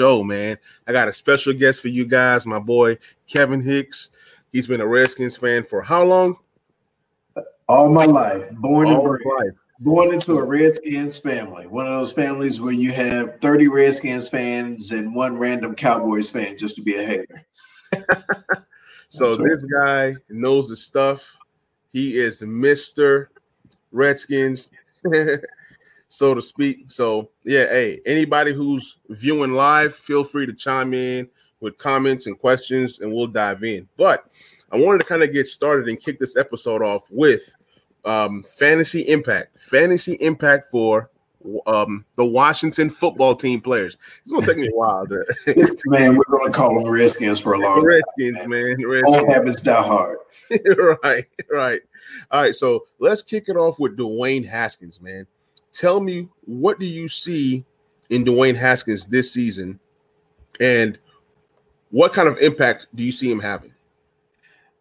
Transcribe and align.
show, 0.00 0.22
man. 0.24 0.56
I 0.86 0.92
got 0.92 1.08
a 1.08 1.12
special 1.12 1.52
guest 1.52 1.82
for 1.82 1.88
you 1.88 2.06
guys, 2.06 2.46
my 2.46 2.58
boy 2.58 2.96
Kevin 3.28 3.62
Hicks. 3.62 4.08
He's 4.50 4.66
been 4.66 4.80
a 4.80 4.86
Redskins 4.86 5.36
fan 5.36 5.62
for 5.62 5.82
how 5.82 6.04
long? 6.04 6.38
All 7.68 7.90
my 7.90 8.06
life. 8.06 8.50
Born 8.52 8.88
All 8.88 9.12
and 9.12 9.22
bred. 9.22 9.54
Born 9.80 10.14
into 10.14 10.38
a 10.38 10.44
Redskins 10.44 11.18
family. 11.18 11.66
One 11.66 11.86
of 11.86 11.94
those 11.94 12.14
families 12.14 12.62
where 12.62 12.72
you 12.72 12.92
have 12.92 13.40
30 13.40 13.68
Redskins 13.68 14.30
fans 14.30 14.92
and 14.92 15.14
one 15.14 15.36
random 15.36 15.74
Cowboys 15.74 16.30
fan 16.30 16.56
just 16.56 16.76
to 16.76 16.82
be 16.82 16.96
a 16.96 17.04
hater. 17.04 17.46
So 19.12 19.26
That's 19.26 19.40
right. 19.40 19.48
this 19.50 19.64
guy 19.64 20.14
knows 20.28 20.68
the 20.68 20.76
stuff. 20.76 21.36
He 21.88 22.16
is 22.16 22.42
Mr. 22.42 23.26
Redskins, 23.90 24.70
so 26.10 26.34
to 26.34 26.42
speak. 26.42 26.90
So 26.90 27.30
yeah, 27.44 27.66
hey, 27.68 28.00
anybody 28.04 28.52
who's 28.52 28.98
viewing 29.08 29.52
live, 29.52 29.94
feel 29.94 30.24
free 30.24 30.44
to 30.44 30.52
chime 30.52 30.92
in 30.92 31.28
with 31.60 31.78
comments 31.78 32.26
and 32.26 32.36
questions, 32.36 32.98
and 32.98 33.12
we'll 33.12 33.28
dive 33.28 33.62
in. 33.62 33.88
But 33.96 34.24
I 34.72 34.76
wanted 34.76 34.98
to 34.98 35.04
kind 35.04 35.22
of 35.22 35.32
get 35.32 35.46
started 35.46 35.88
and 35.88 36.00
kick 36.00 36.18
this 36.18 36.36
episode 36.36 36.82
off 36.82 37.04
with 37.10 37.54
um, 38.04 38.42
fantasy 38.42 39.02
impact. 39.02 39.60
Fantasy 39.60 40.14
impact 40.14 40.68
for 40.68 41.10
um, 41.68 42.04
the 42.16 42.24
Washington 42.24 42.90
football 42.90 43.36
team 43.36 43.60
players. 43.60 43.96
It's 44.22 44.32
gonna 44.32 44.44
take 44.44 44.58
me 44.58 44.66
a 44.66 44.76
while 44.76 45.06
to 45.06 45.24
Man, 45.86 46.16
we're 46.16 46.24
going 46.24 46.50
to 46.50 46.56
call 46.56 46.74
them 46.74 46.90
Redskins 46.90 47.40
for 47.40 47.52
a 47.52 47.58
long 47.58 47.84
Redskins, 47.84 48.48
man. 48.48 48.84
All 48.84 48.90
Redskins. 48.90 49.32
habits 49.32 49.62
die 49.62 49.80
hard. 49.80 50.18
right, 51.04 51.26
right. 51.48 51.82
All 52.32 52.42
right, 52.42 52.56
so 52.56 52.86
let's 52.98 53.22
kick 53.22 53.44
it 53.46 53.56
off 53.56 53.78
with 53.78 53.96
Dwayne 53.96 54.44
Haskins, 54.44 55.00
man. 55.00 55.26
Tell 55.72 56.00
me 56.00 56.28
what 56.44 56.78
do 56.78 56.86
you 56.86 57.08
see 57.08 57.64
in 58.08 58.24
Dwayne 58.24 58.56
Haskins 58.56 59.06
this 59.06 59.32
season, 59.32 59.78
and 60.58 60.98
what 61.90 62.12
kind 62.12 62.28
of 62.28 62.38
impact 62.38 62.86
do 62.94 63.04
you 63.04 63.12
see 63.12 63.30
him 63.30 63.40
having? 63.40 63.74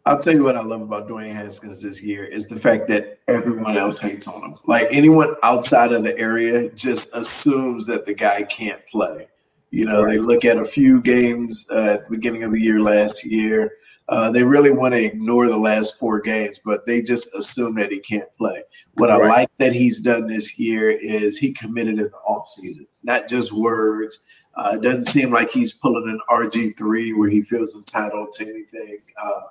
I'll 0.06 0.20
tell 0.20 0.34
you 0.34 0.44
what 0.44 0.56
I 0.56 0.64
love 0.64 0.82
about 0.82 1.08
Dwayne 1.08 1.34
Haskins 1.34 1.84
this 1.84 2.02
year 2.02 2.24
is 2.24 2.48
the 2.48 2.60
fact 2.60 2.88
that 2.88 3.20
everyone 3.28 3.78
else 3.78 4.02
hates 4.02 4.28
on 4.28 4.42
him. 4.44 4.58
Like 4.66 4.86
anyone 4.92 5.36
outside 5.44 5.92
of 5.92 6.04
the 6.04 6.18
area 6.18 6.72
just 6.72 7.16
assumes 7.16 7.86
that 7.86 8.06
the 8.06 8.16
guy 8.16 8.44
can't 8.44 8.82
play. 8.88 9.28
You 9.72 9.86
know, 9.86 10.04
they 10.08 10.18
look 10.18 10.46
at 10.46 10.58
a 10.58 10.66
few 10.66 11.04
games 11.04 11.68
uh, 11.70 11.98
at 12.00 12.06
the 12.06 12.10
beginning 12.10 12.44
of 12.44 12.54
the 12.54 12.60
year 12.60 12.80
last 12.80 13.24
year. 13.24 13.74
Uh, 14.10 14.32
they 14.32 14.44
really 14.44 14.74
want 14.74 14.94
to 14.94 15.06
ignore 15.06 15.48
the 15.48 15.58
last 15.58 16.00
four 16.00 16.20
games, 16.20 16.60
but 16.66 16.86
they 16.88 17.02
just 17.02 17.34
assume 17.36 17.76
that 17.76 17.92
he 17.92 18.00
can't 18.00 18.30
play. 18.38 18.64
What 18.96 19.12
I 19.12 19.18
like 19.18 19.50
that 19.60 19.72
he's 19.72 20.00
done 20.00 20.26
this 20.26 20.58
year 20.58 20.90
is 20.90 21.38
he 21.38 21.54
committed 21.54 22.00
in 22.00 22.06
the 22.06 22.20
offseason, 22.28 22.88
not 23.04 23.28
just 23.28 23.54
words. 23.54 24.26
Uh, 24.56 24.74
it 24.76 24.82
doesn't 24.82 25.08
seem 25.08 25.32
like 25.32 25.52
he's 25.52 25.74
pulling 25.74 26.10
an 26.10 26.20
RG3 26.30 27.18
where 27.18 27.30
he 27.30 27.44
feels 27.44 27.76
entitled 27.76 28.34
to 28.34 28.44
anything. 28.44 28.98
Uh, 29.22 29.42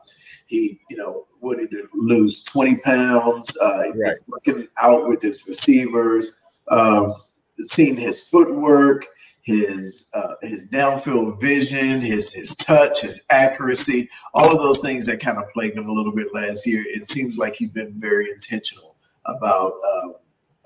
he, 0.46 0.80
you 0.90 0.96
know, 0.96 1.25
what 1.38 1.58
did 1.58 1.70
he 1.70 1.82
lose 1.94 2.42
20 2.42 2.78
pounds? 2.78 3.56
Uh, 3.58 3.92
Right. 3.94 4.16
working 4.26 4.66
out 4.76 5.08
with 5.08 5.22
his 5.22 5.46
receivers, 5.46 6.38
um, 6.69 7.14
seeing 7.60 7.96
his 7.96 8.25
footwork, 8.26 9.06
his 9.48 10.10
uh, 10.14 10.34
his 10.42 10.69
downfield 10.69 11.41
vision, 11.41 12.03
his 12.03 12.34
his 12.34 12.54
touch, 12.54 13.00
his 13.03 13.25
accuracy, 13.31 14.10
all 14.34 14.53
of 14.53 14.59
those 14.59 14.81
things 14.81 15.06
that 15.06 15.20
kind 15.20 15.38
of 15.38 15.44
plagued 15.54 15.78
him 15.78 15.88
a 15.88 15.92
little 15.92 16.12
bit 16.14 16.34
last 16.34 16.66
year. 16.66 16.84
It 16.86 17.06
seems 17.06 17.38
like 17.38 17.56
he's 17.56 17.70
been 17.70 17.94
very 17.97 18.31
intentional 18.31 18.97
about 19.26 19.72
uh, 19.72 20.10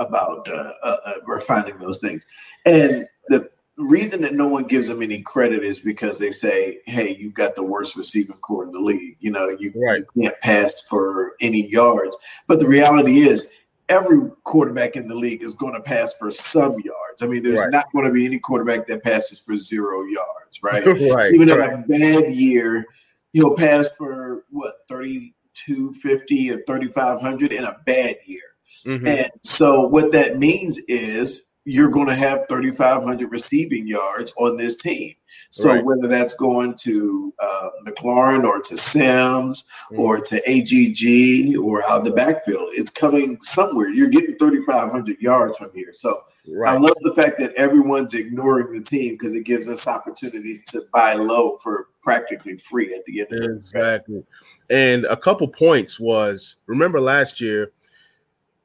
about 0.00 0.48
uh, 0.48 0.72
uh, 0.82 0.96
uh, 1.06 1.14
refining 1.28 1.78
those 1.78 2.00
things. 2.00 2.26
And 2.66 3.08
the 3.28 3.48
reason 3.78 4.22
that 4.22 4.34
no 4.34 4.48
one 4.48 4.64
gives 4.64 4.88
him 4.90 5.00
any 5.00 5.22
credit 5.22 5.62
is 5.62 5.78
because 5.78 6.18
they 6.18 6.32
say, 6.32 6.80
"Hey, 6.86 7.16
you've 7.16 7.34
got 7.34 7.54
the 7.54 7.64
worst 7.64 7.96
receiving 7.96 8.36
corps 8.38 8.64
in 8.64 8.72
the 8.72 8.80
league. 8.80 9.16
You 9.20 9.30
know, 9.30 9.48
you, 9.60 9.72
Right. 9.76 10.04
you 10.16 10.22
can't 10.24 10.40
pass 10.42 10.80
for 10.90 11.34
any 11.40 11.70
yards." 11.70 12.18
But 12.48 12.58
the 12.60 12.68
reality 12.68 13.20
is, 13.20 13.48
every 13.88 14.30
quarterback 14.44 14.96
in 14.96 15.08
the 15.08 15.14
league 15.14 15.42
is 15.42 15.54
going 15.54 15.74
to 15.74 15.80
pass 15.80 16.14
for 16.14 16.30
some 16.30 16.72
yards. 16.84 17.22
I 17.22 17.26
mean, 17.26 17.42
there's 17.42 17.60
Right. 17.60 17.70
not 17.70 17.92
going 17.92 18.06
to 18.06 18.12
be 18.12 18.24
any 18.26 18.38
quarterback 18.38 18.86
that 18.86 19.02
passes 19.02 19.40
for 19.40 19.56
zero 19.56 20.02
yards, 20.04 20.62
right? 20.62 20.84
right, 21.14 21.34
Even 21.34 21.48
in 21.48 21.58
right. 21.58 21.72
a 21.72 21.84
bad 21.88 22.32
year, 22.32 22.86
he'll 23.32 23.54
pass 23.56 23.88
for 23.98 24.44
what 24.50 24.74
3250 24.88 26.50
or 26.52 26.62
3500 26.66 27.52
in 27.52 27.64
a 27.64 27.76
bad 27.86 28.16
year. 28.26 28.40
Mhm. 28.86 29.06
And 29.06 29.30
so 29.42 29.86
what 29.88 30.12
that 30.12 30.38
means 30.38 30.78
is 30.88 31.51
you're 31.64 31.90
going 31.90 32.08
to 32.08 32.14
have 32.14 32.46
3,500 32.48 33.30
receiving 33.30 33.86
yards 33.86 34.32
on 34.36 34.56
this 34.56 34.76
team. 34.76 35.14
So 35.50 35.68
Right. 35.68 35.84
whether 35.84 36.08
that's 36.08 36.34
going 36.34 36.74
to 36.80 37.32
uh, 37.38 37.68
McLaurin 37.86 38.44
or 38.44 38.60
to 38.60 38.76
Sims 38.76 39.64
Mm. 39.90 39.98
or 39.98 40.20
to 40.20 40.42
AGG 40.48 41.56
or 41.56 41.88
out 41.88 42.04
the 42.04 42.10
backfield, 42.10 42.70
it's 42.72 42.90
coming 42.90 43.40
somewhere. 43.42 43.88
You're 43.88 44.08
getting 44.08 44.36
3,500 44.36 45.20
yards 45.20 45.58
from 45.58 45.70
here. 45.74 45.92
So 45.92 46.24
I 46.66 46.76
love 46.76 46.96
the 47.02 47.14
fact 47.14 47.38
that 47.38 47.54
everyone's 47.54 48.14
ignoring 48.14 48.72
the 48.72 48.82
team 48.82 49.14
because 49.14 49.34
it 49.34 49.44
gives 49.44 49.68
us 49.68 49.86
opportunities 49.86 50.64
to 50.66 50.80
buy 50.92 51.14
low 51.14 51.58
for 51.58 51.88
practically 52.02 52.56
free 52.56 52.92
at 52.94 53.04
the 53.04 53.20
end 53.20 53.32
of 53.32 53.38
the 53.38 53.56
Exactly. 53.56 54.24
And 54.68 55.04
a 55.04 55.16
couple 55.16 55.46
points 55.46 56.00
was 56.00 56.56
remember 56.66 57.00
last 57.00 57.40
year, 57.40 57.72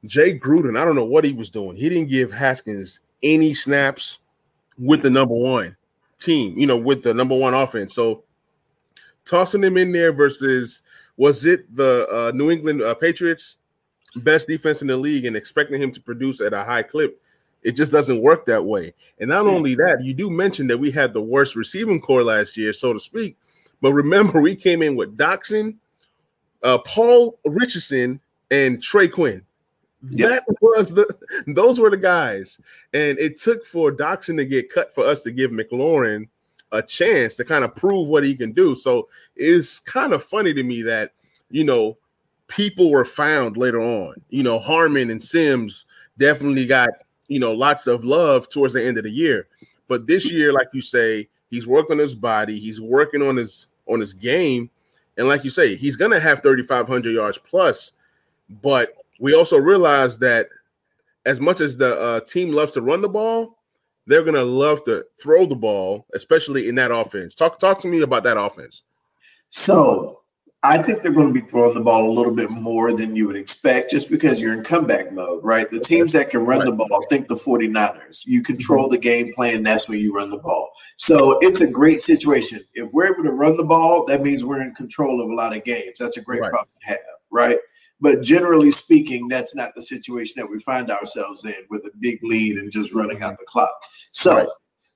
Jay 0.04 0.38
Gruden, 0.38 0.78
I 0.78 0.84
don't 0.84 0.96
know 0.96 1.04
what 1.04 1.24
he 1.24 1.32
was 1.32 1.50
doing. 1.50 1.76
He 1.76 1.88
didn't 1.88 2.08
give 2.08 2.30
Haskins 2.30 3.00
any 3.22 3.52
snaps 3.52 4.18
with 4.78 5.02
the 5.02 5.10
number 5.10 5.34
one 5.34 5.76
team, 6.18 6.56
you 6.58 6.66
know, 6.66 6.76
with 6.76 7.02
the 7.02 7.14
number 7.14 7.36
one 7.36 7.54
offense. 7.54 7.94
So 7.94 8.22
tossing 9.24 9.62
him 9.62 9.76
in 9.76 9.92
there 9.92 10.12
versus 10.12 10.82
was 11.16 11.44
it 11.44 11.74
the 11.74 12.06
uh, 12.10 12.32
New 12.34 12.50
England 12.50 12.82
uh, 12.82 12.94
Patriots 12.94 13.58
best 14.16 14.48
defense 14.48 14.82
in 14.82 14.88
the 14.88 14.96
league 14.96 15.24
and 15.24 15.36
expecting 15.36 15.80
him 15.80 15.90
to 15.92 16.00
produce 16.00 16.40
at 16.40 16.52
a 16.52 16.62
high 16.62 16.82
clip? 16.82 17.20
It 17.62 17.72
just 17.72 17.90
doesn't 17.90 18.22
work 18.22 18.46
that 18.46 18.64
way. 18.64 18.94
And 19.18 19.28
not 19.28 19.46
only 19.46 19.74
that, 19.74 20.02
you 20.02 20.14
do 20.14 20.30
mention 20.30 20.68
that 20.68 20.78
we 20.78 20.92
had 20.92 21.12
the 21.12 21.20
worst 21.20 21.56
receiving 21.56 22.00
corps 22.00 22.22
last 22.22 22.56
year, 22.56 22.72
so 22.72 22.92
to 22.92 23.00
speak. 23.00 23.36
But 23.80 23.92
remember, 23.92 24.40
we 24.40 24.54
came 24.54 24.80
in 24.80 24.94
with 24.94 25.16
Doctson, 25.16 25.76
uh, 26.62 26.78
Paul 26.78 27.38
Richardson, 27.44 28.20
and 28.50 28.80
Trey 28.80 29.08
Quinn. 29.08 29.44
That 30.02 30.44
was 30.60 30.94
the 30.94 31.12
those 31.48 31.80
were 31.80 31.90
the 31.90 31.96
guys, 31.96 32.60
and 32.92 33.18
it 33.18 33.36
took 33.36 33.66
for 33.66 33.90
Doctson 33.90 34.36
to 34.36 34.44
get 34.44 34.72
cut 34.72 34.94
for 34.94 35.04
us 35.04 35.22
to 35.22 35.32
give 35.32 35.50
McLaurin 35.50 36.28
a 36.70 36.82
chance 36.82 37.34
to 37.36 37.44
kind 37.44 37.64
of 37.64 37.74
prove 37.74 38.08
what 38.08 38.24
he 38.24 38.36
can 38.36 38.52
do. 38.52 38.74
So 38.74 39.08
it's 39.34 39.80
kind 39.80 40.12
of 40.12 40.22
funny 40.22 40.54
to 40.54 40.62
me 40.62 40.82
that 40.82 41.12
you 41.50 41.64
know 41.64 41.98
people 42.46 42.90
were 42.90 43.04
found 43.04 43.56
later 43.56 43.80
on. 43.80 44.14
You 44.28 44.44
know, 44.44 44.58
Harmon 44.60 45.10
and 45.10 45.22
Sims 45.22 45.86
definitely 46.16 46.66
got 46.66 46.90
you 47.26 47.40
know 47.40 47.52
lots 47.52 47.88
of 47.88 48.04
love 48.04 48.48
towards 48.48 48.74
the 48.74 48.84
end 48.84 48.98
of 48.98 49.04
the 49.04 49.10
year, 49.10 49.48
but 49.88 50.06
this 50.06 50.30
year, 50.30 50.52
like 50.52 50.68
you 50.72 50.80
say, 50.80 51.28
he's 51.50 51.66
worked 51.66 51.90
on 51.90 51.98
his 51.98 52.14
body, 52.14 52.60
he's 52.60 52.80
working 52.80 53.22
on 53.22 53.36
his 53.36 53.66
on 53.86 53.98
his 53.98 54.14
game, 54.14 54.70
and 55.16 55.26
like 55.26 55.42
you 55.42 55.50
say, 55.50 55.74
he's 55.74 55.96
gonna 55.96 56.20
have 56.20 56.40
3,500 56.42 57.10
yards 57.12 57.38
plus. 57.38 57.92
But 58.62 58.92
we 59.18 59.34
also 59.34 59.58
realize 59.58 60.18
that 60.20 60.48
as 61.26 61.40
much 61.40 61.60
as 61.60 61.76
the 61.76 62.00
uh, 62.00 62.20
team 62.20 62.52
loves 62.52 62.74
to 62.74 62.82
run 62.82 63.02
the 63.02 63.08
ball, 63.08 63.58
they're 64.06 64.24
gonna 64.24 64.42
love 64.42 64.84
to 64.84 65.04
throw 65.20 65.44
the 65.44 65.56
ball, 65.56 66.06
especially 66.14 66.68
in 66.68 66.74
that 66.76 66.90
offense. 66.90 67.34
Talk 67.34 67.58
talk 67.58 67.78
to 67.80 67.88
me 67.88 68.00
about 68.00 68.24
that 68.24 68.40
offense. 68.40 68.82
So 69.50 70.18
I 70.64 70.82
think 70.82 71.02
they're 71.02 71.12
going 71.12 71.32
to 71.32 71.40
be 71.40 71.46
throwing 71.46 71.74
the 71.74 71.80
ball 71.80 72.10
a 72.10 72.10
little 72.10 72.34
bit 72.34 72.50
more 72.50 72.92
than 72.92 73.14
you 73.14 73.28
would 73.28 73.36
expect 73.36 73.92
just 73.92 74.10
because 74.10 74.42
you're 74.42 74.54
in 74.54 74.64
comeback 74.64 75.12
mode, 75.12 75.44
right? 75.44 75.70
The 75.70 75.78
teams 75.78 76.12
that 76.14 76.30
can 76.30 76.44
run 76.44 76.64
the 76.64 76.72
ball, 76.72 77.06
think 77.08 77.28
the 77.28 77.36
49ers. 77.36 78.26
You 78.26 78.42
control 78.42 78.88
the 78.88 78.98
game 78.98 79.32
plan, 79.32 79.62
that's 79.62 79.88
when 79.88 80.00
you 80.00 80.12
run 80.12 80.30
the 80.30 80.38
ball. 80.38 80.70
So 80.96 81.38
it's 81.42 81.60
a 81.60 81.70
great 81.70 82.00
situation. 82.00 82.64
If 82.74 82.92
we're 82.92 83.12
able 83.12 83.22
to 83.22 83.30
run 83.30 83.56
the 83.56 83.64
ball, 83.64 84.04
that 84.06 84.20
means 84.20 84.44
we're 84.44 84.62
in 84.62 84.74
control 84.74 85.22
of 85.22 85.30
a 85.30 85.34
lot 85.34 85.56
of 85.56 85.62
games. 85.62 85.98
That's 86.00 86.16
a 86.16 86.22
great 86.22 86.40
Right. 86.40 86.50
problem 86.50 86.70
to 86.80 86.86
have, 86.88 86.98
right? 87.30 87.58
But 88.00 88.22
generally 88.22 88.70
speaking, 88.70 89.28
that's 89.28 89.54
not 89.54 89.74
the 89.74 89.82
situation 89.82 90.34
that 90.36 90.48
we 90.48 90.60
find 90.60 90.90
ourselves 90.90 91.44
in 91.44 91.54
with 91.68 91.84
a 91.84 91.90
big 92.00 92.18
lead 92.22 92.56
and 92.58 92.70
just 92.70 92.94
running 92.94 93.22
out 93.22 93.38
the 93.38 93.44
clock. 93.46 93.70
So, 94.12 94.36
Right. 94.36 94.48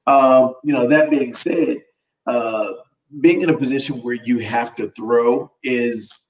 um, 0.06 0.54
you 0.64 0.72
know, 0.72 0.86
that 0.86 1.10
being 1.10 1.34
said, 1.34 1.82
uh, 2.26 2.72
being 3.20 3.42
in 3.42 3.50
a 3.50 3.56
position 3.58 3.96
where 4.02 4.18
you 4.24 4.38
have 4.38 4.74
to 4.76 4.86
throw 4.90 5.50
is, 5.64 6.28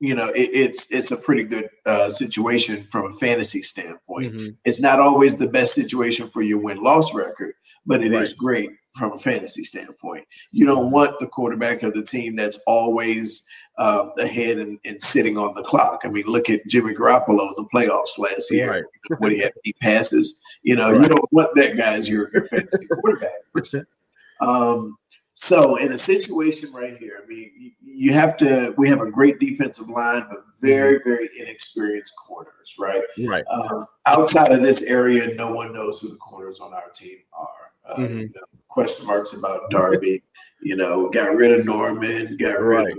you 0.00 0.14
know, 0.14 0.28
it, 0.28 0.50
it's 0.52 0.90
it's 0.92 1.10
a 1.10 1.16
pretty 1.16 1.44
good 1.44 1.68
uh, 1.86 2.08
situation 2.08 2.86
from 2.90 3.06
a 3.06 3.12
fantasy 3.12 3.62
standpoint. 3.62 4.34
Mhm. 4.34 4.56
It's 4.64 4.80
not 4.80 5.00
always 5.00 5.36
the 5.36 5.48
best 5.48 5.74
situation 5.74 6.30
for 6.30 6.42
your 6.42 6.62
win 6.62 6.82
loss 6.82 7.12
record, 7.14 7.54
but 7.86 8.02
it 8.02 8.12
is 8.12 8.30
Right. 8.30 8.36
great 8.38 8.70
from 8.94 9.12
a 9.12 9.18
fantasy 9.18 9.64
standpoint. 9.64 10.26
You 10.52 10.66
don't 10.66 10.90
want 10.90 11.18
the 11.18 11.26
quarterback 11.26 11.82
of 11.82 11.94
the 11.94 12.02
team 12.02 12.36
that's 12.36 12.58
always 12.66 13.46
um, 13.78 14.12
ahead 14.18 14.58
and, 14.58 14.78
and 14.84 15.00
sitting 15.02 15.36
on 15.36 15.54
the 15.54 15.62
clock. 15.62 16.02
I 16.04 16.08
mean, 16.08 16.26
look 16.26 16.48
at 16.48 16.66
Jimmy 16.68 16.94
Garoppolo 16.94 17.48
in 17.48 17.54
the 17.56 17.68
playoffs 17.74 18.18
last 18.18 18.52
year. 18.52 18.70
Right. 18.70 18.84
What 19.18 19.32
he 19.32 19.40
had 19.40 19.52
eight 19.66 19.76
passes. 19.80 20.40
You 20.62 20.76
know, 20.76 20.92
right. 20.92 21.02
you 21.02 21.08
don't 21.08 21.32
want 21.32 21.50
that 21.56 21.76
guy 21.76 21.94
as 21.94 22.08
your, 22.08 22.30
your 22.32 22.44
fantasy 22.46 22.86
quarterback. 22.86 23.30
Um, 24.40 24.98
so 25.34 25.76
in 25.76 25.92
a 25.92 25.98
situation 25.98 26.72
right 26.72 26.96
here, 26.98 27.20
I 27.22 27.26
mean, 27.26 27.72
you 27.80 28.12
have 28.12 28.36
to. 28.38 28.74
We 28.76 28.88
have 28.88 29.00
a 29.00 29.10
great 29.10 29.38
defensive 29.38 29.88
line, 29.88 30.26
but 30.28 30.44
very, 30.60 30.98
mm-hmm. 30.98 31.08
very 31.08 31.30
inexperienced 31.38 32.14
corners, 32.16 32.74
right? 32.78 33.02
Right. 33.26 33.44
Um, 33.50 33.86
outside 34.06 34.52
of 34.52 34.60
this 34.60 34.82
area, 34.82 35.34
no 35.34 35.52
one 35.52 35.72
knows 35.72 36.00
who 36.00 36.08
the 36.08 36.16
corners 36.16 36.60
on 36.60 36.74
our 36.74 36.90
team 36.94 37.18
are. 37.32 37.63
Uh, 37.86 37.96
mm-hmm. 37.96 38.18
you 38.18 38.26
know, 38.26 38.42
question 38.68 39.06
marks 39.06 39.32
about 39.32 39.70
Darby. 39.70 40.22
you 40.62 40.76
know, 40.76 41.10
got 41.10 41.34
rid 41.34 41.58
of 41.58 41.66
Norman. 41.66 42.36
Got 42.36 42.60
rid 42.60 42.78
right. 42.78 42.92
of, 42.92 42.98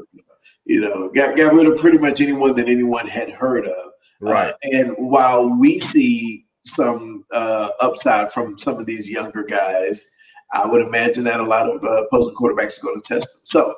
you 0.65 0.81
know, 0.81 1.09
got 1.09 1.35
got 1.35 1.53
rid 1.53 1.67
of 1.67 1.77
pretty 1.77 1.97
much 1.97 2.21
anyone 2.21 2.55
that 2.55 2.67
anyone 2.67 3.07
had 3.07 3.29
heard 3.29 3.65
of. 3.65 3.87
Uh, 4.21 4.31
right. 4.31 4.53
Uh, 4.53 4.57
and 4.71 4.95
while 4.97 5.49
we 5.49 5.79
see 5.79 6.45
some 6.63 7.25
uh, 7.31 7.69
upside 7.81 8.31
from 8.31 8.57
some 8.57 8.79
of 8.79 8.85
these 8.85 9.09
younger 9.09 9.43
guys 9.43 10.15
I 10.55 10.65
would 10.65 10.81
imagine 10.81 11.23
that 11.25 11.39
a 11.39 11.43
lot 11.43 11.69
of 11.69 11.83
uh, 11.83 12.05
opposing 12.05 12.35
quarterbacks 12.35 12.79
are 12.79 12.83
going 12.83 13.01
to 13.01 13.13
test 13.13 13.33
them. 13.33 13.41
So, 13.45 13.75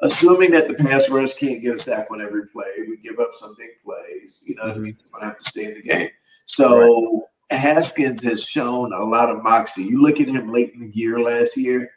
assuming 0.00 0.50
that 0.52 0.68
the 0.68 0.74
pass 0.74 1.08
rush 1.08 1.34
can't 1.34 1.62
get 1.62 1.74
a 1.74 1.78
sack 1.78 2.08
on 2.10 2.20
every 2.20 2.46
play, 2.48 2.70
we 2.86 2.98
give 2.98 3.18
up 3.18 3.30
some 3.34 3.54
big 3.58 3.70
plays. 3.84 4.44
You 4.46 4.56
know 4.56 4.68
what 4.68 4.76
I 4.76 4.78
mean? 4.78 4.96
We're 5.12 5.20
going 5.20 5.22
to 5.22 5.26
have 5.28 5.38
to 5.38 5.48
stay 5.48 5.64
in 5.66 5.74
the 5.74 5.82
game. 5.82 6.10
So, 6.44 6.80
right. 6.80 7.22
Haskins 7.50 8.22
has 8.22 8.44
shown 8.44 8.92
a 8.92 9.04
lot 9.04 9.30
of 9.30 9.42
moxie. 9.42 9.84
You 9.84 10.02
look 10.02 10.20
at 10.20 10.28
him 10.28 10.52
late 10.52 10.72
in 10.74 10.80
the 10.80 10.90
year 10.94 11.18
last 11.18 11.56
year, 11.56 11.90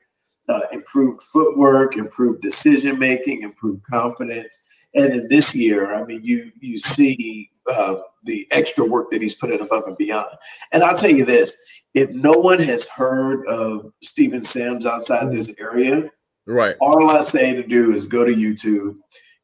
uh, 0.48 0.62
improved 0.72 1.22
footwork, 1.24 1.98
improved 1.98 2.42
decision 2.42 2.98
making, 2.98 3.42
improved 3.42 3.84
confidence. 3.84 4.66
And 4.94 5.12
then 5.12 5.28
this 5.30 5.56
year, 5.56 5.94
I 5.94 6.04
mean, 6.04 6.22
you 6.24 6.52
you 6.60 6.78
see 6.78 7.52
uh, 7.70 7.96
the 8.24 8.48
extra 8.52 8.86
work 8.86 9.12
that 9.12 9.22
he's 9.22 9.36
put 9.36 9.52
in 9.52 9.62
above 9.62 9.84
and 9.88 9.98
beyond. 9.98 10.28
And 10.72 10.84
I'll 10.84 10.98
tell 10.98 11.12
you 11.12 11.26
this: 11.26 11.58
if 11.94 12.10
no 12.12 12.32
one 12.32 12.60
has 12.60 12.88
heard 12.88 13.46
of 13.48 13.92
Steven 14.02 14.44
Sims 14.44 14.86
outside 14.86 15.32
this 15.32 15.56
area, 15.60 16.10
right, 16.46 16.76
all 16.82 17.10
I 17.10 17.22
say 17.22 17.54
to 17.54 17.64
do 17.64 17.94
is 17.94 18.06
go 18.06 18.26
to 18.26 18.34
YouTube, 18.34 18.98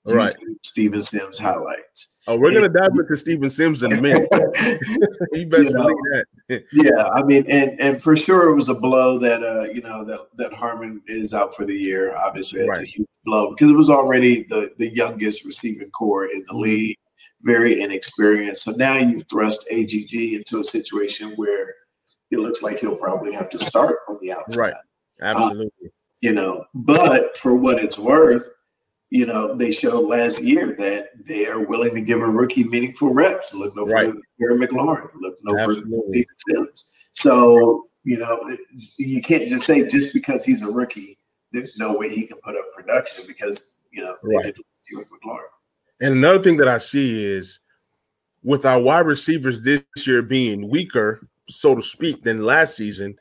YouTube 0.06 0.16
right, 0.16 0.34
Steven 0.64 1.02
Sims 1.02 1.38
highlights. 1.38 2.17
Oh, 2.28 2.38
we're 2.38 2.54
gonna 2.54 2.70
dive 2.70 2.92
into 3.00 3.16
Steven 3.16 3.50
Sims 3.50 3.84
in 3.84 3.94
a 3.94 4.02
minute. 4.02 4.28
you 5.34 5.48
best 5.48 5.70
you 5.70 5.72
know, 5.72 5.84
believe 5.84 6.26
that. 6.50 6.64
yeah, 6.74 7.10
I 7.14 7.24
mean, 7.24 7.46
and 7.50 7.80
and 7.80 8.02
for 8.02 8.18
sure 8.18 8.50
it 8.50 8.56
was 8.56 8.68
a 8.70 8.74
blow 8.74 9.18
that 9.20 9.44
uh, 9.44 9.72
you 9.74 9.82
know, 9.82 10.04
that 10.04 10.28
that 10.36 10.54
Harmon 10.54 11.02
is 11.08 11.34
out 11.34 11.56
for 11.56 11.66
the 11.66 11.76
year. 11.76 12.16
Obviously, 12.18 12.62
it's 12.62 12.80
right. 12.80 12.88
a 12.88 12.92
huge 12.92 13.08
blow 13.26 13.52
because 13.52 13.70
it 13.70 13.76
was 13.76 13.90
already 13.90 14.44
the 14.44 14.72
the 14.78 14.94
youngest 14.94 15.46
receiving 15.46 15.90
corps 15.92 16.26
in 16.26 16.40
the 16.40 16.54
mm-hmm. 16.54 16.62
league, 16.62 16.98
very 17.44 17.82
inexperienced. 17.82 18.64
So 18.64 18.72
now 18.72 18.98
you've 18.98 19.28
thrust 19.30 19.66
AGG 19.72 20.14
into 20.14 20.60
a 20.60 20.64
situation 20.64 21.32
where 21.38 21.74
it 22.32 22.40
looks 22.40 22.62
like 22.62 22.80
he'll 22.80 22.98
probably 22.98 23.34
have 23.34 23.50
to 23.50 23.60
start 23.60 24.00
on 24.10 24.18
the 24.20 24.34
outside. 24.34 24.60
Right. 24.60 24.74
Absolutely. 25.22 25.70
Uh, 25.86 25.90
you 26.22 26.34
know, 26.34 26.66
but 26.74 27.38
for 27.38 27.56
what 27.56 27.82
it's 27.82 27.98
worth, 27.98 28.50
you 29.10 29.26
know, 29.26 29.56
they 29.56 29.72
showed 29.72 30.06
last 30.06 30.44
year 30.44 30.68
that 30.76 31.10
they 31.26 31.48
are 31.48 31.60
willing 31.60 31.94
to 31.96 32.02
give 32.02 32.22
a 32.22 32.30
rookie 32.30 32.66
meaningful 32.66 33.14
reps. 33.14 33.54
Look 33.54 33.76
no 33.76 33.84
right. 33.84 34.06
further 34.06 34.14
than 34.14 34.24
Terry 34.40 34.60
McLaurin. 34.60 35.10
Look 35.22 35.38
no 35.44 35.58
Absolutely. 35.58 35.92
further 35.92 36.26
than 36.48 36.66
Sims. 36.66 36.94
So, 37.14 37.88
you 38.04 38.18
know, 38.18 38.56
you 38.98 39.22
can't 39.22 39.48
just 39.48 39.66
say 39.66 39.88
just 39.88 40.14
because 40.14 40.44
he's 40.44 40.62
a 40.62 40.70
rookie, 40.70 41.18
there's 41.52 41.78
no 41.78 41.96
way 41.96 42.14
he 42.14 42.28
can 42.28 42.38
put 42.44 42.56
up 42.56 42.66
production 42.76 43.24
because, 43.28 43.82
you 43.92 44.04
know, 44.04 44.16
they 44.24 44.36
right. 44.36 44.46
did 44.56 44.58
with 44.94 45.10
McLaurin. 45.10 45.48
And 46.02 46.14
another 46.14 46.42
thing 46.42 46.58
that 46.58 46.68
I 46.68 46.78
see 46.78 47.24
is 47.24 47.60
with 48.44 48.66
our 48.66 48.80
wide 48.80 49.06
receivers 49.06 49.62
this 49.62 49.84
year 50.06 50.22
being 50.22 50.70
weaker, 50.70 51.28
so 51.50 51.76
to 51.76 51.82
speak, 51.82 52.24
than 52.24 52.44
last 52.44 52.76
season, 52.76 53.18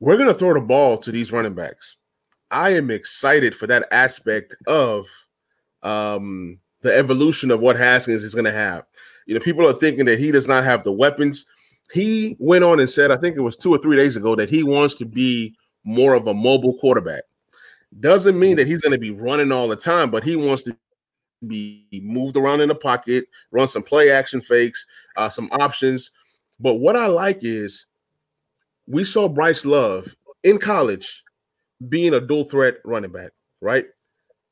we're 0.00 0.16
going 0.16 0.28
to 0.28 0.34
throw 0.34 0.54
the 0.54 0.60
ball 0.60 0.98
to 0.98 1.12
these 1.12 1.32
running 1.32 1.54
backs. 1.54 1.96
I 2.52 2.70
am 2.70 2.90
excited 2.90 3.56
for 3.56 3.66
that 3.66 3.88
aspect 3.90 4.54
of 4.66 5.08
um, 5.82 6.60
the 6.82 6.96
evolution 6.96 7.50
of 7.50 7.60
what 7.60 7.76
Haskins 7.76 8.22
is 8.22 8.34
going 8.34 8.44
to 8.44 8.52
have. 8.52 8.84
You 9.26 9.34
know, 9.34 9.40
people 9.40 9.66
are 9.66 9.72
thinking 9.72 10.04
that 10.04 10.18
he 10.18 10.30
does 10.30 10.46
not 10.46 10.64
have 10.64 10.84
the 10.84 10.92
weapons. 10.92 11.46
He 11.92 12.36
went 12.38 12.64
on 12.64 12.78
and 12.78 12.88
said, 12.88 13.10
I 13.10 13.16
think 13.16 13.36
it 13.36 13.40
was 13.40 13.56
two 13.56 13.74
or 13.74 13.78
three 13.78 13.96
days 13.96 14.16
ago, 14.16 14.36
that 14.36 14.50
he 14.50 14.62
wants 14.62 14.94
to 14.96 15.04
be 15.04 15.54
more 15.84 16.14
of 16.14 16.26
a 16.26 16.34
mobile 16.34 16.78
quarterback. 16.78 17.22
Doesn't 18.00 18.38
mean 18.38 18.56
that 18.56 18.66
he's 18.66 18.80
going 18.80 18.92
to 18.92 18.98
be 18.98 19.10
running 19.10 19.50
all 19.50 19.68
the 19.68 19.76
time, 19.76 20.10
but 20.10 20.22
he 20.22 20.36
wants 20.36 20.62
to 20.64 20.76
be 21.46 21.86
moved 22.02 22.36
around 22.36 22.60
in 22.60 22.68
the 22.68 22.74
pocket, 22.74 23.26
run 23.50 23.66
some 23.66 23.82
play 23.82 24.10
action 24.10 24.40
fakes, 24.40 24.86
uh, 25.16 25.28
some 25.28 25.48
options, 25.52 26.12
but 26.60 26.74
what 26.74 26.96
I 26.96 27.06
like 27.06 27.40
is 27.42 27.86
we 28.86 29.02
saw 29.02 29.28
Bryce 29.28 29.64
Love 29.64 30.14
in 30.44 30.58
college 30.58 31.24
being 31.88 32.14
a 32.14 32.20
dual 32.20 32.44
threat 32.44 32.76
running 32.84 33.12
back, 33.12 33.32
right? 33.60 33.86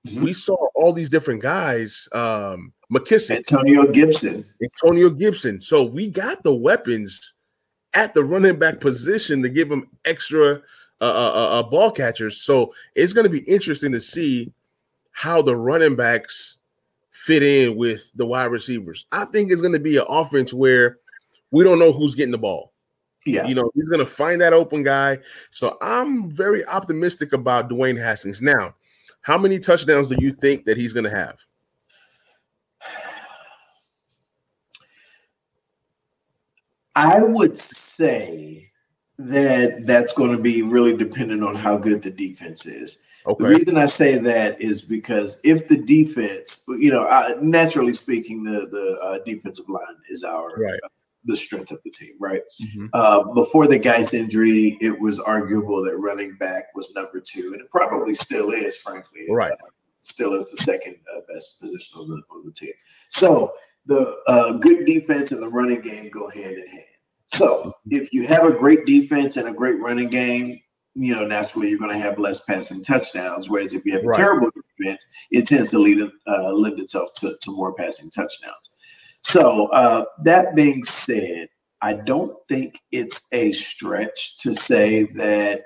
Mm-hmm. 0.06 0.24
We 0.24 0.32
saw 0.32 0.56
all 0.74 0.92
these 0.92 1.10
different 1.10 1.42
guys, 1.42 2.08
um, 2.12 2.72
McKissic, 2.92 3.36
Antonio 3.36 3.86
Gibson, 3.92 4.44
Antonio 4.62 5.10
Gibson. 5.10 5.60
So 5.60 5.84
we 5.84 6.08
got 6.08 6.42
the 6.42 6.54
weapons 6.54 7.34
at 7.94 8.14
the 8.14 8.24
running 8.24 8.58
back 8.58 8.80
position 8.80 9.42
to 9.42 9.48
give 9.48 9.68
them 9.68 9.88
extra 10.04 10.54
uh, 11.00 11.04
uh, 11.04 11.32
uh, 11.34 11.60
uh 11.60 11.62
ball 11.64 11.90
catchers. 11.90 12.40
So 12.40 12.74
it's 12.94 13.12
going 13.12 13.24
to 13.24 13.30
be 13.30 13.40
interesting 13.40 13.92
to 13.92 14.00
see 14.00 14.52
how 15.12 15.42
the 15.42 15.56
running 15.56 15.96
backs 15.96 16.56
fit 17.10 17.42
in 17.42 17.76
with 17.76 18.10
the 18.14 18.24
wide 18.24 18.50
receivers. 18.50 19.06
I 19.12 19.26
think 19.26 19.52
it's 19.52 19.60
going 19.60 19.74
to 19.74 19.78
be 19.78 19.98
an 19.98 20.06
offense 20.08 20.54
where 20.54 20.98
we 21.50 21.64
don't 21.64 21.78
know 21.78 21.92
who's 21.92 22.14
getting 22.14 22.32
the 22.32 22.38
ball. 22.38 22.69
Yeah. 23.26 23.46
You 23.46 23.54
know, 23.54 23.70
he's 23.74 23.88
going 23.88 24.04
to 24.04 24.10
find 24.10 24.40
that 24.40 24.52
open 24.52 24.82
guy. 24.82 25.18
So 25.50 25.76
I'm 25.82 26.30
very 26.30 26.64
optimistic 26.66 27.32
about 27.32 27.68
Dwayne 27.68 27.98
Haskins. 27.98 28.40
Now, 28.40 28.74
how 29.22 29.36
many 29.36 29.58
touchdowns 29.58 30.08
do 30.08 30.16
you 30.18 30.32
think 30.32 30.64
that 30.64 30.76
he's 30.76 30.92
going 30.92 31.04
to 31.04 31.10
have? 31.10 31.36
I 36.96 37.22
would 37.22 37.56
say 37.56 38.70
that 39.18 39.86
that's 39.86 40.12
going 40.12 40.34
to 40.34 40.42
be 40.42 40.62
really 40.62 40.96
dependent 40.96 41.44
on 41.44 41.54
how 41.54 41.76
good 41.76 42.02
the 42.02 42.10
defense 42.10 42.66
is. 42.66 43.04
Okay. 43.26 43.44
The 43.44 43.50
reason 43.50 43.76
I 43.76 43.86
say 43.86 44.16
that 44.16 44.60
is 44.60 44.80
because 44.80 45.40
if 45.44 45.68
the 45.68 45.76
defense, 45.76 46.64
you 46.68 46.90
know, 46.90 47.02
uh, 47.02 47.34
naturally 47.42 47.92
speaking, 47.92 48.42
the 48.42 48.66
the 48.66 48.98
uh, 49.02 49.18
defensive 49.24 49.68
line 49.68 49.96
is 50.08 50.24
our 50.24 50.54
right 50.56 50.80
the 51.24 51.36
strength 51.36 51.70
of 51.70 51.80
the 51.84 51.90
team, 51.90 52.14
right? 52.18 52.42
Mm-hmm. 52.62 52.86
Uh, 52.92 53.32
before 53.34 53.66
the 53.66 53.78
guy's 53.78 54.14
injury, 54.14 54.78
it 54.80 54.98
was 54.98 55.18
arguable 55.18 55.84
that 55.84 55.96
running 55.96 56.36
back 56.38 56.64
was 56.74 56.94
number 56.94 57.20
two, 57.20 57.50
and 57.52 57.60
it 57.60 57.70
probably 57.70 58.14
still 58.14 58.50
is, 58.50 58.76
frankly. 58.76 59.26
Right. 59.28 59.52
Uh, 59.52 59.66
still 60.02 60.34
is 60.34 60.50
the 60.50 60.56
second 60.56 60.96
uh, 61.14 61.20
best 61.32 61.60
position 61.60 62.00
on 62.00 62.08
the, 62.08 62.22
on 62.30 62.46
the 62.46 62.52
team. 62.52 62.72
So 63.10 63.52
the 63.86 64.16
uh, 64.26 64.52
good 64.52 64.86
defense 64.86 65.32
and 65.32 65.42
the 65.42 65.48
running 65.48 65.82
game 65.82 66.08
go 66.10 66.28
hand 66.28 66.56
in 66.56 66.66
hand. 66.66 66.84
So 67.26 67.46
mm-hmm. 67.46 67.96
if 67.96 68.12
you 68.12 68.26
have 68.26 68.44
a 68.44 68.56
great 68.56 68.86
defense 68.86 69.36
and 69.36 69.48
a 69.48 69.52
great 69.52 69.80
running 69.80 70.08
game, 70.08 70.60
you 70.94 71.14
know, 71.14 71.26
naturally 71.26 71.68
you're 71.68 71.78
going 71.78 71.92
to 71.92 71.98
have 71.98 72.18
less 72.18 72.44
passing 72.44 72.82
touchdowns. 72.82 73.48
Whereas 73.48 73.74
if 73.74 73.84
you 73.84 73.92
have 73.92 74.02
a 74.02 74.08
right. 74.08 74.16
terrible 74.16 74.50
defense, 74.78 75.04
it 75.30 75.46
tends 75.46 75.70
to 75.70 75.78
lead 75.78 76.10
uh, 76.26 76.52
lend 76.52 76.80
itself 76.80 77.10
to, 77.16 77.32
to 77.40 77.52
more 77.52 77.74
passing 77.74 78.10
touchdowns. 78.10 78.74
So 79.22 79.66
uh, 79.68 80.04
that 80.24 80.54
being 80.54 80.84
said, 80.84 81.48
I 81.82 81.94
don't 81.94 82.36
think 82.48 82.80
it's 82.92 83.28
a 83.32 83.52
stretch 83.52 84.38
to 84.38 84.54
say 84.54 85.04
that, 85.16 85.62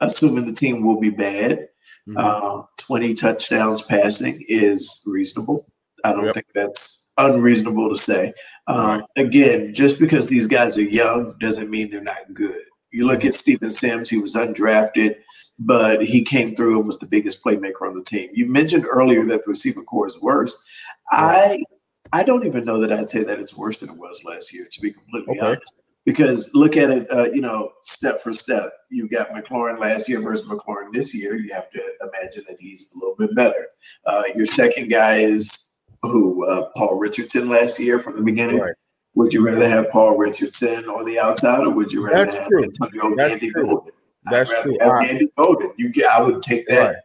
assuming 0.00 0.46
the 0.46 0.52
team 0.52 0.84
will 0.84 1.00
be 1.00 1.10
bad, 1.10 1.68
mm-hmm. 2.08 2.16
uh, 2.16 2.62
20 2.78 3.14
touchdowns 3.14 3.82
passing 3.82 4.44
is 4.48 5.02
reasonable. 5.06 5.66
I 6.04 6.12
don't 6.12 6.26
yep. 6.26 6.34
think 6.34 6.46
that's 6.54 7.12
unreasonable 7.18 7.88
to 7.88 7.96
say. 7.96 8.32
Um, 8.66 8.86
right. 8.86 9.04
Again, 9.16 9.74
just 9.74 9.98
because 9.98 10.28
these 10.28 10.46
guys 10.46 10.78
are 10.78 10.82
young 10.82 11.34
doesn't 11.40 11.70
mean 11.70 11.90
they're 11.90 12.02
not 12.02 12.32
good. 12.32 12.62
You 12.92 13.06
look 13.06 13.20
mm-hmm. 13.20 13.28
at 13.28 13.34
Steven 13.34 13.70
Sims, 13.70 14.10
he 14.10 14.18
was 14.18 14.34
undrafted, 14.34 15.16
but 15.58 16.02
he 16.02 16.22
came 16.22 16.54
through 16.54 16.78
and 16.78 16.86
was 16.86 16.98
the 16.98 17.06
biggest 17.06 17.42
playmaker 17.42 17.82
on 17.82 17.96
the 17.96 18.04
team. 18.04 18.30
You 18.32 18.46
mentioned 18.46 18.86
earlier 18.88 19.24
that 19.24 19.44
the 19.44 19.50
receiver 19.50 19.82
corps 19.82 20.06
is 20.06 20.20
worse. 20.20 20.64
Right. 21.12 21.58
I 21.60 21.77
I 22.12 22.22
don't 22.22 22.46
even 22.46 22.64
know 22.64 22.80
that 22.80 22.92
I'd 22.92 23.10
say 23.10 23.24
that 23.24 23.38
it's 23.38 23.56
worse 23.56 23.80
than 23.80 23.90
it 23.90 23.96
was 23.96 24.24
last 24.24 24.54
year, 24.54 24.66
to 24.70 24.80
be 24.80 24.92
completely 24.92 25.38
okay. 25.38 25.46
honest. 25.46 25.74
Because 26.06 26.50
look 26.54 26.78
at 26.78 26.90
it, 26.90 27.06
uh, 27.10 27.28
you 27.34 27.42
know, 27.42 27.72
step 27.82 28.20
for 28.20 28.32
step. 28.32 28.72
You 28.90 29.08
got 29.08 29.28
McLaurin 29.28 29.78
last 29.78 30.08
year 30.08 30.22
versus 30.22 30.48
McLaurin 30.48 30.90
this 30.92 31.14
year. 31.14 31.36
You 31.36 31.52
have 31.52 31.70
to 31.70 31.82
imagine 32.00 32.44
that 32.48 32.56
he's 32.58 32.94
a 32.94 32.98
little 32.98 33.16
bit 33.16 33.34
better. 33.34 33.66
Uh, 34.06 34.22
your 34.34 34.46
second 34.46 34.88
guy 34.88 35.18
is 35.18 35.82
who? 36.02 36.46
Uh, 36.46 36.70
Paul 36.76 36.98
Richardson 36.98 37.50
last 37.50 37.78
year 37.78 37.98
from 38.00 38.16
the 38.16 38.22
beginning. 38.22 38.58
Right. 38.58 38.74
Would 39.16 39.34
you 39.34 39.44
rather 39.44 39.68
have 39.68 39.90
Paul 39.90 40.16
Richardson 40.16 40.88
on 40.88 41.04
the 41.04 41.18
outside, 41.18 41.66
or 41.66 41.70
would 41.70 41.92
you 41.92 42.06
rather 42.06 42.24
That's 42.24 42.36
have 42.36 42.48
true. 42.48 42.62
Antonio 42.62 43.16
That's 43.16 43.30
Gandy 43.30 43.50
true. 43.50 43.66
Golden? 43.66 43.92
That's 44.30 44.50
true. 44.62 44.78
Have 44.80 45.02
Gandy 45.02 45.28
Golden. 45.36 45.72
You 45.76 45.92
I 46.10 46.22
would 46.22 46.40
take 46.40 46.66
that 46.68 46.86
right. 46.86 46.96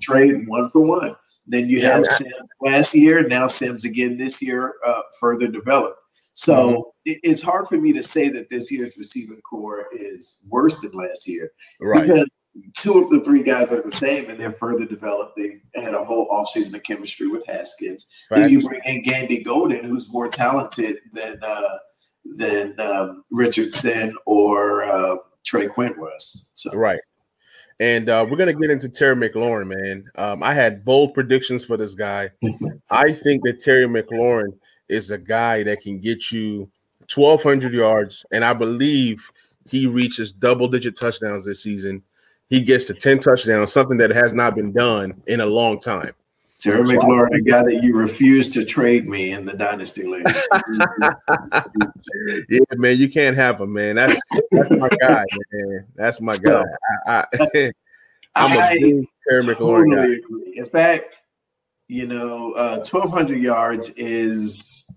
trade 0.00 0.46
one 0.46 0.70
for 0.70 0.82
one. 0.82 1.16
Then 1.46 1.68
you 1.68 1.80
yeah, 1.80 1.96
have 1.96 2.06
Sims 2.06 2.32
last 2.60 2.94
year, 2.94 3.26
now 3.26 3.46
Sims 3.46 3.84
again 3.84 4.16
this 4.16 4.40
year, 4.40 4.74
uh, 4.86 5.02
further 5.18 5.48
developed. 5.48 5.98
So 6.34 6.54
mm-hmm. 6.54 6.80
it, 7.04 7.20
it's 7.22 7.42
hard 7.42 7.66
for 7.66 7.78
me 7.78 7.92
to 7.92 8.02
say 8.02 8.28
that 8.28 8.48
this 8.48 8.70
year's 8.70 8.96
receiving 8.96 9.40
corps 9.42 9.86
is 9.92 10.46
worse 10.48 10.80
than 10.80 10.92
last 10.92 11.28
year. 11.28 11.50
Right. 11.80 12.02
Because 12.02 12.26
two 12.74 13.02
of 13.02 13.10
the 13.10 13.20
three 13.20 13.42
guys 13.42 13.72
are 13.72 13.82
the 13.82 13.90
same 13.92 14.28
and 14.30 14.38
they're 14.38 14.52
further 14.52 14.84
developed. 14.84 15.36
They 15.36 15.60
had 15.74 15.94
a 15.94 16.04
whole 16.04 16.28
offseason 16.28 16.74
of 16.74 16.82
chemistry 16.82 17.28
with 17.28 17.46
Haskins. 17.46 18.08
Right. 18.30 18.40
Then 18.40 18.50
you 18.50 18.60
bring 18.60 18.80
in 18.84 19.02
Gandy 19.02 19.42
Golden, 19.42 19.84
who's 19.84 20.12
more 20.12 20.28
talented 20.28 20.96
than 21.12 21.38
uh, 21.42 21.78
than 22.36 22.78
um, 22.78 23.24
Richardson 23.30 24.14
or 24.26 24.84
uh, 24.84 25.16
Trey 25.44 25.66
Quinn 25.66 25.94
was. 25.98 26.52
So. 26.54 26.72
Right. 26.72 27.00
And 27.80 28.08
uh, 28.08 28.26
we're 28.28 28.36
gonna 28.36 28.52
get 28.52 28.70
into 28.70 28.88
Terry 28.88 29.16
McLaurin, 29.16 29.66
man. 29.66 30.04
Um, 30.16 30.42
I 30.42 30.54
had 30.54 30.84
bold 30.84 31.14
predictions 31.14 31.64
for 31.64 31.76
this 31.76 31.94
guy. 31.94 32.30
I 32.90 33.12
think 33.12 33.44
that 33.44 33.60
Terry 33.60 33.86
McLaurin 33.86 34.52
is 34.88 35.10
a 35.10 35.18
guy 35.18 35.62
that 35.64 35.80
can 35.80 35.98
get 35.98 36.30
you 36.30 36.70
1,200 37.12 37.72
yards, 37.72 38.24
and 38.32 38.44
I 38.44 38.52
believe 38.52 39.30
he 39.68 39.86
reaches 39.86 40.32
double-digit 40.32 40.96
touchdowns 40.96 41.44
this 41.44 41.62
season. 41.62 42.02
He 42.48 42.60
gets 42.60 42.84
to 42.86 42.94
10 42.94 43.20
touchdowns, 43.20 43.72
something 43.72 43.96
that 43.98 44.10
has 44.10 44.32
not 44.34 44.54
been 44.54 44.72
done 44.72 45.22
in 45.26 45.40
a 45.40 45.46
long 45.46 45.78
time. 45.78 46.12
Terry 46.62 46.84
McLaurin, 46.84 47.32
the 47.32 47.40
guy 47.40 47.64
that 47.64 47.82
you 47.82 47.96
refused 47.96 48.54
to 48.54 48.64
trade 48.64 49.08
me 49.08 49.32
in 49.32 49.44
the 49.44 49.56
dynasty 49.56 50.04
league. 50.04 50.24
yeah, 52.48 52.60
man, 52.76 52.96
you 52.98 53.10
can't 53.10 53.36
have 53.36 53.60
him, 53.60 53.72
man. 53.72 53.96
That's 53.96 54.20
that's 54.52 54.70
my 54.70 54.88
guy, 55.00 55.24
man. 55.52 55.86
That's 55.96 56.20
my 56.20 56.36
guy. 56.36 56.62
I, 57.04 57.26
am 58.36 58.52
a 58.56 58.74
big 58.74 59.04
Terry 59.28 59.42
McLaurin 59.42 59.90
totally 59.90 59.96
guy. 59.96 60.04
Agree. 60.04 60.58
In 60.58 60.66
fact, 60.66 61.16
you 61.88 62.06
know, 62.06 62.52
uh, 62.52 62.76
1,200 62.76 63.38
yards 63.38 63.90
is 63.96 64.88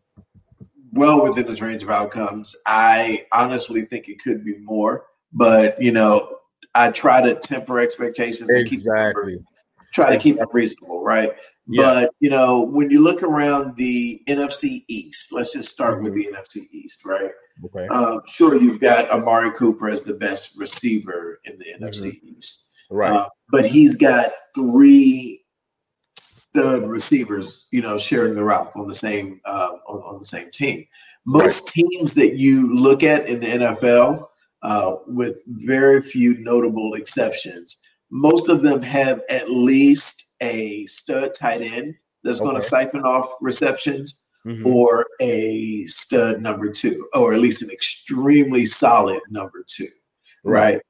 well 0.94 1.24
within 1.24 1.48
his 1.48 1.64
range 1.64 1.82
of 1.82 1.90
outcomes. 1.90 2.56
I 2.68 3.26
honestly 3.34 3.82
think 3.82 4.08
it 4.08 4.20
could 4.24 4.46
be 4.46 4.56
more, 4.60 5.08
but 5.34 5.82
you 5.82 5.92
know, 5.92 6.38
I 6.76 6.92
try 6.92 7.22
to 7.22 7.34
temper 7.34 7.80
expectations 7.80 8.54
exactly. 8.54 9.34
and 9.34 9.40
keep 9.40 9.48
try 9.96 10.12
to 10.12 10.20
keep 10.20 10.38
it 10.38 10.48
reasonable, 10.52 11.04
right? 11.04 11.32
Yeah. 11.68 11.82
But 11.82 12.14
you 12.20 12.30
know, 12.30 12.62
when 12.62 12.90
you 12.90 13.02
look 13.02 13.24
around 13.24 13.76
the 13.76 14.22
NFC 14.28 14.84
East, 14.88 15.32
let's 15.32 15.54
just 15.54 15.70
start 15.70 15.96
mm-hmm. 15.96 16.06
with 16.06 16.14
the 16.14 16.28
NFC 16.32 16.68
East, 16.72 17.06
right? 17.06 17.32
Okay. 17.66 17.88
Um, 17.88 18.22
sure, 18.28 18.62
you've 18.62 18.82
got 18.82 19.10
Amari 19.10 19.52
Cooper 19.52 19.90
as 19.90 20.04
the 20.04 20.14
best 20.14 20.60
receiver 20.60 21.40
in 21.46 21.58
the 21.58 21.66
mm-hmm. 21.66 21.86
NFC 21.86 22.22
East, 22.24 22.76
right? 22.90 23.12
Uh, 23.12 23.30
but 23.50 23.66
he's 23.66 23.96
got 23.96 24.32
three 24.54 25.46
stud 26.20 26.88
receivers, 26.88 27.68
you 27.72 27.82
know, 27.82 27.98
sharing 27.98 28.36
the 28.36 28.44
rock 28.44 28.72
on 28.76 28.88
the 28.88 28.94
same 28.94 29.42
uh, 29.46 29.72
on, 29.88 29.98
on, 30.02 30.20
the 30.20 30.26
same 30.26 30.50
team. 30.52 30.86
Most 31.26 31.76
right. 31.76 31.86
teams 31.90 32.14
that 32.16 32.36
you 32.36 32.74
look 32.74 33.04
at 33.04 33.28
in 33.28 33.40
the 33.40 33.48
NFL, 33.48 34.28
uh, 34.62 34.96
with 35.08 35.44
very 35.48 36.02
few 36.02 36.38
notable 36.38 36.94
exceptions, 36.94 37.78
most 38.10 38.50
of 38.50 38.62
them 38.62 38.82
have 38.82 39.22
at 39.30 39.50
least 39.50 40.25
a 40.42 40.86
stud 40.86 41.34
tight 41.34 41.62
end 41.62 41.96
that's 42.24 42.40
okay. 42.40 42.46
going 42.46 42.56
to 42.56 42.62
siphon 42.62 43.04
off 43.04 43.32
receptions 43.42 44.26
mm-hmm. 44.46 44.66
or 44.66 45.06
a 45.22 45.84
stud 45.88 46.42
number 46.42 46.70
two, 46.70 47.08
or 47.14 47.34
at 47.34 47.40
least 47.40 47.62
an 47.62 47.70
extremely 47.72 48.66
solid 48.66 49.22
number 49.30 49.64
two, 49.68 49.88
right? 50.44 50.74
right? 50.74 50.82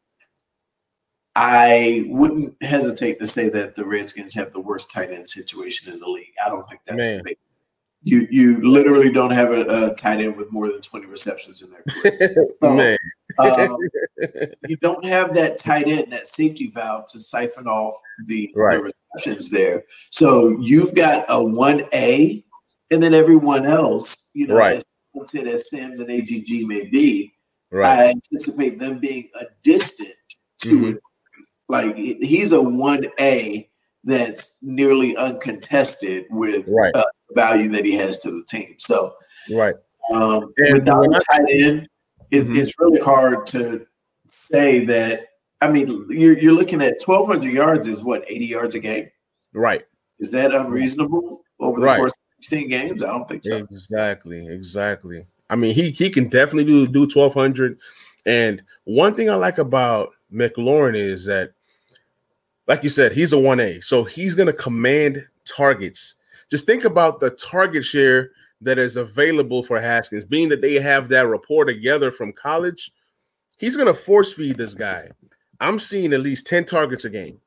I 1.35 2.05
wouldn't 2.07 2.55
hesitate 2.63 3.19
to 3.19 3.27
say 3.27 3.49
that 3.49 3.75
the 3.75 3.85
Redskins 3.85 4.33
have 4.35 4.51
the 4.51 4.61
worst 4.61 4.91
tight 4.91 5.11
end 5.11 5.29
situation 5.29 5.91
in 5.91 5.99
the 5.99 6.07
league. 6.07 6.33
I 6.45 6.49
don't 6.49 6.67
think 6.67 6.81
that's 6.85 7.07
Man. 7.07 7.23
You 8.03 8.27
you 8.29 8.61
literally 8.61 9.11
don't 9.11 9.31
have 9.31 9.51
a, 9.51 9.87
a, 9.87 9.95
tight 9.95 10.21
end 10.21 10.37
with 10.37 10.51
more 10.51 10.69
than 10.69 10.79
twenty 10.79 11.07
receptions 11.07 11.63
in 11.63 11.71
their 11.71 11.83
career. 12.61 12.75
Man. 12.75 12.97
Um, 13.39 13.77
you 14.67 14.77
don't 14.77 15.05
have 15.05 15.33
that 15.33 15.57
tight 15.57 15.87
end, 15.87 16.11
that 16.11 16.27
safety 16.27 16.71
valve 16.73 17.05
to 17.07 17.19
siphon 17.19 17.67
off 17.67 17.93
the, 18.25 18.51
right. 18.55 18.77
the 18.77 18.91
receptions 19.13 19.49
there. 19.49 19.83
So 20.11 20.57
you've 20.59 20.95
got 20.95 21.25
a 21.29 21.43
one 21.43 21.83
A, 21.93 22.43
and 22.91 23.01
then 23.01 23.13
everyone 23.13 23.65
else, 23.65 24.29
you 24.33 24.47
know, 24.47 24.55
right. 24.55 24.77
as 24.77 24.85
talented 25.13 25.47
as 25.47 25.69
Sims 25.69 25.99
and 25.99 26.09
AGG 26.09 26.67
may 26.67 26.85
be, 26.85 27.33
right. 27.71 27.99
I 27.99 28.09
anticipate 28.09 28.79
them 28.79 28.99
being 28.99 29.29
a 29.39 29.45
distant 29.63 30.13
to 30.61 30.69
mm-hmm. 30.69 30.93
Like 31.67 31.95
he's 31.95 32.51
a 32.51 32.61
one 32.61 33.05
A 33.19 33.69
that's 34.03 34.59
nearly 34.61 35.17
uncontested 35.17 36.25
with 36.29 36.69
right. 36.75 36.93
uh, 36.93 37.03
value 37.31 37.69
that 37.69 37.85
he 37.85 37.95
has 37.95 38.19
to 38.19 38.31
the 38.31 38.43
team. 38.47 38.75
So, 38.77 39.13
right. 39.51 39.75
Um, 40.13 40.53
without 40.71 41.05
a 41.05 41.21
tight 41.31 41.47
end, 41.49 41.87
it, 42.31 42.43
mm-hmm. 42.43 42.55
it's 42.55 42.73
really 42.79 43.01
hard 43.01 43.45
to 43.47 43.85
say 44.29 44.85
that. 44.85 45.27
I 45.61 45.71
mean, 45.71 46.05
you're, 46.09 46.37
you're 46.37 46.53
looking 46.53 46.81
at 46.81 46.95
1,200 47.03 47.51
yards 47.51 47.87
is 47.87 48.03
what, 48.03 48.23
80 48.27 48.45
yards 48.45 48.75
a 48.75 48.79
game? 48.79 49.09
Right. 49.53 49.85
Is 50.19 50.31
that 50.31 50.53
unreasonable 50.53 51.41
over 51.59 51.79
the 51.79 51.85
right. 51.85 51.97
course 51.97 52.11
of 52.11 52.43
16 52.43 52.69
games? 52.69 53.03
I 53.03 53.07
don't 53.07 53.27
think 53.27 53.43
so. 53.43 53.57
Exactly. 53.57 54.47
Exactly. 54.47 55.25
I 55.49 55.55
mean, 55.55 55.73
he, 55.73 55.91
he 55.91 56.09
can 56.09 56.27
definitely 56.27 56.65
do, 56.65 56.87
do 56.87 57.01
1,200. 57.01 57.79
And 58.25 58.63
one 58.83 59.15
thing 59.15 59.29
I 59.29 59.35
like 59.35 59.57
about 59.57 60.11
McLaurin 60.31 60.95
is 60.95 61.25
that, 61.25 61.53
like 62.67 62.83
you 62.83 62.89
said, 62.89 63.13
he's 63.13 63.33
a 63.33 63.37
1A. 63.37 63.83
So 63.83 64.03
he's 64.03 64.35
going 64.35 64.47
to 64.47 64.53
command 64.53 65.25
targets. 65.45 66.15
Just 66.49 66.65
think 66.65 66.83
about 66.83 67.19
the 67.19 67.31
target 67.31 67.85
share 67.85 68.31
that 68.61 68.77
is 68.77 68.97
available 68.97 69.63
for 69.63 69.79
Haskins, 69.79 70.25
being 70.25 70.49
that 70.49 70.61
they 70.61 70.75
have 70.75 71.09
that 71.09 71.27
rapport 71.27 71.65
together 71.65 72.11
from 72.11 72.33
college. 72.33 72.91
He's 73.57 73.75
going 73.75 73.87
to 73.87 73.93
force 73.93 74.33
feed 74.33 74.57
this 74.57 74.73
guy. 74.73 75.09
I'm 75.59 75.79
seeing 75.79 76.13
at 76.13 76.19
least 76.21 76.47
10 76.47 76.65
targets 76.65 77.05
a 77.05 77.09
game. 77.09 77.39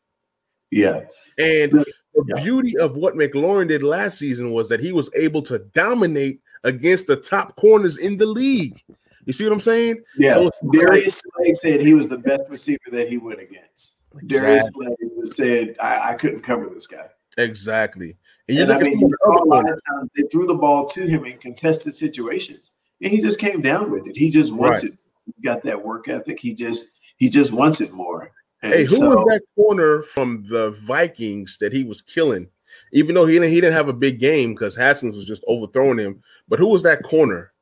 Yeah. 0.70 1.00
And 1.38 1.72
the 1.72 1.84
yeah. 2.26 2.42
beauty 2.42 2.76
of 2.78 2.96
what 2.96 3.14
McLaurin 3.14 3.68
did 3.68 3.82
last 3.82 4.18
season 4.18 4.52
was 4.52 4.68
that 4.68 4.80
he 4.80 4.92
was 4.92 5.10
able 5.14 5.42
to 5.42 5.58
dominate 5.58 6.40
against 6.64 7.06
the 7.06 7.16
top 7.16 7.56
corners 7.56 7.98
in 7.98 8.16
the 8.16 8.26
league. 8.26 8.82
You 9.24 9.32
see 9.32 9.44
what 9.44 9.52
I'm 9.52 9.60
saying? 9.60 10.02
Yeah. 10.16 10.34
So 10.34 10.50
Darius 10.72 11.22
said 11.52 11.80
he 11.80 11.94
was 11.94 12.08
the 12.08 12.18
best 12.18 12.44
receiver 12.48 12.78
that 12.92 13.08
he 13.08 13.18
went 13.18 13.40
against. 13.40 14.02
Exactly. 14.22 14.86
Darius 14.86 15.36
said, 15.36 15.76
I, 15.80 16.12
I 16.12 16.14
couldn't 16.14 16.40
cover 16.40 16.66
this 16.68 16.86
guy. 16.86 17.06
Exactly. 17.36 18.16
And 18.48 18.56
you 18.56 18.62
and 18.62 18.72
look 18.72 18.80
I 18.80 18.84
mean, 18.84 19.10
a 19.26 19.44
lot 19.44 19.70
of 19.70 19.78
times 19.88 20.10
they 20.16 20.24
threw 20.32 20.46
the 20.46 20.54
ball 20.54 20.86
to 20.86 21.06
him 21.06 21.24
in 21.24 21.36
contested 21.38 21.94
situations, 21.94 22.70
and 23.02 23.12
he 23.12 23.20
just 23.20 23.38
came 23.38 23.60
down 23.60 23.90
with 23.90 24.06
it. 24.08 24.16
He 24.16 24.30
just 24.30 24.52
wants 24.52 24.84
right. 24.84 24.92
it. 24.92 24.98
He's 25.26 25.44
got 25.44 25.62
that 25.64 25.84
work 25.84 26.08
ethic. 26.08 26.40
He 26.40 26.54
just 26.54 26.98
he 27.18 27.28
just 27.28 27.52
wants 27.52 27.80
it 27.80 27.92
more. 27.92 28.32
And 28.62 28.72
hey, 28.72 28.80
who 28.80 28.96
so, 28.96 29.10
was 29.10 29.24
that 29.26 29.42
corner 29.54 30.02
from 30.02 30.46
the 30.48 30.70
Vikings 30.70 31.58
that 31.58 31.72
he 31.72 31.84
was 31.84 32.02
killing? 32.02 32.48
Even 32.92 33.14
though 33.14 33.26
he 33.26 33.34
didn't, 33.34 33.50
he 33.50 33.60
didn't 33.60 33.74
have 33.74 33.88
a 33.88 33.92
big 33.92 34.18
game 34.18 34.54
because 34.54 34.74
Haskins 34.76 35.16
was 35.16 35.26
just 35.26 35.44
overthrowing 35.46 35.98
him. 35.98 36.22
But 36.48 36.58
who 36.58 36.68
was 36.68 36.82
that 36.84 37.02
corner? 37.02 37.52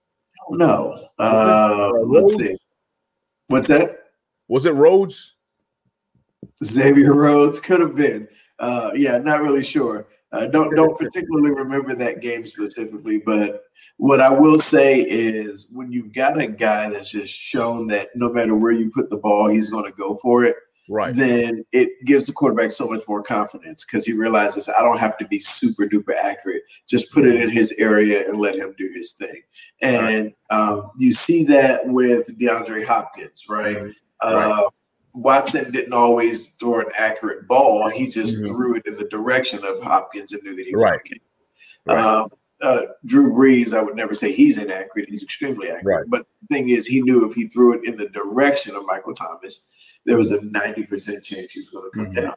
No, 0.50 0.96
uh, 1.18 1.90
let's 2.04 2.36
see. 2.36 2.56
What's 3.48 3.68
that? 3.68 4.04
Was 4.48 4.66
it 4.66 4.74
Rhodes? 4.74 5.34
Xavier 6.64 7.14
Rhodes 7.14 7.58
could 7.58 7.80
have 7.80 7.96
been. 7.96 8.28
Uh, 8.58 8.92
yeah, 8.94 9.18
not 9.18 9.42
really 9.42 9.64
sure. 9.64 10.06
Uh, 10.36 10.46
don't 10.46 10.74
don't 10.74 10.98
particularly 10.98 11.50
remember 11.50 11.94
that 11.94 12.20
game 12.20 12.44
specifically, 12.44 13.20
but 13.24 13.62
what 13.98 14.20
I 14.20 14.28
will 14.28 14.58
say 14.58 15.00
is 15.00 15.68
when 15.72 15.90
you've 15.90 16.12
got 16.12 16.40
a 16.40 16.46
guy 16.46 16.90
that's 16.90 17.10
just 17.10 17.34
shown 17.34 17.86
that 17.88 18.08
no 18.14 18.30
matter 18.30 18.54
where 18.54 18.72
you 18.72 18.90
put 18.90 19.10
the 19.10 19.16
ball, 19.16 19.48
he's 19.48 19.70
going 19.70 19.84
to 19.84 19.96
go 19.96 20.16
for 20.16 20.44
it. 20.44 20.56
Right. 20.88 21.14
Then 21.14 21.64
it 21.72 21.88
gives 22.04 22.26
the 22.26 22.32
quarterback 22.32 22.70
so 22.70 22.86
much 22.86 23.02
more 23.08 23.22
confidence 23.22 23.84
because 23.84 24.06
he 24.06 24.12
realizes 24.12 24.68
I 24.68 24.82
don't 24.82 24.98
have 24.98 25.18
to 25.18 25.26
be 25.26 25.40
super 25.40 25.86
duper 25.86 26.14
accurate. 26.14 26.62
Just 26.88 27.12
put 27.12 27.26
it 27.26 27.40
in 27.40 27.48
his 27.48 27.72
area 27.78 28.28
and 28.28 28.38
let 28.38 28.56
him 28.56 28.74
do 28.78 28.88
his 28.94 29.14
thing. 29.14 29.42
And 29.82 30.32
right. 30.50 30.58
um, 30.58 30.90
you 30.96 31.12
see 31.12 31.42
that 31.44 31.86
with 31.86 32.38
DeAndre 32.38 32.84
Hopkins, 32.84 33.46
right? 33.48 33.76
right. 33.76 33.92
Uh, 34.20 34.68
Watson 35.16 35.72
didn't 35.72 35.94
always 35.94 36.50
throw 36.56 36.80
an 36.80 36.92
accurate 36.96 37.48
ball. 37.48 37.88
He 37.88 38.08
just 38.10 38.36
mm-hmm. 38.36 38.54
threw 38.54 38.76
it 38.76 38.86
in 38.86 38.96
the 38.96 39.08
direction 39.08 39.64
of 39.64 39.82
Hopkins 39.82 40.32
and 40.32 40.42
knew 40.42 40.54
that 40.54 40.66
he 40.66 40.76
was 40.76 40.84
right. 40.84 41.00
right. 41.86 41.98
Um, 41.98 42.28
uh, 42.60 42.82
Drew 43.04 43.32
Brees, 43.32 43.74
I 43.74 43.82
would 43.82 43.96
never 43.96 44.14
say 44.14 44.32
he's 44.32 44.58
inaccurate. 44.58 45.08
He's 45.08 45.22
extremely 45.22 45.68
accurate. 45.68 45.84
Right. 45.84 46.04
But 46.06 46.26
the 46.42 46.54
thing 46.54 46.68
is, 46.68 46.86
he 46.86 47.00
knew 47.00 47.28
if 47.28 47.34
he 47.34 47.46
threw 47.48 47.78
it 47.78 47.88
in 47.88 47.96
the 47.96 48.08
direction 48.10 48.76
of 48.76 48.84
Michael 48.86 49.14
Thomas, 49.14 49.70
there 50.04 50.18
was 50.18 50.32
a 50.32 50.38
90% 50.38 51.22
chance 51.22 51.52
he 51.52 51.60
was 51.60 51.70
going 51.70 51.90
to 51.90 51.96
come 51.96 52.06
mm-hmm. 52.06 52.26
down. 52.26 52.34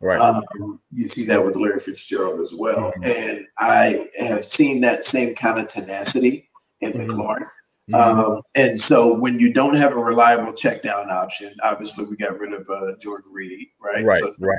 Right. 0.00 0.20
Um, 0.20 0.80
you 0.92 1.08
see 1.08 1.24
that 1.26 1.44
with 1.44 1.56
Larry 1.56 1.80
Fitzgerald 1.80 2.40
as 2.40 2.52
well. 2.52 2.92
Mm-hmm. 2.92 3.04
And 3.04 3.46
I 3.58 4.08
have 4.18 4.44
seen 4.44 4.80
that 4.82 5.04
same 5.04 5.34
kind 5.34 5.60
of 5.60 5.68
tenacity 5.68 6.50
in 6.80 6.92
mm-hmm. 6.92 7.10
McLaurin. 7.10 7.48
Mm-hmm. 7.90 8.20
Um, 8.20 8.42
and 8.54 8.78
so 8.78 9.12
when 9.18 9.40
you 9.40 9.52
don't 9.52 9.74
have 9.74 9.92
a 9.92 9.98
reliable 9.98 10.52
check 10.52 10.82
down 10.82 11.10
option, 11.10 11.52
obviously 11.62 12.04
we 12.04 12.16
got 12.16 12.38
rid 12.38 12.52
of 12.52 12.68
uh, 12.70 12.96
Jordan 13.00 13.30
Reed, 13.32 13.66
right? 13.80 14.04
Right, 14.04 14.20
so 14.20 14.32
right. 14.38 14.58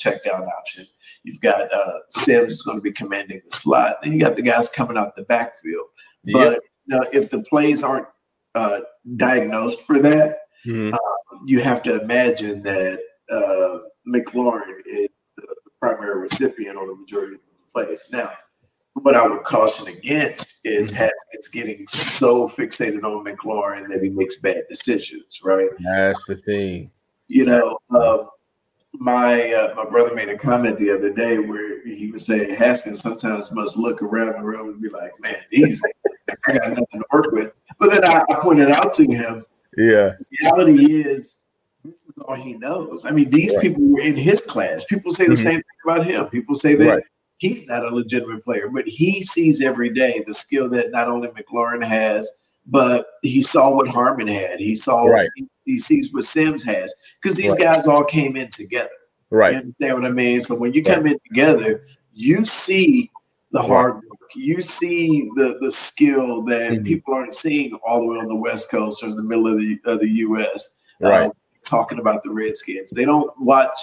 Check 0.00 0.24
down 0.24 0.42
option. 0.42 0.84
You've 1.22 1.40
got 1.40 1.72
uh, 1.72 2.00
Sims 2.08 2.62
going 2.62 2.78
to 2.78 2.82
be 2.82 2.90
commanding 2.90 3.40
the 3.44 3.56
slot. 3.56 4.02
Then 4.02 4.12
you 4.12 4.18
got 4.18 4.34
the 4.34 4.42
guys 4.42 4.68
coming 4.68 4.96
out 4.96 5.14
the 5.14 5.24
backfield. 5.24 5.86
But 6.32 6.60
Now, 6.86 7.00
if 7.12 7.30
the 7.30 7.42
plays 7.44 7.82
aren't 7.82 8.08
uh, 8.54 8.80
diagnosed 9.16 9.82
for 9.82 9.98
that, 10.00 10.40
Mhm. 10.66 10.96
you 11.46 11.60
have 11.60 11.82
to 11.84 12.00
imagine 12.00 12.62
that 12.62 13.00
uh, 13.30 13.78
McLaurin 14.06 14.80
is 14.86 15.08
the 15.36 15.54
primary 15.80 16.20
recipient 16.20 16.76
on 16.76 16.88
the 16.88 16.94
majority 16.96 17.36
of 17.36 17.40
the 17.40 17.72
plays. 17.72 18.08
Now, 18.12 18.32
what 18.94 19.16
I 19.16 19.26
would 19.26 19.42
caution 19.44 19.88
against 19.88 20.60
is 20.64 20.92
Mhm. 20.92 20.96
Haskins 20.96 21.48
getting 21.48 21.86
so 21.86 22.48
fixated 22.48 23.02
on 23.04 23.24
McLaurin 23.24 23.88
that 23.88 24.02
he 24.02 24.10
makes 24.10 24.36
bad 24.36 24.62
decisions, 24.68 25.40
right? 25.44 25.68
That's 25.84 26.24
the 26.26 26.36
thing. 26.36 26.90
You 27.28 27.46
know, 27.46 27.78
um, 27.90 28.28
my 29.00 29.52
uh, 29.52 29.74
my 29.74 29.84
brother 29.84 30.14
made 30.14 30.28
a 30.28 30.38
comment 30.38 30.78
the 30.78 30.90
other 30.90 31.12
day 31.12 31.38
where 31.38 31.84
he 31.84 32.10
was 32.12 32.24
saying 32.26 32.54
Haskins 32.54 33.00
sometimes 33.00 33.52
must 33.52 33.76
look 33.76 34.02
around 34.02 34.34
the 34.34 34.42
room 34.42 34.68
and 34.68 34.80
be 34.80 34.88
like, 34.88 35.10
"Man, 35.20 35.34
these 35.50 35.82
I 36.46 36.58
got 36.58 36.68
nothing 36.68 36.86
to 37.00 37.04
work 37.12 37.32
with." 37.32 37.52
But 37.80 37.90
then 37.90 38.04
I, 38.04 38.22
I 38.30 38.34
pointed 38.40 38.70
out 38.70 38.92
to 38.94 39.04
him 39.04 39.44
Yeah. 39.76 40.12
The 40.18 40.26
reality 40.42 41.02
is 41.02 41.46
this 41.84 41.94
is 41.94 42.22
all 42.24 42.36
he 42.36 42.54
knows. 42.54 43.04
I 43.04 43.10
mean, 43.10 43.28
these 43.30 43.52
Right. 43.56 43.62
people 43.62 43.82
were 43.82 44.00
in 44.00 44.16
his 44.16 44.40
class. 44.40 44.84
People 44.84 45.10
say 45.10 45.26
the 45.26 45.32
Mhm. 45.32 45.42
same 45.42 45.56
thing 45.56 45.64
about 45.84 46.06
him. 46.06 46.26
People 46.28 46.54
say 46.54 46.76
that 46.76 46.86
Right. 46.86 47.02
He's 47.38 47.68
not 47.68 47.84
a 47.84 47.94
legitimate 47.94 48.44
player, 48.44 48.68
but 48.68 48.86
he 48.86 49.22
sees 49.22 49.60
every 49.62 49.90
day 49.90 50.22
the 50.26 50.34
skill 50.34 50.68
that 50.70 50.90
not 50.90 51.08
only 51.08 51.28
McLaurin 51.28 51.84
has, 51.84 52.30
but 52.66 53.06
he 53.22 53.42
saw 53.42 53.74
what 53.74 53.88
Harmon 53.88 54.26
had. 54.28 54.58
He 54.58 54.74
saw 54.74 55.04
Right. 55.04 55.28
he, 55.36 55.46
he 55.64 55.78
sees 55.78 56.12
what 56.12 56.24
Sims 56.24 56.64
has 56.64 56.94
because 57.20 57.36
these 57.36 57.52
Right. 57.52 57.62
guys 57.62 57.86
all 57.86 58.04
came 58.04 58.36
in 58.36 58.48
together. 58.48 58.88
Right. 59.30 59.52
You 59.52 59.58
understand 59.58 59.94
what 59.94 60.04
I 60.06 60.10
mean? 60.10 60.40
So 60.40 60.54
when 60.58 60.72
you 60.72 60.82
come 60.82 61.06
in 61.06 61.18
together, 61.28 61.84
you 62.14 62.44
see 62.44 63.10
the 63.52 63.60
hard 63.60 63.96
work. 63.96 64.02
You 64.34 64.62
see 64.62 65.30
the 65.36 65.58
the 65.60 65.70
skill 65.70 66.42
that 66.44 66.72
Mhm. 66.72 66.84
people 66.84 67.14
aren't 67.14 67.34
seeing 67.34 67.74
all 67.86 68.00
the 68.00 68.06
way 68.06 68.16
on 68.18 68.28
the 68.28 68.34
West 68.34 68.70
Coast 68.70 69.02
or 69.02 69.08
in 69.08 69.16
the 69.16 69.22
middle 69.22 69.46
of 69.46 69.58
the 69.58 69.78
of 69.84 70.00
the 70.00 70.08
U.S. 70.08 70.78
uh, 71.04 71.08
Right. 71.08 71.30
talking 71.64 71.98
about 71.98 72.22
the 72.22 72.32
Redskins. 72.32 72.90
They 72.90 73.04
don't 73.04 73.30
watch 73.38 73.78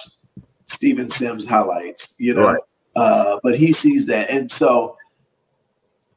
Steven 0.65 1.07
Sims 1.09 1.45
highlights, 1.45 2.15
you 2.19 2.33
know, 2.33 2.45
Right. 2.53 2.61
Uh, 2.95 3.39
but 3.43 3.57
he 3.57 3.71
sees 3.71 4.05
that, 4.07 4.29
and 4.29 4.51
so. 4.51 4.97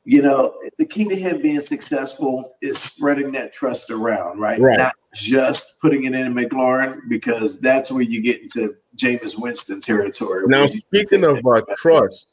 You 0.07 0.21
know, 0.21 0.53
the 0.77 0.85
key 0.85 1.07
to 1.09 1.17
him 1.17 1.41
being 1.41 1.61
successful 1.61 2.57
is 2.61 2.77
spreading 2.79 3.33
that 3.33 3.55
trust 3.55 3.91
around, 3.91 4.39
right? 4.39 4.61
Right. 4.61 4.77
Not 4.79 4.93
just 5.15 5.81
putting 5.81 6.05
it 6.05 6.13
in 6.15 6.35
McLaurin, 6.35 7.01
because 7.09 7.59
that's 7.59 7.91
where 7.91 8.03
you 8.03 8.21
get 8.23 8.43
into 8.43 8.75
Jameis 8.99 9.41
Winston 9.41 9.81
territory. 9.81 10.45
Now, 10.47 10.67
speaking 10.67 11.25
of 11.25 11.39
uh, 11.47 11.63
trust, 11.79 12.33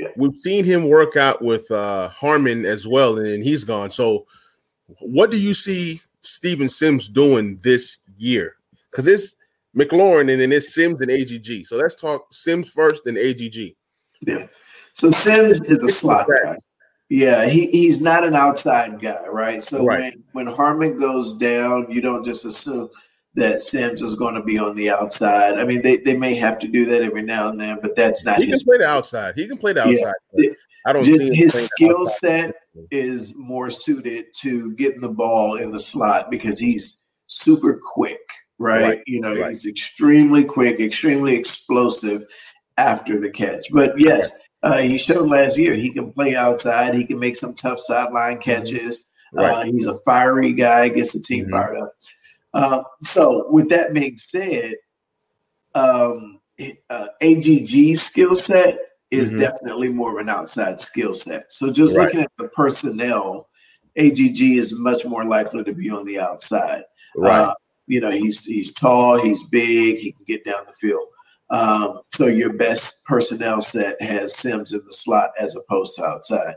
Yeah. 0.00 0.08
we've 0.16 0.34
seen 0.34 0.64
him 0.64 0.88
work 0.88 1.16
out 1.16 1.42
with 1.42 1.70
uh, 1.70 2.08
Harmon 2.08 2.66
as 2.66 2.88
well, 2.88 3.18
and 3.20 3.40
he's 3.40 3.62
gone. 3.62 3.90
So, 3.90 4.26
what 4.98 5.30
do 5.30 5.38
you 5.38 5.54
see 5.54 6.00
Steven 6.22 6.68
Sims 6.68 7.06
doing 7.06 7.60
this 7.62 7.98
year? 8.18 8.56
Because 8.90 9.06
it's 9.06 9.36
McLaurin 9.76 10.30
and 10.32 10.40
then 10.40 10.52
it's 10.52 10.74
Sims 10.74 11.00
and 11.00 11.10
AGG. 11.10 11.66
So 11.66 11.76
let's 11.76 11.94
talk 11.94 12.26
Sims 12.32 12.70
first 12.70 13.06
and 13.06 13.18
AGG. 13.18 13.74
Yeah. 14.26 14.46
So 14.92 15.10
Sims 15.10 15.60
is 15.62 15.82
a 15.82 15.88
slot 15.88 16.26
guy. 16.28 16.56
Yeah, 17.08 17.46
he, 17.46 17.66
he's 17.70 18.00
not 18.00 18.24
an 18.24 18.34
outside 18.34 19.00
guy, 19.00 19.26
right? 19.28 19.62
So 19.62 19.84
Right. 19.84 20.14
when 20.32 20.46
when 20.46 20.54
Harmon 20.54 20.98
goes 20.98 21.34
down, 21.34 21.86
you 21.90 22.00
don't 22.00 22.24
just 22.24 22.44
assume 22.44 22.88
that 23.34 23.60
Sims 23.60 24.02
is 24.02 24.14
going 24.14 24.34
to 24.34 24.42
be 24.42 24.58
on 24.58 24.74
the 24.74 24.90
outside. 24.90 25.58
I 25.58 25.64
mean, 25.66 25.82
they, 25.82 25.98
they 25.98 26.16
may 26.16 26.34
have 26.36 26.58
to 26.60 26.68
do 26.68 26.86
that 26.86 27.02
every 27.02 27.22
now 27.22 27.50
and 27.50 27.60
then, 27.60 27.78
but 27.82 27.94
that's 27.94 28.24
not 28.24 28.38
He 28.38 28.46
can 28.46 28.58
play 28.64 28.78
the 28.78 28.88
outside. 28.88 29.34
He 29.36 29.46
can 29.46 29.58
play 29.58 29.74
the 29.74 29.82
outside. 29.82 30.14
but 30.32 30.46
I 30.86 30.92
don't 30.92 31.04
Just 31.04 31.20
his 31.20 31.52
skill 31.70 32.06
set 32.06 32.54
is 32.90 33.34
more 33.36 33.70
suited 33.70 34.26
to 34.38 34.72
getting 34.74 35.00
the 35.00 35.10
ball 35.10 35.56
in 35.56 35.70
the 35.70 35.78
slot 35.78 36.30
because 36.30 36.58
he's 36.58 37.06
super 37.26 37.80
quick, 37.94 38.20
right? 38.58 38.82
Right, 38.82 39.02
You 39.06 39.20
know, 39.20 39.34
right. 39.34 39.48
he's 39.48 39.66
extremely 39.66 40.44
quick, 40.44 40.80
extremely 40.80 41.36
explosive 41.36 42.24
after 42.78 43.20
the 43.20 43.30
catch. 43.30 43.66
But 43.72 43.98
yes, 43.98 44.32
uh, 44.62 44.78
he 44.78 44.98
showed 44.98 45.28
last 45.28 45.58
year 45.58 45.74
he 45.74 45.92
can 45.92 46.12
play 46.12 46.34
outside. 46.34 46.94
He 46.94 47.04
can 47.06 47.18
make 47.18 47.36
some 47.36 47.54
tough 47.54 47.78
sideline 47.78 48.38
catches. 48.38 48.98
Mm-hmm. 49.34 49.38
Right. 49.38 49.54
Uh, 49.56 49.64
he's 49.64 49.86
a 49.86 49.98
fiery 50.06 50.52
guy, 50.52 50.88
gets 50.88 51.12
the 51.12 51.20
team 51.20 51.46
Mhm. 51.46 51.50
fired 51.50 51.78
up. 51.78 51.92
Um, 52.54 52.84
so, 53.02 53.50
with 53.50 53.68
that 53.70 53.92
being 53.92 54.16
said, 54.16 54.76
um, 55.74 56.40
uh, 56.90 57.08
AGG's 57.22 58.00
skill 58.00 58.34
set 58.34 58.78
is 59.10 59.30
Mhm. 59.30 59.38
definitely 59.38 59.88
more 59.88 60.12
of 60.12 60.18
an 60.18 60.28
outside 60.30 60.80
skill 60.80 61.12
set. 61.12 61.52
So, 61.52 61.70
just 61.72 61.94
looking 61.96 62.20
at 62.20 62.32
the 62.38 62.48
personnel, 62.48 63.48
AGG 63.96 64.56
is 64.58 64.72
much 64.78 65.04
more 65.04 65.24
likely 65.24 65.64
to 65.64 65.72
be 65.74 65.90
on 65.90 66.04
the 66.06 66.18
outside. 66.18 66.84
right. 67.18 67.40
Uh, 67.48 67.54
you 67.86 68.00
know, 68.00 68.10
he's 68.10 68.44
he's 68.44 68.72
tall, 68.72 69.20
he's 69.20 69.42
big, 69.44 69.98
he 69.98 70.12
can 70.12 70.24
get 70.26 70.44
down 70.44 70.64
the 70.66 70.72
field. 70.72 71.06
Um, 71.50 72.00
so 72.12 72.26
your 72.26 72.52
best 72.52 73.04
personnel 73.06 73.60
set 73.60 74.00
has 74.02 74.34
Sims 74.36 74.72
in 74.72 74.80
the 74.84 74.92
slot 74.92 75.30
as 75.40 75.54
opposed 75.54 75.96
to 75.96 76.04
outside. 76.04 76.56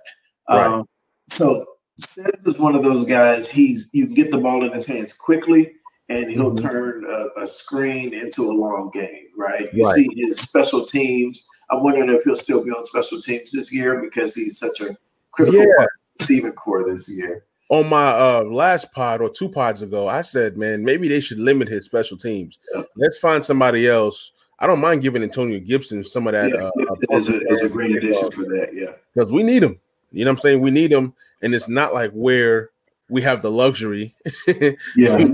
Right. 0.49 0.65
Um, 0.65 0.87
so 1.27 1.65
Sims 1.99 2.47
is 2.47 2.57
one 2.59 2.75
of 2.75 2.83
those 2.83 3.05
guys. 3.05 3.49
He's 3.51 3.87
you 3.91 4.05
can 4.07 4.15
get 4.15 4.31
the 4.31 4.39
ball 4.39 4.63
in 4.63 4.71
his 4.73 4.87
hands 4.87 5.13
quickly, 5.13 5.73
and 6.09 6.29
he'll 6.31 6.51
Mhm. 6.53 6.61
turn 6.61 7.05
a, 7.05 7.41
a 7.41 7.45
screen 7.45 8.13
into 8.13 8.41
a 8.43 8.51
long 8.53 8.89
game. 8.91 9.27
Right. 9.37 9.71
You 9.73 9.85
Right. 9.85 9.95
see 9.95 10.07
his 10.15 10.39
special 10.39 10.83
teams. 10.83 11.45
I'm 11.69 11.83
wondering 11.83 12.09
if 12.09 12.23
he'll 12.23 12.35
still 12.35 12.63
be 12.65 12.71
on 12.71 12.83
special 12.85 13.21
teams 13.21 13.51
this 13.51 13.71
year 13.71 14.01
because 14.01 14.33
he's 14.33 14.57
such 14.57 14.81
a 14.81 14.97
critical 15.31 15.59
Yeah. 15.59 15.65
part 15.77 15.89
of 15.93 16.17
the 16.17 16.23
receiving 16.23 16.53
corps 16.53 16.83
this 16.83 17.07
year. 17.15 17.45
On 17.69 17.87
my 17.87 18.07
uh 18.09 18.43
last 18.43 18.91
pod 18.93 19.21
or 19.21 19.29
two 19.29 19.47
pods 19.49 19.81
ago, 19.81 20.07
I 20.07 20.21
said, 20.21 20.57
man, 20.57 20.83
maybe 20.83 21.07
they 21.07 21.19
should 21.19 21.39
limit 21.39 21.67
his 21.67 21.85
special 21.85 22.17
teams. 22.17 22.57
Let's 22.95 23.17
find 23.17 23.43
somebody 23.45 23.87
else. 23.87 24.31
I 24.59 24.67
don't 24.67 24.79
mind 24.81 25.01
giving 25.01 25.23
Antonio 25.23 25.59
Gibson 25.59 26.03
some 26.03 26.27
of 26.27 26.33
that 26.33 26.49
Yeah, 26.49 26.69
uh, 26.89 27.15
is 27.17 27.29
a, 27.29 27.39
is 27.47 27.61
a 27.61 27.69
great 27.69 27.95
addition 27.95 28.29
for 28.31 28.41
that. 28.43 28.71
Yeah. 28.73 28.91
because 29.13 29.31
we 29.31 29.43
need 29.43 29.63
him. 29.63 29.79
You 30.11 30.25
know 30.25 30.31
what 30.31 30.33
I'm 30.33 30.37
saying? 30.39 30.61
We 30.61 30.71
need 30.71 30.91
him, 30.91 31.13
and 31.41 31.53
it's 31.55 31.69
not 31.69 31.93
like 31.93 32.11
where 32.11 32.71
we 33.09 33.21
have 33.21 33.41
the 33.41 33.51
luxury 33.51 34.15
Yeah. 34.97 35.27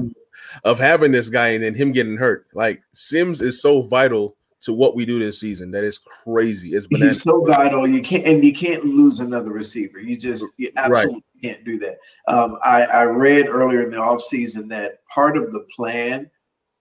of 0.64 0.80
having 0.80 1.12
this 1.12 1.30
guy 1.30 1.50
and 1.50 1.64
then 1.64 1.74
him 1.74 1.92
getting 1.92 2.18
hurt. 2.18 2.46
Like 2.54 2.84
Sims 2.92 3.42
is 3.42 3.62
so 3.62 3.82
vital 3.82 4.36
to 4.62 4.74
what 4.74 4.96
we 4.96 5.06
do 5.06 5.20
this 5.20 5.40
season 5.40 5.70
that 5.72 5.84
is 5.84 5.98
crazy. 5.98 6.70
It's 6.76 6.88
He's 6.90 7.00
bananas. 7.00 7.22
so 7.24 7.44
vital. 7.46 7.88
You 7.88 8.02
can't 8.02 8.26
and 8.26 8.44
you 8.44 8.54
can't 8.54 8.84
lose 8.86 9.20
another 9.20 9.52
receiver. 9.52 10.00
You 10.00 10.18
just 10.18 10.58
you 10.60 10.72
absolutely 10.78 11.24
can't 11.42 11.64
do 11.64 11.78
that. 11.80 11.98
Um, 12.28 12.58
I, 12.64 12.84
I 12.86 13.04
read 13.04 13.48
earlier 13.48 13.82
in 13.82 13.90
the 13.92 13.98
offseason 13.98 14.68
that 14.70 15.00
part 15.14 15.38
of 15.38 15.52
the 15.52 15.66
plan 15.76 16.30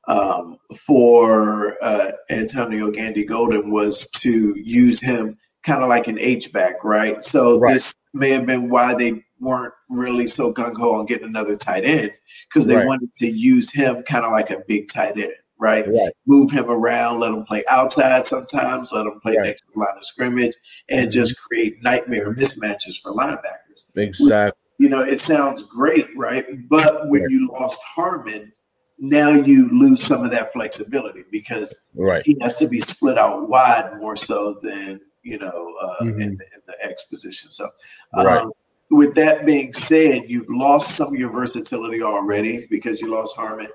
um, 0.08 0.56
for 0.86 1.76
uh, 1.82 2.12
Antonio 2.30 2.90
Gandy 2.90 3.24
Golden 3.24 3.70
was 3.70 4.08
to 4.20 4.54
use 4.62 5.00
him 5.00 5.36
kind 5.62 5.82
of 5.82 5.88
like 5.88 6.08
an 6.08 6.18
H 6.18 6.52
back, 6.52 6.84
right? 6.84 7.22
So 7.22 7.58
Right. 7.58 7.72
this 7.72 7.94
may 8.12 8.30
have 8.30 8.46
been 8.46 8.68
why 8.68 8.94
they 8.94 9.24
weren't 9.40 9.72
really 9.90 10.26
so 10.26 10.52
gung 10.52 10.76
ho 10.76 10.92
on 10.92 11.06
getting 11.06 11.26
another 11.26 11.56
tight 11.56 11.84
end 11.84 12.12
because 12.48 12.66
they 12.66 12.76
Right. 12.76 12.86
wanted 12.86 13.10
to 13.18 13.26
use 13.26 13.72
him 13.72 14.02
kind 14.04 14.24
of 14.24 14.32
like 14.32 14.50
a 14.50 14.62
big 14.68 14.88
tight 14.92 15.18
end, 15.18 15.32
right? 15.64 15.86
Right. 15.88 16.12
move 16.26 16.50
him 16.50 16.70
around, 16.70 17.20
let 17.20 17.32
him 17.32 17.42
play 17.44 17.64
outside 17.70 18.26
sometimes, 18.26 18.92
let 18.92 19.06
him 19.06 19.18
play 19.20 19.36
Right. 19.36 19.46
next 19.46 19.62
to 19.62 19.68
the 19.74 19.80
line 19.80 19.96
of 19.96 20.04
scrimmage, 20.04 20.52
and 20.90 21.08
Mhm. 21.08 21.12
just 21.12 21.40
create 21.40 21.82
nightmare 21.82 22.34
mismatches 22.34 23.00
for 23.02 23.12
linebackers. 23.12 23.80
Exactly. 23.96 24.60
You 24.78 24.88
know, 24.90 25.00
it 25.00 25.20
sounds 25.20 25.62
great, 25.62 26.06
right? 26.16 26.44
But 26.68 27.08
when 27.08 27.22
Right. 27.22 27.30
you 27.30 27.48
lost 27.58 27.80
Harmon, 27.82 28.52
now 28.98 29.30
you 29.30 29.68
lose 29.70 30.02
some 30.02 30.22
of 30.24 30.30
that 30.32 30.52
flexibility 30.52 31.22
because 31.32 31.88
Right. 31.94 32.22
he 32.26 32.36
has 32.42 32.56
to 32.56 32.68
be 32.68 32.80
split 32.80 33.16
out 33.18 33.48
wide 33.48 33.96
more 33.98 34.16
so 34.16 34.58
than 34.62 35.00
you 35.22 35.38
know 35.38 35.74
uh, 35.80 36.04
Mhm. 36.04 36.20
in, 36.24 36.30
the, 36.40 36.46
in 36.56 36.60
the 36.66 36.76
X 36.84 37.04
position. 37.04 37.50
So, 37.50 37.66
Right. 38.14 38.42
um, 38.42 38.52
with 38.90 39.14
that 39.14 39.46
being 39.46 39.72
said, 39.72 40.24
you've 40.28 40.50
lost 40.50 40.96
some 40.96 41.08
of 41.14 41.18
your 41.18 41.32
versatility 41.32 42.02
already 42.02 42.66
because 42.70 43.00
you 43.00 43.08
lost 43.08 43.34
Harmon. 43.36 43.68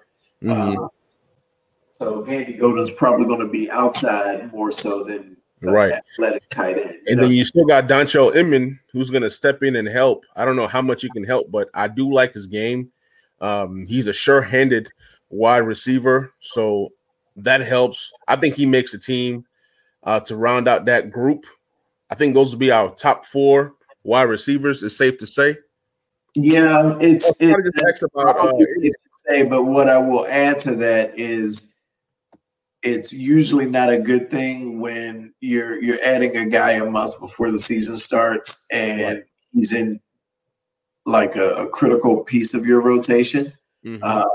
Mhm. 0.43 0.78
Uh, 0.86 0.88
so 1.99 2.21
Gandy 2.23 2.53
Golden's 2.53 2.91
probably 2.93 3.25
going 3.25 3.39
to 3.41 3.47
be 3.47 3.69
outside 3.71 4.51
more 4.53 4.71
so 4.71 5.03
than 5.03 5.35
uh, 5.65 5.71
Right. 5.71 5.91
athletic 5.93 6.47
tight 6.49 6.77
end. 6.77 6.97
And 7.07 7.17
know? 7.17 7.23
then 7.23 7.31
you 7.33 7.43
still 7.43 7.65
got 7.65 7.88
Dontrelle 7.88 8.35
Inman, 8.35 8.79
who's 8.93 9.09
going 9.09 9.23
to 9.23 9.29
step 9.29 9.62
in 9.63 9.75
and 9.75 9.88
help. 9.88 10.23
I 10.35 10.45
don't 10.45 10.55
know 10.55 10.67
how 10.67 10.81
much 10.81 11.01
he 11.01 11.09
can 11.09 11.23
help, 11.23 11.51
but 11.51 11.69
I 11.73 11.88
do 11.89 12.12
like 12.13 12.33
his 12.33 12.47
game. 12.47 12.91
Um, 13.41 13.85
he's 13.88 14.07
a 14.07 14.13
sure-handed 14.13 14.89
wide 15.29 15.59
receiver, 15.59 16.33
so 16.39 16.89
that 17.35 17.62
helps. 17.62 18.12
I 18.27 18.35
think 18.38 18.55
he 18.55 18.65
makes 18.65 18.93
a 18.93 18.99
team 18.99 19.45
uh, 20.03 20.19
to 20.21 20.35
round 20.35 20.67
out 20.67 20.85
that 20.85 21.12
group. 21.12 21.45
I 22.09 22.15
think 22.15 22.33
those 22.33 22.51
will 22.53 22.59
be 22.59 22.71
our 22.71 22.93
top 22.95 23.25
four 23.25 23.73
wide 24.03 24.23
receivers. 24.23 24.81
It's 24.83 24.97
safe 24.97 25.17
to 25.19 25.27
say. 25.27 25.57
yeah, 26.35 26.97
it's, 27.01 27.25
Oh, 27.25 27.29
it's 27.39 27.39
somebody 27.39 27.69
about, 28.13 28.39
uh, 28.39 28.57
safe 28.57 28.93
to 28.93 28.93
say, 29.27 29.43
but 29.43 29.63
what 29.65 29.89
I 29.89 29.97
will 29.97 30.25
add 30.27 30.59
to 30.59 30.75
that 30.75 31.17
is 31.19 31.75
it's 32.82 33.12
usually 33.12 33.65
not 33.65 33.89
a 33.89 34.00
good 34.00 34.30
thing 34.30 34.80
when 34.80 35.34
you're 35.42 35.82
you're 35.82 36.02
adding 36.04 36.36
a 36.38 36.46
guy 36.46 36.72
a 36.72 36.86
month 36.86 37.20
before 37.20 37.52
the 37.52 37.60
season 37.60 37.98
starts 37.98 38.65
and 38.72 39.24
he's 39.54 39.74
in 39.74 40.00
like 41.06 41.36
a, 41.36 41.52
a 41.54 41.70
critical 41.70 42.24
piece 42.24 42.54
of 42.54 42.65
your 42.65 42.82
rotation, 42.82 43.52
mm-hmm. 43.86 44.02
uh, 44.04 44.26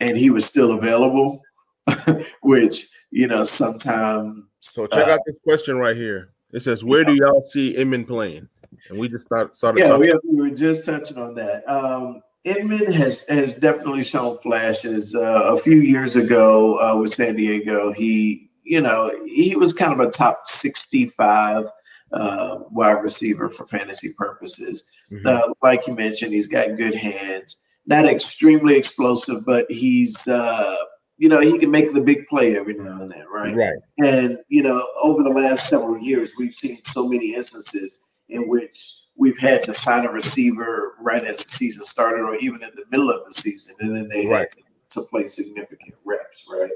and 0.00 0.16
he 0.16 0.30
was 0.30 0.46
still 0.46 0.72
available, 0.72 1.42
which 2.42 2.86
you 3.10 3.26
know 3.26 3.44
sometimes. 3.44 4.44
So 4.60 4.86
check 4.86 5.08
uh, 5.08 5.12
out 5.12 5.20
this 5.26 5.36
question 5.44 5.76
right 5.76 5.96
here. 5.96 6.30
It 6.52 6.62
says, 6.62 6.84
"Where 6.84 7.04
do 7.04 7.14
y'all 7.14 7.42
see 7.42 7.76
Inman 7.76 8.04
playing?" 8.04 8.48
And 8.88 8.98
we 8.98 9.08
just 9.08 9.26
start, 9.26 9.56
started. 9.56 9.80
Yeah, 9.80 9.96
we, 9.96 10.12
we, 10.24 10.40
were 10.40 10.54
just 10.54 10.84
touching 10.84 11.18
on 11.18 11.34
that. 11.34 11.68
Um, 11.68 12.22
Inman 12.44 12.92
has 12.92 13.26
has 13.28 13.56
definitely 13.56 14.04
shown 14.04 14.36
flashes. 14.38 15.14
Uh, 15.14 15.50
a 15.52 15.58
few 15.58 15.78
years 15.78 16.14
ago 16.14 16.78
uh, 16.78 16.98
with 16.98 17.10
San 17.10 17.36
Diego, 17.36 17.92
he 17.92 18.50
you 18.62 18.80
know 18.80 19.10
he 19.24 19.56
was 19.56 19.72
kind 19.72 19.92
of 19.92 20.06
a 20.06 20.10
top 20.10 20.40
sixty 20.44 21.06
five 21.06 21.64
uh, 22.12 22.60
wide 22.70 23.02
receiver 23.02 23.48
for 23.48 23.66
fantasy 23.66 24.12
purposes. 24.16 24.88
Mm-hmm. 25.10 25.26
Uh, 25.26 25.54
like 25.62 25.86
you 25.86 25.94
mentioned, 25.94 26.32
he's 26.32 26.48
got 26.48 26.76
good 26.76 26.94
hands. 26.94 27.62
Not 27.86 28.06
extremely 28.06 28.76
explosive, 28.76 29.44
but 29.46 29.70
he's 29.70 30.28
uh, 30.28 30.76
you 31.16 31.30
know 31.30 31.40
he 31.40 31.58
can 31.58 31.70
make 31.70 31.94
the 31.94 32.02
big 32.02 32.26
play 32.28 32.56
every 32.58 32.74
now 32.74 33.00
and 33.00 33.10
then, 33.10 33.24
right? 33.32 33.56
Right. 33.56 33.78
And 33.98 34.38
you 34.48 34.62
know 34.62 34.86
over 35.02 35.22
the 35.22 35.30
last 35.30 35.70
several 35.70 35.98
years, 35.98 36.32
we've 36.38 36.52
seen 36.52 36.76
so 36.82 37.08
many 37.08 37.34
instances 37.34 38.10
in 38.28 38.48
which 38.48 39.03
we've 39.16 39.38
had 39.38 39.62
to 39.62 39.74
sign 39.74 40.06
a 40.06 40.12
receiver 40.12 40.94
right 41.00 41.24
as 41.24 41.38
the 41.38 41.48
season 41.48 41.84
started, 41.84 42.22
or 42.22 42.34
even 42.36 42.62
in 42.62 42.70
the 42.74 42.84
middle 42.90 43.10
of 43.10 43.24
the 43.24 43.32
season, 43.32 43.74
and 43.80 43.94
then 43.94 44.08
they 44.08 44.26
right. 44.26 44.40
had 44.40 44.50
to, 44.90 45.02
play 45.10 45.26
significant 45.26 45.94
reps, 46.04 46.46
right? 46.48 46.70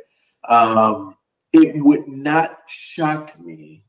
Um, 0.48 1.16
it 1.53 1.83
would 1.83 2.09
not 2.09 2.59
shock 2.66 3.38
me 3.38 3.85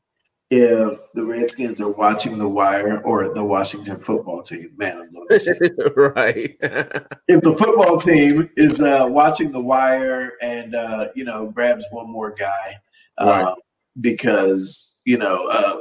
if 0.50 0.98
the 1.14 1.24
Redskins 1.24 1.80
are 1.80 1.92
watching 1.92 2.38
The 2.38 2.48
Wire 2.48 3.00
or 3.02 3.32
the 3.32 3.44
Washington 3.44 3.96
football 3.96 4.42
team. 4.42 4.70
Man, 4.76 4.98
I'm 4.98 5.12
right. 6.14 6.56
if 7.28 7.40
the 7.42 7.56
football 7.56 7.98
team 7.98 8.50
is 8.56 8.82
uh, 8.82 9.06
watching 9.08 9.52
The 9.52 9.60
Wire 9.60 10.32
and 10.42 10.74
uh, 10.74 11.08
you 11.14 11.24
know 11.24 11.50
grabs 11.50 11.86
one 11.90 12.10
more 12.10 12.32
guy, 12.32 12.74
right. 13.20 13.44
Um, 13.44 13.56
because 14.00 15.00
you 15.04 15.18
know 15.18 15.46
uh, 15.50 15.78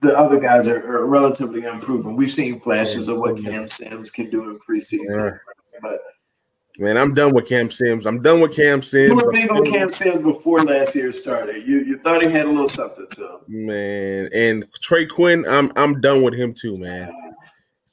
the 0.00 0.16
other 0.16 0.38
guys 0.38 0.68
are, 0.68 0.84
are, 0.86 1.06
relatively 1.06 1.64
unproven. 1.64 2.16
We've 2.16 2.30
seen 2.30 2.60
flashes 2.60 3.08
of 3.08 3.18
what 3.18 3.42
Cam 3.42 3.66
Sims 3.66 4.10
can 4.10 4.30
do 4.30 4.48
in 4.50 4.58
preseason, 4.60 5.08
yeah. 5.10 5.38
but 5.82 6.00
Man, 6.80 6.96
I'm 6.96 7.12
done 7.12 7.34
with 7.34 7.48
Cam 7.48 7.70
Sims. 7.70 8.06
I'm 8.06 8.22
done 8.22 8.40
with 8.40 8.54
Cam 8.54 8.80
Sims. 8.82 9.08
You 9.08 9.16
were 9.16 9.32
big 9.32 9.50
on 9.50 9.64
Cam 9.64 9.90
Sims 9.90 10.22
before 10.22 10.62
last 10.62 10.94
year 10.94 11.10
started. 11.10 11.66
You 11.66 11.80
you 11.80 11.98
thought 11.98 12.22
he 12.22 12.30
had 12.30 12.46
a 12.46 12.50
little 12.50 12.68
something 12.68 13.06
to 13.10 13.40
him. 13.48 13.66
Man, 13.66 14.28
and 14.32 14.64
Trey 14.80 15.04
Quinn, 15.04 15.44
I'm 15.48 15.72
I'm 15.74 16.00
done 16.00 16.22
with 16.22 16.34
him 16.34 16.54
too, 16.54 16.78
man. 16.78 17.12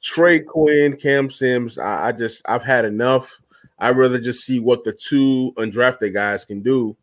Trey 0.00 0.38
Quinn, 0.38 0.96
Cam 0.96 1.28
Sims, 1.28 1.78
I, 1.78 2.08
I 2.08 2.12
just 2.12 2.48
I've 2.48 2.62
had 2.62 2.84
enough. 2.84 3.36
I'd 3.80 3.96
rather 3.96 4.20
just 4.20 4.44
see 4.44 4.60
what 4.60 4.84
the 4.84 4.92
two 4.92 5.52
undrafted 5.56 6.14
guys 6.14 6.44
can 6.44 6.62
do 6.62 6.96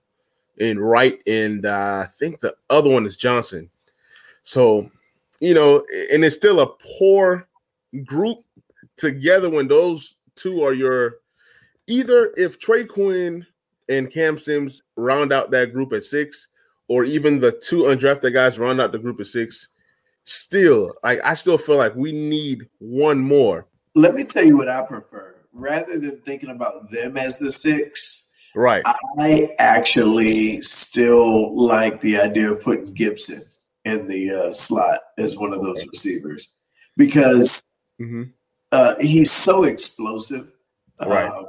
in 0.59 0.79
Wright 0.79 1.19
and 1.27 1.65
uh, 1.65 2.05
I 2.05 2.07
think 2.07 2.39
the 2.39 2.55
other 2.69 2.89
one 2.89 3.05
is 3.05 3.17
Johnson. 3.17 3.69
So, 4.43 4.89
you 5.39 5.53
know, 5.53 5.85
and 6.11 6.23
it's 6.23 6.35
still 6.35 6.59
a 6.59 6.67
poor 6.99 7.47
group 8.05 8.39
together 8.97 9.49
when 9.49 9.67
those 9.67 10.15
two 10.35 10.63
are 10.63 10.73
your 10.73 11.15
either 11.87 12.33
if 12.37 12.59
Trey 12.59 12.85
Quinn 12.85 13.45
and 13.89 14.11
Cam 14.11 14.37
Sims 14.37 14.81
round 14.95 15.33
out 15.33 15.51
that 15.51 15.73
group 15.73 15.93
at 15.93 16.03
six, 16.03 16.47
or 16.87 17.03
even 17.03 17.39
the 17.39 17.51
two 17.51 17.83
undrafted 17.83 18.33
guys 18.33 18.59
round 18.59 18.79
out 18.79 18.91
the 18.91 18.99
group 18.99 19.19
at 19.19 19.25
six, 19.25 19.69
still, 20.23 20.93
I, 21.03 21.19
I 21.21 21.33
still 21.33 21.57
feel 21.57 21.77
like 21.77 21.95
we 21.95 22.11
need 22.11 22.67
one 22.79 23.19
more. 23.19 23.67
Let 23.95 24.13
me 24.15 24.23
tell 24.23 24.43
you 24.43 24.57
what 24.57 24.69
I 24.69 24.81
prefer. 24.81 25.35
Rather 25.53 25.99
than 25.99 26.19
thinking 26.21 26.49
about 26.49 26.89
them 26.89 27.15
as 27.15 27.37
the 27.37 27.51
six, 27.51 28.33
right? 28.55 28.83
I 29.19 29.49
actually 29.59 30.61
still 30.61 31.55
like 31.55 32.01
the 32.01 32.19
idea 32.19 32.51
of 32.51 32.63
putting 32.63 32.91
Gibson 32.93 33.43
in 33.85 34.07
the 34.07 34.31
uh, 34.31 34.51
slot 34.51 34.99
as 35.17 35.37
one 35.37 35.53
of 35.53 35.61
those 35.61 35.85
receivers 35.87 36.49
because 36.97 37.63
mm-hmm. 38.01 38.23
uh, 38.71 38.95
he's 38.99 39.31
so 39.31 39.63
explosive. 39.63 40.51
Right. 41.01 41.25
Uh, 41.27 41.45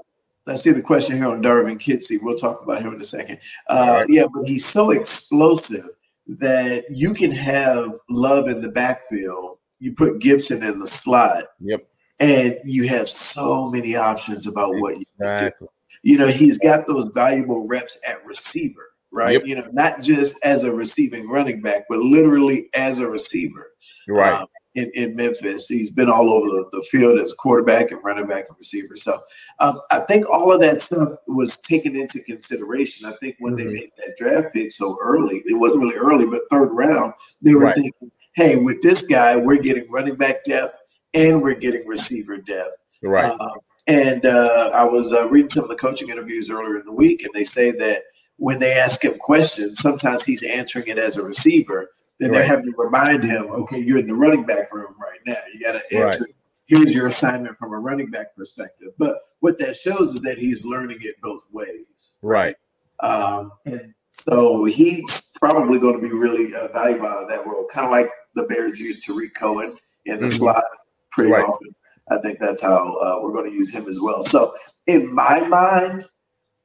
I 0.46 0.56
see 0.56 0.72
the 0.72 0.82
question 0.82 1.16
here 1.16 1.28
on 1.28 1.42
Darvin 1.42 1.78
Kidsy. 1.78 2.18
We'll 2.20 2.34
talk 2.34 2.62
about 2.62 2.82
him 2.82 2.94
in 2.94 3.00
a 3.00 3.04
second. 3.04 3.38
Uh, 3.68 4.00
right. 4.00 4.06
Yeah, 4.08 4.26
but 4.32 4.46
he's 4.46 4.66
so 4.66 4.90
explosive 4.90 5.88
that 6.26 6.84
you 6.90 7.14
can 7.14 7.30
have 7.30 7.92
Love 8.10 8.48
in 8.48 8.60
the 8.60 8.70
backfield. 8.70 9.58
You 9.78 9.92
put 9.92 10.20
Gibson 10.20 10.62
in 10.62 10.78
the 10.78 10.86
slot. 10.86 11.44
Yep. 11.60 11.86
And 12.20 12.58
you 12.64 12.86
have 12.88 13.08
so 13.08 13.70
many 13.70 13.96
options 13.96 14.46
about 14.46 14.74
exactly. 14.74 14.80
what 14.80 14.98
you 14.98 15.04
can 15.20 15.52
do. 15.58 15.68
You 16.02 16.18
know, 16.18 16.28
he's 16.28 16.58
got 16.58 16.86
those 16.86 17.06
valuable 17.06 17.66
reps 17.66 17.98
at 18.08 18.24
receiver, 18.24 18.90
right? 19.14 19.32
Yep. 19.32 19.42
You 19.46 19.56
know, 19.56 19.68
not 19.72 20.02
just 20.02 20.38
as 20.44 20.64
a 20.64 20.72
receiving 20.72 21.28
running 21.28 21.62
back, 21.62 21.84
but 21.88 21.98
literally 21.98 22.68
as 22.74 22.98
a 22.98 23.08
receiver. 23.08 23.70
Right. 24.08 24.32
Um, 24.32 24.46
in, 24.74 24.90
in 24.94 25.14
Memphis. 25.14 25.68
He's 25.68 25.90
been 25.90 26.10
all 26.10 26.30
over 26.30 26.46
the, 26.46 26.68
the 26.72 26.82
field 26.90 27.18
as 27.20 27.32
quarterback 27.32 27.90
and 27.92 28.02
running 28.04 28.26
back 28.26 28.46
and 28.48 28.56
receiver. 28.56 28.96
So 28.96 29.16
um, 29.60 29.80
I 29.90 30.00
think 30.00 30.28
all 30.28 30.52
of 30.52 30.60
that 30.60 30.82
stuff 30.82 31.10
was 31.26 31.58
taken 31.60 31.96
into 31.96 32.20
consideration. 32.24 33.06
I 33.06 33.12
think 33.20 33.36
when 33.38 33.56
mm-hmm. 33.56 33.68
they 33.68 33.72
made 33.72 33.90
that 33.98 34.16
draft 34.18 34.52
pick 34.52 34.72
so 34.72 34.98
early, 35.00 35.42
it 35.46 35.58
wasn't 35.58 35.82
really 35.82 35.96
early, 35.96 36.26
but 36.26 36.42
third 36.50 36.72
round, 36.72 37.14
they 37.40 37.54
were 37.54 37.66
right. 37.66 37.74
thinking, 37.74 38.10
hey, 38.34 38.56
with 38.56 38.82
this 38.82 39.06
guy, 39.06 39.36
we're 39.36 39.62
getting 39.62 39.90
running 39.90 40.16
back 40.16 40.44
depth 40.44 40.74
and 41.14 41.40
we're 41.40 41.54
getting 41.54 41.86
receiver 41.86 42.38
depth. 42.38 42.76
Right. 43.02 43.36
Uh, 43.38 43.50
and 43.86 44.26
uh, 44.26 44.70
I 44.74 44.84
was 44.84 45.12
uh, 45.12 45.28
reading 45.28 45.50
some 45.50 45.64
of 45.64 45.70
the 45.70 45.76
coaching 45.76 46.08
interviews 46.08 46.50
earlier 46.50 46.78
in 46.78 46.86
the 46.86 46.92
week, 46.92 47.22
and 47.22 47.32
they 47.34 47.44
say 47.44 47.70
that 47.70 48.02
when 48.36 48.58
they 48.58 48.72
ask 48.72 49.04
him 49.04 49.14
questions, 49.18 49.78
sometimes 49.78 50.24
he's 50.24 50.42
answering 50.42 50.88
it 50.88 50.98
as 50.98 51.16
a 51.16 51.22
receiver 51.22 51.90
then 52.20 52.30
right. 52.30 52.38
they're 52.38 52.46
having 52.46 52.66
to 52.66 52.74
remind 52.76 53.24
him, 53.24 53.46
okay, 53.50 53.78
you're 53.78 53.98
in 53.98 54.06
the 54.06 54.14
running 54.14 54.44
back 54.44 54.72
room 54.72 54.94
right 55.00 55.18
now. 55.26 55.36
You 55.52 55.60
got 55.60 55.72
to 55.72 55.96
answer. 55.96 56.24
Right. 56.24 56.34
Here's 56.66 56.94
your 56.94 57.06
assignment 57.06 57.56
from 57.56 57.72
a 57.72 57.78
running 57.78 58.10
back 58.10 58.34
perspective. 58.36 58.92
But 58.98 59.18
what 59.40 59.58
that 59.58 59.76
shows 59.76 60.14
is 60.14 60.22
that 60.22 60.38
he's 60.38 60.64
learning 60.64 60.98
it 61.02 61.16
both 61.20 61.46
ways. 61.52 62.18
Right. 62.22 62.54
Um, 63.00 63.52
and 63.66 63.94
so 64.12 64.64
he's 64.64 65.34
probably 65.38 65.78
going 65.78 66.00
to 66.00 66.00
be 66.00 66.14
really 66.14 66.54
uh, 66.54 66.68
valuable 66.68 67.06
out 67.06 67.24
of 67.24 67.28
that 67.28 67.46
role, 67.46 67.66
kind 67.72 67.86
of 67.86 67.90
like 67.90 68.10
the 68.34 68.44
Bears 68.44 68.78
used 68.78 69.04
Tarik 69.04 69.34
Cohen 69.34 69.76
in 70.06 70.20
the 70.20 70.26
mm-hmm. 70.26 70.36
slot 70.36 70.64
pretty 71.10 71.32
right. 71.32 71.44
often. 71.44 71.74
I 72.10 72.18
think 72.18 72.38
that's 72.38 72.62
how 72.62 72.96
uh, 72.98 73.18
we're 73.22 73.34
going 73.34 73.46
to 73.46 73.52
use 73.52 73.74
him 73.74 73.86
as 73.88 74.00
well. 74.00 74.22
So 74.22 74.52
in 74.86 75.12
my 75.12 75.40
mind, 75.40 76.06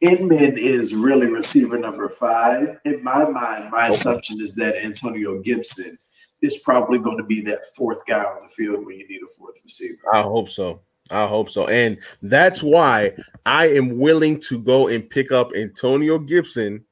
Inman 0.02 0.58
is 0.58 0.96
really 0.96 1.28
receiver 1.28 1.78
number 1.78 2.08
five. 2.08 2.80
In 2.86 3.04
my 3.04 3.30
mind, 3.30 3.70
my 3.72 3.88
assumption 3.88 4.40
is 4.40 4.56
that 4.56 4.78
Antonio 4.84 5.42
Gibson 5.42 5.98
is 6.42 6.60
probably 6.60 7.00
going 7.00 7.18
to 7.18 7.24
be 7.24 7.42
that 7.42 7.60
fourth 7.76 8.06
guy 8.06 8.24
on 8.24 8.44
the 8.44 8.48
field 8.48 8.86
when 8.86 8.98
you 8.98 9.08
need 9.08 9.22
a 9.22 9.28
fourth 9.38 9.60
receiver. 9.64 10.14
I 10.14 10.22
hope 10.22 10.48
so. 10.48 10.82
I 11.12 11.28
hope 11.28 11.50
so. 11.50 11.68
And 11.68 11.98
that's 12.22 12.64
why 12.64 13.14
I 13.46 13.68
am 13.68 13.98
willing 13.98 14.40
to 14.42 14.60
go 14.60 14.88
and 14.88 15.10
pick 15.10 15.32
up 15.32 15.52
Antonio 15.54 16.18
Gibson 16.18 16.86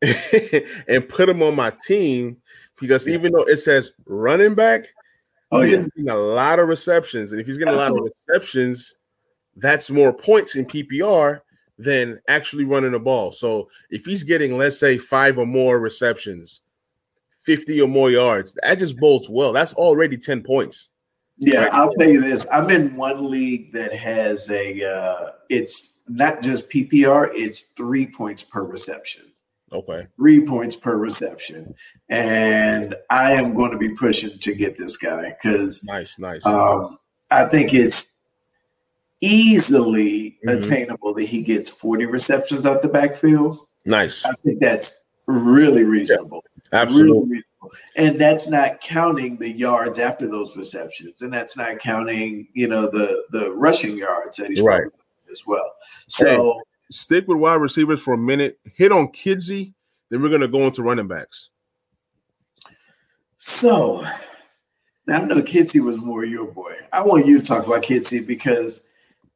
and 0.02 1.08
put 1.08 1.28
him 1.28 1.42
on 1.42 1.54
my 1.54 1.72
team 1.86 2.38
because 2.80 3.06
yeah. 3.06 3.14
even 3.14 3.32
though 3.32 3.42
it 3.42 3.58
says 3.58 3.92
running 4.06 4.54
back, 4.54 4.86
oh, 5.52 5.62
he's 5.62 5.72
yeah. 5.72 5.82
getting 5.82 6.10
a 6.10 6.16
lot 6.16 6.58
of 6.58 6.66
receptions. 6.66 7.30
And 7.30 7.40
if 7.40 7.46
he's 7.46 7.58
getting 7.58 7.74
Absolutely. 7.74 8.00
a 8.00 8.02
lot 8.02 8.10
of 8.10 8.14
receptions, 8.30 8.94
that's 9.56 9.90
more 9.90 10.12
points 10.12 10.56
in 10.56 10.64
PPR 10.64 11.40
than 11.78 12.20
actually 12.28 12.64
running 12.64 12.92
the 12.92 12.98
ball. 12.98 13.32
So 13.32 13.68
if 13.90 14.04
he's 14.04 14.24
getting, 14.24 14.56
let's 14.56 14.78
say, 14.78 14.98
five 14.98 15.38
or 15.38 15.46
more 15.46 15.78
receptions, 15.78 16.60
50 17.42 17.80
or 17.80 17.88
more 17.88 18.10
yards, 18.10 18.56
that 18.62 18.78
just 18.78 18.98
bolts 18.98 19.28
well. 19.28 19.52
That's 19.52 19.74
already 19.74 20.16
10 20.16 20.42
points. 20.42 20.90
Yeah, 21.38 21.62
right? 21.62 21.72
I'll 21.72 21.90
tell 21.90 22.08
you 22.08 22.20
this. 22.20 22.46
I'm 22.52 22.68
in 22.68 22.96
one 22.96 23.30
league 23.30 23.72
that 23.72 23.92
has 23.94 24.50
a 24.50 24.84
uh 24.84 25.30
it's 25.48 26.04
not 26.08 26.42
just 26.42 26.68
PPR, 26.68 27.28
it's 27.32 27.62
three 27.62 28.06
points 28.06 28.42
per 28.42 28.64
reception. 28.64 29.24
Okay. 29.72 30.02
Three 30.16 30.44
points 30.44 30.74
per 30.76 30.96
reception. 30.96 31.74
And 32.08 32.96
I 33.10 33.32
am 33.32 33.54
going 33.54 33.70
to 33.70 33.78
be 33.78 33.94
pushing 33.94 34.36
to 34.38 34.54
get 34.54 34.76
this 34.76 34.96
guy 34.96 35.34
because 35.40 35.84
nice, 35.84 36.18
nice. 36.18 36.44
Um, 36.44 36.98
I 37.30 37.44
think 37.44 37.74
it's 37.74 38.17
easily 39.20 40.38
mm-hmm. 40.46 40.58
attainable 40.58 41.14
that 41.14 41.24
he 41.24 41.42
gets 41.42 41.68
40 41.68 42.06
receptions 42.06 42.66
out 42.66 42.82
the 42.82 42.88
backfield. 42.88 43.58
Nice. 43.84 44.24
I 44.24 44.32
think 44.44 44.60
that's 44.60 45.04
really 45.26 45.84
reasonable. 45.84 46.42
Yeah, 46.72 46.80
absolutely. 46.80 47.12
Really 47.12 47.28
reasonable. 47.30 47.44
And 47.96 48.20
that's 48.20 48.48
not 48.48 48.80
counting 48.80 49.36
the 49.38 49.50
yards 49.50 49.98
after 49.98 50.28
those 50.28 50.56
receptions. 50.56 51.22
And 51.22 51.32
that's 51.32 51.56
not 51.56 51.78
counting, 51.78 52.48
you 52.54 52.68
know, 52.68 52.82
the 52.90 53.24
the 53.30 53.52
rushing 53.52 53.96
yards 53.96 54.36
that 54.36 54.48
he's 54.48 54.62
right 54.62 54.84
as 55.30 55.42
well. 55.46 55.72
So 56.06 56.26
hey, 56.26 56.60
stick 56.90 57.26
with 57.26 57.38
wide 57.38 57.54
receivers 57.54 58.00
for 58.00 58.14
a 58.14 58.18
minute. 58.18 58.58
Hit 58.74 58.92
on 58.92 59.08
Kidsy, 59.08 59.72
then 60.10 60.22
we're 60.22 60.30
gonna 60.30 60.48
go 60.48 60.60
into 60.66 60.82
running 60.82 61.08
backs. 61.08 61.50
So 63.38 64.04
Now 65.06 65.22
I 65.22 65.24
know 65.24 65.36
Kidsy 65.36 65.84
was 65.84 65.96
more 65.96 66.24
your 66.24 66.52
boy. 66.52 66.72
I 66.92 67.02
want 67.02 67.26
you 67.26 67.40
to 67.40 67.46
talk 67.46 67.66
about 67.66 67.82
Kidsy 67.82 68.26
because 68.26 68.87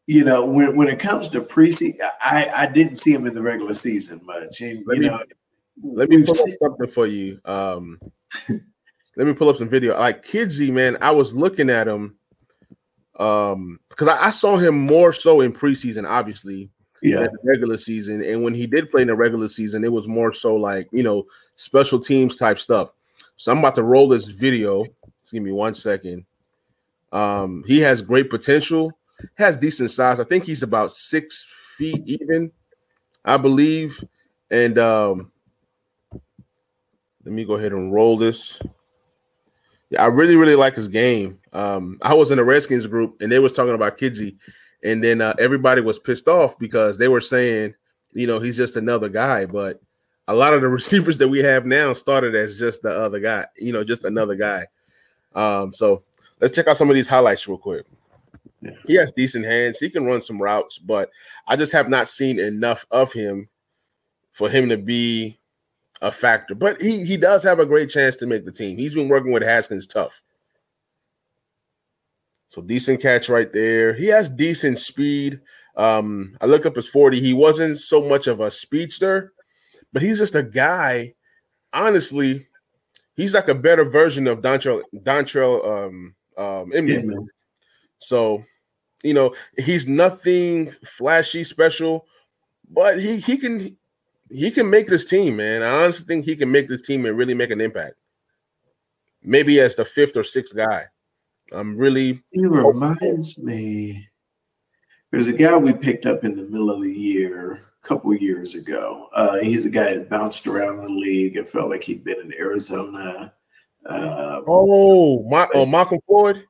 you 0.07 0.25
know 0.25 0.45
when 0.45 0.77
when 0.77 0.89
it 0.89 0.99
comes 0.99 1.29
to 1.31 1.41
preseason, 1.41 2.01
I 2.21 2.51
I 2.55 2.67
didn't 2.67 2.97
see 2.97 3.13
him 3.13 3.27
in 3.27 3.35
the 3.35 3.43
regular 3.43 3.75
season 3.75 4.21
much, 4.25 4.61
and 4.61 4.83
Let 4.87 4.97
you 4.97 5.03
me- 5.03 5.09
know. 5.09 5.23
Let 5.83 6.11
me 6.11 6.23
pull 6.23 6.39
up 6.39 6.49
something 6.63 6.91
for 6.91 7.07
you. 7.07 7.41
Um, 7.47 7.99
let 9.17 9.27
me 9.27 9.33
pull 9.33 9.49
up 9.49 9.57
some 9.57 9.71
video. 9.71 9.99
Like 9.99 10.25
Kidsy, 10.25 10.71
man, 10.71 10.99
I 11.01 11.11
was 11.11 11.35
looking 11.35 11.71
at 11.71 11.89
him 11.89 12.17
um 13.19 13.79
because 13.89 14.09
I, 14.09 14.27
I 14.27 14.31
saw 14.31 14.57
him 14.57 14.79
more 14.79 15.13
so 15.13 15.41
in 15.41 15.53
preseason, 15.53 16.09
obviously, 16.09 16.71
yeah, 17.03 17.21
the 17.23 17.39
regular 17.43 17.79
season. 17.79 18.23
And 18.23 18.43
when 18.43 18.55
he 18.55 18.67
did 18.67 18.91
play 18.91 19.03
in 19.03 19.09
the 19.09 19.15
regular 19.15 19.49
season, 19.49 19.83
it 19.83 19.93
was 19.93 20.07
more 20.07 20.33
so 20.35 20.57
like 20.57 20.89
you 20.93 21.03
know 21.03 21.25
special 21.57 21.99
teams 21.99 22.37
type 22.37 22.59
stuff. 22.59 22.91
So 23.37 23.51
I'm 23.51 23.59
about 23.59 23.75
to 23.77 23.83
roll 23.83 24.09
this 24.09 24.29
video. 24.29 24.85
Just 25.19 25.33
give 25.33 25.43
me 25.43 25.53
one 25.53 25.75
second. 25.75 26.25
Um, 27.13 27.65
he 27.67 27.81
has 27.81 28.03
great 28.03 28.31
potential, 28.31 28.93
has 29.35 29.57
decent 29.57 29.91
size. 29.91 30.21
I 30.21 30.25
think 30.25 30.45
he's 30.45 30.63
about 30.63 30.93
six 30.93 31.53
feet 31.77 32.03
even, 32.07 32.51
I 33.25 33.37
believe. 33.37 34.03
And 34.51 34.79
um, 34.79 35.33
let 37.25 37.33
me 37.33 37.45
go 37.45 37.55
ahead 37.55 37.73
and 37.73 37.93
roll 37.93 38.17
this. 38.17 38.61
Yeah, 39.91 40.03
I 40.03 40.07
really, 40.07 40.37
really 40.37 40.57
like 40.57 40.75
his 40.75 40.89
game. 40.89 41.39
Um, 41.53 41.99
I 42.03 42.15
was 42.15 42.31
in 42.31 42.39
the 42.39 42.45
Redskins 42.45 42.87
group 42.87 43.17
and 43.21 43.31
they 43.31 43.39
was 43.39 43.53
talking 43.53 43.75
about 43.75 43.99
Kidsy, 43.99 44.37
and 44.83 45.05
then 45.05 45.21
uh, 45.21 45.35
everybody 45.39 45.81
was 45.83 45.99
pissed 45.99 46.29
off 46.29 46.59
because 46.59 46.99
they 46.99 47.09
were 47.09 47.21
saying, 47.21 47.75
you 48.13 48.27
know, 48.27 48.41
he's 48.41 48.57
just 48.57 48.77
another 48.77 49.09
guy. 49.09 49.47
But 49.47 49.81
a 50.29 50.35
lot 50.35 50.55
of 50.55 50.63
the 50.63 50.69
receivers 50.71 51.19
that 51.19 51.29
we 51.29 51.41
have 51.41 51.67
now 51.67 51.93
started 51.93 52.35
as 52.35 52.59
just 52.59 52.83
the 52.83 52.91
other 52.91 53.21
guy, 53.21 53.47
you 53.57 53.73
know, 53.73 53.85
just 53.85 54.05
another 54.05 54.35
guy. 54.35 54.67
Um, 55.35 55.73
so 55.73 56.03
let's 56.41 56.55
check 56.55 56.67
out 56.69 56.77
some 56.77 56.91
of 56.91 56.95
these 56.95 57.09
highlights 57.09 57.47
real 57.47 57.59
quick. 57.59 57.87
Yeah. 58.63 58.73
He 58.87 58.95
has 58.95 59.13
decent 59.13 59.45
hands. 59.45 59.79
He 59.79 59.91
can 59.91 60.07
run 60.07 60.21
some 60.21 60.41
routes, 60.41 60.79
but 60.79 61.11
I 61.49 61.57
just 61.57 61.73
have 61.73 61.89
not 61.89 62.09
seen 62.09 62.39
enough 62.39 62.87
of 62.91 63.13
him 63.13 63.49
for 64.33 64.49
him 64.49 64.69
to 64.69 64.77
be 64.77 65.39
a 66.01 66.13
factor. 66.13 66.55
But 66.55 66.81
he 66.81 67.05
he 67.05 67.17
does 67.17 67.43
have 67.43 67.59
a 67.59 67.67
great 67.67 67.91
chance 67.91 68.17
to 68.17 68.27
make 68.27 68.45
the 68.45 68.53
team. 68.53 68.77
He's 68.77 68.95
been 68.95 69.09
working 69.09 69.33
with 69.33 69.43
Haskins 69.43 69.87
tough. 69.87 70.23
So 72.47 72.63
decent 72.63 73.01
catch 73.01 73.29
right 73.29 73.53
there. 73.53 73.95
He 73.95 74.07
has 74.09 74.29
decent 74.29 74.79
speed. 74.79 75.41
Um, 75.77 76.37
I 76.41 76.47
looked 76.47 76.67
up 76.67 76.77
his 76.77 76.89
40. 76.89 77.19
He 77.19 77.33
wasn't 77.33 77.79
so 77.79 78.03
much 78.03 78.27
of 78.27 78.41
a 78.41 78.51
speedster, 78.51 79.33
but 79.93 80.03
he's 80.03 80.19
just 80.19 80.35
a 80.35 80.43
guy. 80.43 81.15
Honestly, 81.73 82.47
he's 83.15 83.35
like 83.35 83.49
a 83.49 83.55
better 83.55 83.87
version 83.87 84.27
of 84.27 84.43
Dontrelle 84.43 84.83
Dontrelle 84.95 85.87
um 85.87 86.15
um 86.37 86.73
Inman. 86.73 87.11
yeah. 87.11 87.19
So, 87.99 88.45
you 89.03 89.15
know, 89.15 89.35
he's 89.59 89.87
nothing 89.87 90.71
flashy 90.85 91.45
special, 91.45 92.07
but 92.71 93.01
he 93.01 93.19
he 93.19 93.37
can 93.37 93.77
he 94.31 94.51
can 94.51 94.69
make 94.71 94.89
this 94.89 95.05
team, 95.05 95.37
man. 95.37 95.63
I 95.63 95.83
honestly 95.85 96.07
think 96.07 96.25
he 96.25 96.37
can 96.37 96.51
make 96.51 96.69
this 96.69 96.83
team 96.83 97.05
and 97.07 97.17
really 97.17 97.35
make 97.35 97.51
an 97.51 97.61
impact. 97.61 97.95
Maybe 99.23 99.61
as 99.61 99.77
the 99.77 99.85
fifth 99.85 100.17
or 100.17 100.25
sixth 100.25 100.57
guy. 100.57 100.85
I'm 101.53 101.77
really 101.77 102.23
He 102.31 102.47
reminds 102.47 103.39
me. 103.39 104.09
There's 105.11 105.29
a 105.29 105.37
guy 105.37 105.57
we 105.57 105.75
picked 105.75 106.07
up 106.07 106.25
in 106.25 106.35
the 106.35 106.45
middle 106.45 106.71
of 106.71 106.81
the 106.81 106.91
year, 106.91 107.53
a 107.53 107.87
couple 107.87 108.15
years 108.15 108.55
ago. 108.55 109.09
Uh, 109.15 109.39
he's 109.43 109.67
a 109.67 109.71
guy 109.71 109.93
that 109.93 110.09
bounced 110.09 110.47
around 110.47 110.79
the 110.79 110.89
league. 110.89 111.37
It 111.37 111.49
felt 111.49 111.69
like 111.69 111.85
he'd 111.85 112.05
been 112.05 112.19
in 112.21 112.33
Arizona. 112.39 113.35
Uh, 113.85 114.41
oh 114.47 115.23
my 115.29 115.47
oh 115.55 115.69
Malcolm 115.69 115.99
Floyd. 116.07 116.47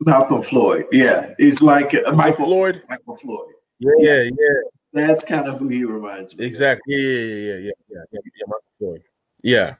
Malcolm 0.00 0.42
Floyd. 0.42 0.86
Yeah, 0.92 1.34
he's 1.38 1.60
like 1.62 1.94
uh, 1.94 2.12
Michael 2.12 2.46
Floyd. 2.46 2.82
Michael 2.88 3.16
Floyd. 3.16 3.54
Yeah, 3.78 3.92
yeah, 3.98 4.22
yeah. 4.22 4.60
That's 4.92 5.24
kind 5.24 5.46
of 5.48 5.58
who 5.58 5.68
he 5.68 5.84
reminds 5.84 6.36
me. 6.36 6.44
of. 6.44 6.48
Exactly. 6.48 6.94
Yeah, 6.96 6.98
yeah, 6.98 7.54
yeah, 7.54 7.54
yeah, 7.54 7.70
yeah, 7.90 8.02
yeah, 8.12 8.20
yeah, 8.24 8.44
Michael 8.46 8.62
Floyd. 8.78 9.02
Yeah. 9.42 9.74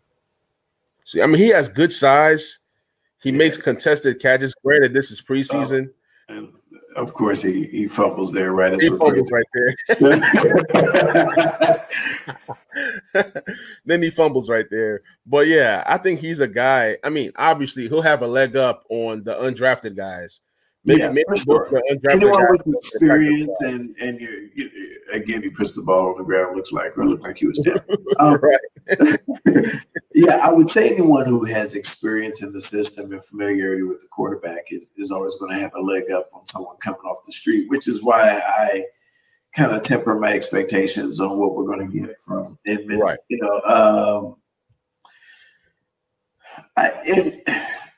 See, 1.05 1.21
I 1.21 1.27
mean, 1.27 1.39
he 1.39 1.49
has 1.49 1.69
good 1.69 1.93
size. 1.93 2.59
He 3.23 3.31
Yeah. 3.31 3.39
makes 3.39 3.57
contested 3.57 4.21
catches. 4.21 4.55
Granted, 4.65 4.95
this 4.95 5.11
is 5.11 5.21
preseason. 5.21 5.91
And 6.29 6.53
of 6.97 7.15
course, 7.15 7.43
he, 7.43 7.65
he 7.67 7.89
fumbles 7.89 8.33
there 8.33 8.53
right 8.53 8.73
as 8.73 8.83
he 8.83 8.89
fumbles 8.89 9.31
right 9.31 9.47
there. 9.55 9.77
then 13.85 14.03
he 14.03 14.11
fumbles 14.11 14.51
right 14.51 14.67
there. 14.71 15.03
But 15.27 15.47
yeah, 15.47 15.85
I 15.87 15.99
think 15.99 16.21
he's 16.21 16.41
a 16.41 16.49
guy. 16.49 16.97
I 17.05 17.11
mean, 17.11 17.33
obviously, 17.37 17.89
he'll 17.89 18.03
have 18.03 18.23
a 18.23 18.27
leg 18.27 18.57
up 18.57 18.85
on 18.89 19.25
the 19.25 19.35
undrafted 19.35 19.97
guys. 19.97 20.41
Maybe, 20.87 21.01
Yeah, 21.01 21.11
maybe 21.11 21.37
sure. 21.37 21.65
both 21.65 21.71
the 21.71 21.83
undrafted 21.91 22.15
Anyone 22.15 22.47
with 22.51 22.75
experience 22.75 23.61
and 23.61 23.95
and 24.01 24.19
you, 24.19 24.51
you 24.55 24.71
again, 25.13 25.43
he 25.43 25.51
puts 25.51 25.75
the 25.75 25.83
ball 25.83 26.13
on 26.13 26.19
the 26.19 26.25
ground. 26.25 26.57
Looks 26.57 26.73
like 26.73 26.97
or 26.97 27.05
looked 27.05 27.23
like 27.23 27.37
he 27.37 27.47
was 27.47 27.59
dead. 27.59 27.85
Um, 28.19 28.41
yeah, 30.15 30.41
I 30.43 30.53
would 30.53 30.69
say 30.69 30.91
anyone 30.91 31.25
who 31.25 31.45
has 31.45 31.75
experience 31.75 32.43
in 32.43 32.53
the 32.53 32.61
system 32.61 33.13
and 33.13 33.23
familiarity 33.25 33.83
with 33.83 34.01
the 34.01 34.09
quarterback 34.09 34.65
is, 34.71 34.93
is 34.97 35.11
always 35.11 35.37
going 35.37 35.55
to 35.55 35.61
have 35.61 35.73
a 35.75 35.81
leg 35.81 36.11
up 36.11 36.29
on 36.33 36.45
someone 36.47 36.77
coming 36.79 37.01
off 37.01 37.25
the 37.25 37.33
street, 37.33 37.69
which 37.69 37.89
is 37.89 38.03
why 38.03 38.41
I 38.45 38.85
kind 39.55 39.73
of 39.73 39.83
temper 39.83 40.19
my 40.19 40.33
expectations 40.33 41.21
on 41.21 41.39
what 41.39 41.55
we're 41.55 41.67
going 41.67 41.91
to 41.91 41.99
get 41.99 42.17
from 42.21 42.59
Inman. 42.67 42.99
Right. 42.99 43.19
You 43.29 43.39
know, 43.41 43.61
um, 43.63 44.37
I, 46.77 46.91
it, 47.05 47.43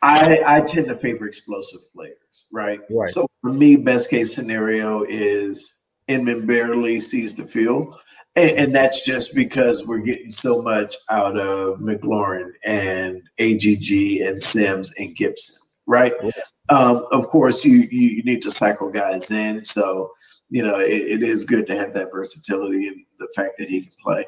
I 0.02 0.40
I 0.46 0.60
tend 0.62 0.88
to 0.88 0.96
favor 0.96 1.26
explosive 1.26 1.80
players, 1.94 2.46
right? 2.52 2.80
Right. 2.90 3.08
So 3.08 3.26
for 3.40 3.52
me, 3.52 3.76
best 3.76 4.10
case 4.10 4.34
scenario 4.34 5.04
is 5.08 5.86
Inman 6.08 6.46
barely 6.46 7.00
sees 7.00 7.36
the 7.36 7.44
field. 7.44 7.94
And, 8.34 8.50
and 8.58 8.74
that's 8.74 9.04
just 9.04 9.34
because 9.34 9.86
we're 9.86 9.98
getting 9.98 10.30
so 10.30 10.62
much 10.62 10.96
out 11.10 11.38
of 11.38 11.78
McLaurin 11.80 12.52
and 12.64 13.22
AGG 13.38 14.22
and 14.26 14.42
Sims 14.42 14.92
and 14.98 15.14
Gibson, 15.14 15.56
right? 15.86 16.14
Yeah. 16.22 16.30
Um, 16.70 17.04
of 17.12 17.28
course, 17.28 17.64
you, 17.64 17.86
you 17.90 18.22
need 18.22 18.40
to 18.42 18.50
cycle 18.50 18.90
guys 18.90 19.30
in, 19.30 19.64
so 19.64 20.10
you 20.48 20.62
know 20.62 20.78
it, 20.78 20.90
it 20.90 21.22
is 21.22 21.44
good 21.44 21.66
to 21.66 21.76
have 21.76 21.92
that 21.94 22.10
versatility 22.10 22.88
and 22.88 23.04
the 23.18 23.28
fact 23.36 23.58
that 23.58 23.68
he 23.68 23.82
can 23.82 23.92
play. 24.00 24.24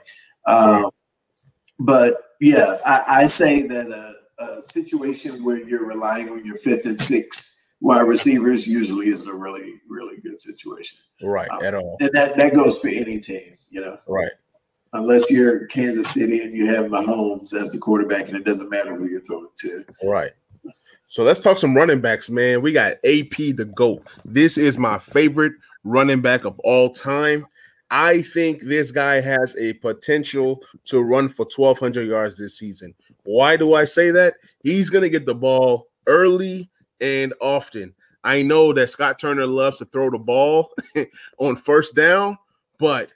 Um, 0.46 0.90
But 1.78 2.22
yeah, 2.40 2.78
I, 2.84 3.04
I 3.22 3.26
say 3.26 3.62
that 3.66 3.90
a, 3.90 4.14
a 4.50 4.62
situation 4.62 5.42
where 5.44 5.56
you're 5.58 5.86
relying 5.86 6.28
on 6.30 6.44
your 6.44 6.56
fifth 6.56 6.86
and 6.86 7.00
sixth 7.00 7.50
wide 7.80 8.02
receivers 8.02 8.66
usually 8.66 9.08
isn't 9.08 9.28
a 9.28 9.34
really 9.34 9.74
really 9.88 10.16
good 10.22 10.40
situation, 10.40 10.98
Right. 11.22 11.50
Um, 11.50 11.64
at 11.64 11.74
all. 11.74 11.96
and 12.00 12.10
that 12.14 12.36
that 12.38 12.54
goes 12.54 12.78
for 12.80 12.88
any 12.88 13.18
team, 13.20 13.56
you 13.70 13.80
know 13.80 13.98
Right. 14.08 14.32
unless 14.92 15.30
you're 15.30 15.66
Kansas 15.66 16.08
City 16.12 16.40
and 16.42 16.52
you 16.56 16.66
have 16.68 16.86
Mahomes 16.86 17.52
as 17.52 17.72
the 17.72 17.78
quarterback, 17.78 18.28
and 18.28 18.36
it 18.36 18.44
doesn't 18.44 18.70
matter 18.70 18.94
who 18.94 19.06
you're 19.08 19.20
throwing 19.22 19.48
to. 19.58 19.84
Right. 20.04 20.32
So 21.06 21.22
let's 21.22 21.40
talk 21.40 21.58
some 21.58 21.76
running 21.76 22.00
backs, 22.00 22.30
man. 22.30 22.62
We 22.62 22.72
got 22.72 22.92
AP 23.04 23.52
the 23.52 23.70
GOAT. 23.76 24.06
This 24.24 24.56
is 24.56 24.78
my 24.78 24.98
favorite 24.98 25.52
running 25.84 26.22
back 26.22 26.44
of 26.44 26.58
all 26.60 26.90
time. 26.90 27.46
I 27.90 28.22
think 28.22 28.62
this 28.62 28.90
guy 28.90 29.20
has 29.20 29.54
a 29.56 29.74
potential 29.74 30.60
to 30.86 31.02
run 31.02 31.28
for 31.28 31.46
1,200 31.54 32.08
yards 32.08 32.38
this 32.38 32.58
season. 32.58 32.94
Why 33.24 33.56
do 33.56 33.74
I 33.74 33.84
say 33.84 34.10
that? 34.12 34.34
He's 34.62 34.90
going 34.90 35.02
to 35.02 35.10
get 35.10 35.26
the 35.26 35.34
ball 35.34 35.88
early 36.06 36.70
and 37.00 37.34
often. 37.40 37.94
I 38.22 38.42
know 38.42 38.72
that 38.72 38.90
Scott 38.90 39.18
Turner 39.18 39.46
loves 39.46 39.78
to 39.78 39.84
throw 39.86 40.10
the 40.10 40.18
ball 40.18 40.72
on 41.38 41.56
first 41.56 41.94
down, 41.94 42.38
but 42.78 43.10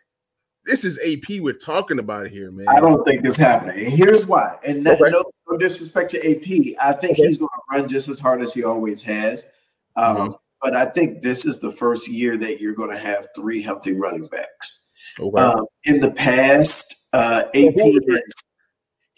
this 0.65 0.85
is 0.85 0.99
AP 0.99 1.41
we're 1.41 1.55
talking 1.55 1.99
about 1.99 2.29
here, 2.29 2.51
man. 2.51 2.69
I 2.69 2.81
don't 2.81 3.03
think 3.07 3.23
this 3.23 3.37
happening. 3.39 3.87
And 3.87 3.95
here's 3.95 4.27
why. 4.27 4.57
And 4.67 4.85
no, 4.85 4.93
Okay. 4.93 5.11
no, 5.11 5.25
no 5.49 5.57
disrespect 5.57 6.11
to 6.11 6.19
AP, 6.19 6.77
I 6.83 6.93
think 6.93 7.13
Okay. 7.13 7.23
he's 7.27 7.39
going 7.39 7.49
to 7.49 7.79
run 7.79 7.89
just 7.89 8.09
as 8.09 8.21
hard 8.21 8.43
as 8.43 8.53
he 8.53 8.65
always 8.65 9.03
has. 9.03 9.51
Um, 9.97 10.17
Mhm. 10.17 10.39
But 10.61 10.75
I 10.75 10.87
think 10.87 11.23
this 11.23 11.47
is 11.47 11.61
the 11.61 11.71
first 11.71 12.09
year 12.09 12.37
that 12.37 12.61
you're 12.61 12.75
going 12.75 12.91
to 12.91 12.99
have 12.99 13.29
three 13.37 13.63
healthy 13.63 13.93
running 13.93 14.27
backs. 14.27 14.91
Okay. 15.21 15.41
Um, 15.41 15.67
in 15.85 16.01
the 16.01 16.11
past, 16.11 16.97
uh, 17.13 17.45
AP 17.55 17.77
has 17.77 18.01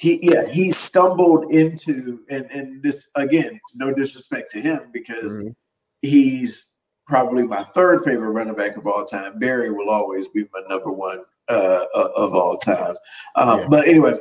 he 0.01 0.19
yeah 0.23 0.47
he 0.47 0.71
stumbled 0.71 1.53
into 1.53 2.21
and 2.31 2.47
and 2.51 2.83
this 2.83 3.11
again 3.17 3.61
no 3.75 3.93
disrespect 3.93 4.51
to 4.51 4.59
him 4.61 4.81
because 4.93 5.37
Mhm. 5.37 5.55
he's 6.01 6.79
probably 7.07 7.43
my 7.43 7.63
third 7.75 8.03
favorite 8.03 8.31
running 8.31 8.55
back 8.55 8.77
of 8.79 8.87
all 8.87 9.05
time. 9.05 9.39
Barry 9.39 9.71
will 9.71 9.91
always 9.91 10.27
be 10.29 10.45
my 10.55 10.63
number 10.69 10.91
one 10.93 11.23
uh, 11.49 11.85
uh, 11.95 12.09
of 12.17 12.33
all 12.35 12.57
time. 12.57 12.95
Um, 13.35 13.59
Yeah. 13.61 13.67
But 13.69 13.89
anyway, 13.89 14.15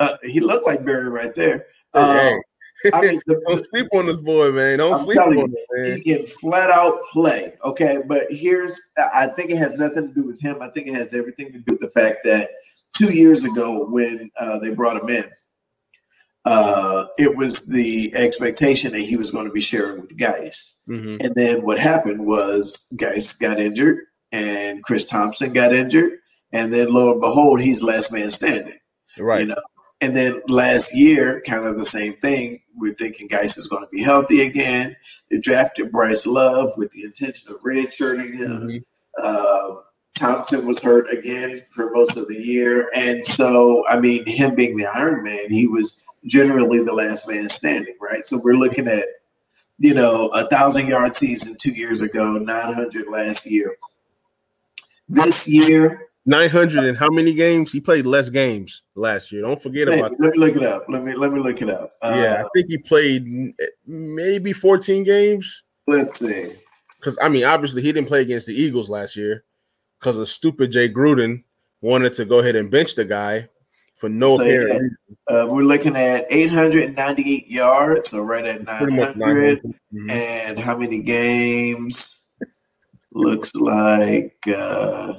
uh, 0.00 0.16
he 0.22 0.40
looked 0.40 0.66
like 0.66 0.84
Barry 0.84 1.10
right 1.10 1.34
there. 1.34 1.66
Um, 1.94 2.40
Hey, 2.82 2.90
I 2.94 3.00
mean, 3.02 3.20
the, 3.26 3.40
Don't 3.46 3.64
sleep 3.66 3.86
on 3.92 4.06
this 4.06 4.16
boy, 4.16 4.50
man. 4.50 4.78
Don't 4.78 4.94
I'm 4.94 5.04
sleep 5.04 5.20
on 5.20 5.36
him, 5.36 5.54
man. 5.72 5.98
he 5.98 6.02
can 6.02 6.26
flat 6.26 6.70
out 6.70 6.94
play. 7.12 7.52
Okay, 7.64 8.02
but 8.06 8.24
here's 8.30 8.80
I 9.14 9.26
think 9.28 9.50
it 9.50 9.58
has 9.58 9.74
nothing 9.76 10.08
to 10.08 10.14
do 10.14 10.26
with 10.26 10.40
him. 10.42 10.60
I 10.62 10.68
think 10.70 10.88
it 10.88 10.94
has 10.94 11.14
everything 11.14 11.52
to 11.52 11.58
do 11.58 11.72
with 11.74 11.80
the 11.80 11.90
fact 11.90 12.24
that 12.24 12.48
two 12.96 13.12
years 13.12 13.44
ago 13.44 13.86
when 13.88 14.30
uh, 14.38 14.58
they 14.58 14.74
brought 14.74 15.02
him 15.02 15.08
in, 15.08 15.30
uh, 16.44 17.06
it 17.18 17.36
was 17.36 17.66
the 17.66 18.12
expectation 18.14 18.92
that 18.92 19.00
he 19.00 19.16
was 19.16 19.30
going 19.30 19.46
to 19.46 19.52
be 19.52 19.60
sharing 19.60 20.00
with 20.00 20.16
Guice. 20.16 20.82
Mm-hmm. 20.88 21.18
And 21.20 21.34
then 21.34 21.62
what 21.62 21.78
happened 21.78 22.26
was 22.26 22.92
Guice 22.98 23.36
got 23.36 23.60
injured 23.60 23.98
and 24.32 24.82
Chris 24.82 25.04
Thompson 25.04 25.52
got 25.52 25.74
injured. 25.74 26.18
And 26.52 26.72
then 26.72 26.92
lo 26.92 27.12
and 27.12 27.20
behold, 27.20 27.60
he's 27.60 27.82
last 27.82 28.12
man 28.12 28.30
standing. 28.30 28.78
Right. 29.18 29.42
You 29.42 29.46
know, 29.48 29.62
and 30.00 30.16
then 30.16 30.40
last 30.48 30.96
year, 30.96 31.40
kind 31.46 31.64
of 31.64 31.78
the 31.78 31.84
same 31.84 32.14
thing. 32.14 32.60
We're 32.74 32.94
thinking 32.94 33.28
Guice 33.28 33.56
is 33.56 33.68
going 33.68 33.84
to 33.84 33.88
be 33.90 34.02
healthy 34.02 34.42
again. 34.42 34.96
They 35.30 35.38
drafted 35.38 35.92
Bryce 35.92 36.26
Love 36.26 36.72
with 36.76 36.90
the 36.90 37.04
intention 37.04 37.52
of 37.52 37.62
redshirting 37.62 38.34
him. 38.34 38.50
Mm-hmm. 38.50 38.78
Uh, 39.22 39.76
Thompson 40.14 40.66
was 40.66 40.82
hurt 40.82 41.10
again 41.10 41.62
for 41.70 41.90
most 41.90 42.16
of 42.16 42.28
the 42.28 42.36
year. 42.36 42.90
And 42.94 43.24
so, 43.24 43.84
I 43.88 43.98
mean, 43.98 44.24
him 44.26 44.54
being 44.54 44.76
the 44.76 44.86
Iron 44.86 45.22
Man, 45.22 45.50
he 45.50 45.66
was 45.66 46.04
generally 46.26 46.82
the 46.82 46.92
last 46.92 47.28
man 47.28 47.48
standing, 47.48 47.96
right? 48.00 48.24
So 48.24 48.40
we're 48.42 48.54
looking 48.54 48.88
at, 48.88 49.06
you 49.78 49.94
know, 49.94 50.28
a 50.34 50.46
thousand 50.48 50.86
yard 50.86 51.14
season 51.14 51.56
two 51.58 51.72
years 51.72 52.02
ago, 52.02 52.32
900 52.34 53.08
last 53.08 53.50
year. 53.50 53.76
This 55.08 55.48
year, 55.48 56.08
900 56.24 56.84
and 56.84 56.96
how 56.96 57.10
many 57.10 57.34
games? 57.34 57.72
He 57.72 57.80
played 57.80 58.06
less 58.06 58.30
games 58.30 58.84
last 58.94 59.32
year. 59.32 59.42
Don't 59.42 59.60
forget 59.60 59.88
hey, 59.88 59.98
about 59.98 60.12
Let 60.12 60.20
that. 60.20 60.32
me 60.32 60.38
look 60.38 60.56
it 60.56 60.62
up. 60.62 60.84
Let 60.88 61.02
me 61.02 61.14
let 61.14 61.32
me 61.32 61.40
look 61.40 61.60
it 61.60 61.68
up. 61.68 61.94
Yeah, 62.02 62.08
uh, 62.08 62.44
I 62.44 62.48
think 62.54 62.70
he 62.70 62.78
played 62.78 63.54
maybe 63.86 64.52
14 64.52 65.02
games. 65.02 65.64
Let's 65.88 66.20
see. 66.20 66.52
Because 66.98 67.18
I 67.20 67.28
mean, 67.28 67.44
obviously 67.44 67.82
he 67.82 67.92
didn't 67.92 68.08
play 68.08 68.22
against 68.22 68.46
the 68.46 68.54
Eagles 68.54 68.88
last 68.88 69.16
year 69.16 69.44
because 70.02 70.18
of 70.18 70.26
stupid 70.26 70.72
Jay 70.72 70.88
Gruden 70.88 71.44
wanted 71.80 72.12
to 72.14 72.24
go 72.24 72.40
ahead 72.40 72.56
and 72.56 72.68
bench 72.68 72.96
the 72.96 73.04
guy 73.04 73.48
for 73.94 74.08
no 74.08 74.36
so, 74.36 74.42
apparent 74.42 74.72
reason. 74.72 74.96
Uh, 75.28 75.46
we're 75.48 75.62
looking 75.62 75.94
at 75.94 76.26
898 76.28 77.46
yards, 77.46 78.10
so 78.10 78.20
right 78.20 78.44
at 78.44 78.64
900. 78.64 79.16
900. 79.16 79.62
Mm-hmm. 79.62 80.10
And 80.10 80.58
how 80.58 80.76
many 80.76 81.02
games? 81.02 82.34
Looks 83.12 83.54
like 83.54 84.36
uh, 84.48 85.14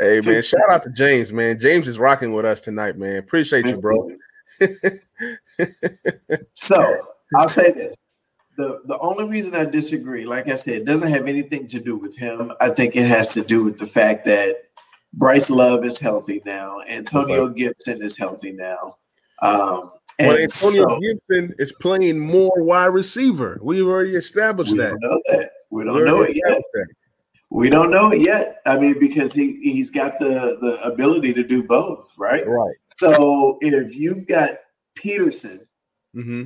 Hey 0.00 0.20
man, 0.26 0.42
shout 0.42 0.68
out 0.70 0.82
to 0.82 0.90
James, 0.90 1.32
man. 1.32 1.58
James 1.58 1.86
is 1.86 1.98
rocking 1.98 2.34
with 2.34 2.44
us 2.44 2.60
tonight, 2.60 2.98
man. 2.98 3.16
Appreciate 3.16 3.64
you, 3.64 3.78
bro. 3.78 4.10
so 6.52 7.06
I'll 7.36 7.48
say 7.48 7.70
this. 7.70 7.96
The 8.56 8.80
the 8.84 8.98
only 8.98 9.28
reason 9.28 9.54
I 9.54 9.64
disagree, 9.64 10.24
like 10.24 10.48
I 10.48 10.54
said, 10.54 10.86
doesn't 10.86 11.10
have 11.10 11.26
anything 11.26 11.66
to 11.68 11.80
do 11.80 11.96
with 11.96 12.16
him. 12.16 12.52
I 12.60 12.70
think 12.70 12.96
it 12.96 13.06
has 13.06 13.34
to 13.34 13.42
do 13.42 13.64
with 13.64 13.78
the 13.78 13.86
fact 13.86 14.24
that 14.26 14.56
Bryce 15.12 15.50
Love 15.50 15.84
is 15.84 15.98
healthy 15.98 16.40
now. 16.44 16.80
Antonio 16.88 17.44
okay. 17.46 17.64
Gibson 17.64 18.02
is 18.02 18.16
healthy 18.16 18.52
now. 18.52 18.94
Um, 19.42 19.92
well, 20.18 20.38
Antonio 20.38 20.88
so, 20.88 21.00
Gibson 21.00 21.54
is 21.58 21.72
playing 21.80 22.18
more 22.18 22.62
wide 22.62 22.86
receiver. 22.86 23.58
We've 23.62 23.86
already 23.86 24.14
established 24.14 24.72
we 24.72 24.78
that. 24.78 24.90
Don't 24.90 25.02
know 25.02 25.20
that. 25.26 25.50
We 25.70 25.84
don't 25.84 25.96
we 25.96 26.04
know 26.04 26.22
it 26.22 26.36
yet. 26.36 26.62
That. 26.72 26.86
We 27.50 27.68
don't 27.70 27.90
know 27.90 28.12
it 28.12 28.20
yet. 28.20 28.60
I 28.66 28.78
mean, 28.78 28.98
because 28.98 29.32
he 29.32 29.60
he's 29.60 29.90
got 29.90 30.18
the 30.18 30.56
the 30.60 30.80
ability 30.82 31.32
to 31.34 31.44
do 31.44 31.64
both, 31.64 32.14
right? 32.18 32.46
Right. 32.46 32.74
So 32.98 33.58
if 33.60 33.94
you've 33.94 34.26
got 34.26 34.50
Peterson, 34.94 35.60
mm-hmm. 36.16 36.44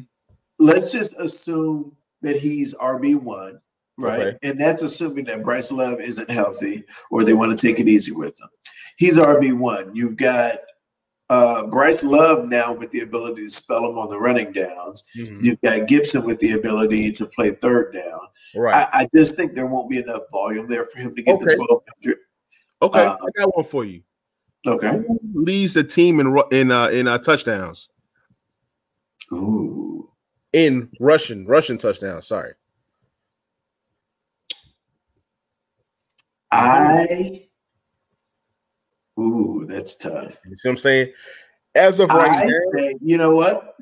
let's 0.58 0.90
just 0.90 1.18
assume 1.20 1.96
that 2.22 2.36
he's 2.36 2.74
RB 2.74 3.20
one, 3.20 3.60
right? 3.96 4.20
Okay. 4.20 4.38
And 4.42 4.60
that's 4.60 4.82
assuming 4.82 5.24
that 5.26 5.42
Bryce 5.42 5.72
Love 5.72 6.00
isn't 6.00 6.30
healthy 6.30 6.84
or 7.10 7.24
they 7.24 7.34
want 7.34 7.56
to 7.56 7.66
take 7.66 7.78
it 7.78 7.88
easy 7.88 8.12
with 8.12 8.40
him. 8.40 8.48
He's 8.96 9.18
RB 9.18 9.56
one. 9.56 9.94
You've 9.94 10.16
got 10.16 10.58
uh, 11.30 11.66
Bryce 11.66 12.04
Love 12.04 12.48
now 12.48 12.72
with 12.72 12.90
the 12.90 13.00
ability 13.00 13.42
to 13.44 13.50
spell 13.50 13.90
him 13.90 13.98
on 13.98 14.08
the 14.08 14.18
running 14.18 14.52
downs. 14.52 15.04
Mm-hmm. 15.16 15.38
You've 15.42 15.60
got 15.60 15.86
Gibson 15.86 16.24
with 16.24 16.40
the 16.40 16.52
ability 16.52 17.12
to 17.12 17.26
play 17.26 17.50
third 17.50 17.92
down. 17.92 18.20
Right. 18.56 18.74
I, 18.74 19.00
I, 19.00 19.08
just 19.14 19.36
think 19.36 19.54
there 19.54 19.66
won't 19.66 19.90
be 19.90 19.98
enough 19.98 20.22
volume 20.32 20.68
there 20.68 20.86
for 20.86 21.00
him 21.00 21.14
to 21.14 21.22
get 21.22 21.34
okay. 21.34 21.44
the 21.44 21.56
1200. 21.58 22.18
Okay, 22.80 23.04
uh, 23.04 23.12
I 23.12 23.26
got 23.36 23.54
one 23.54 23.66
for 23.66 23.84
you. 23.84 24.02
Okay. 24.66 25.02
Who 25.06 25.20
leads 25.34 25.74
the 25.74 25.84
team 25.84 26.20
in 26.20 26.38
in 26.50 26.70
uh, 26.70 26.88
in 26.88 27.06
uh, 27.06 27.18
touchdowns? 27.18 27.88
Ooh. 29.32 30.04
In 30.52 30.88
rushing 31.00 31.46
rushing 31.46 31.78
touchdown. 31.78 32.22
Sorry. 32.22 32.54
I. 36.50 37.48
Ooh, 39.20 39.66
that's 39.68 39.96
tough. 39.96 40.38
You 40.46 40.56
see 40.56 40.68
what 40.68 40.72
I'm 40.72 40.78
saying? 40.78 41.12
As 41.74 42.00
of 42.00 42.10
right 42.10 42.30
I 42.30 42.44
now, 42.44 42.58
say, 42.76 42.94
you 43.02 43.18
know 43.18 43.34
what? 43.34 43.76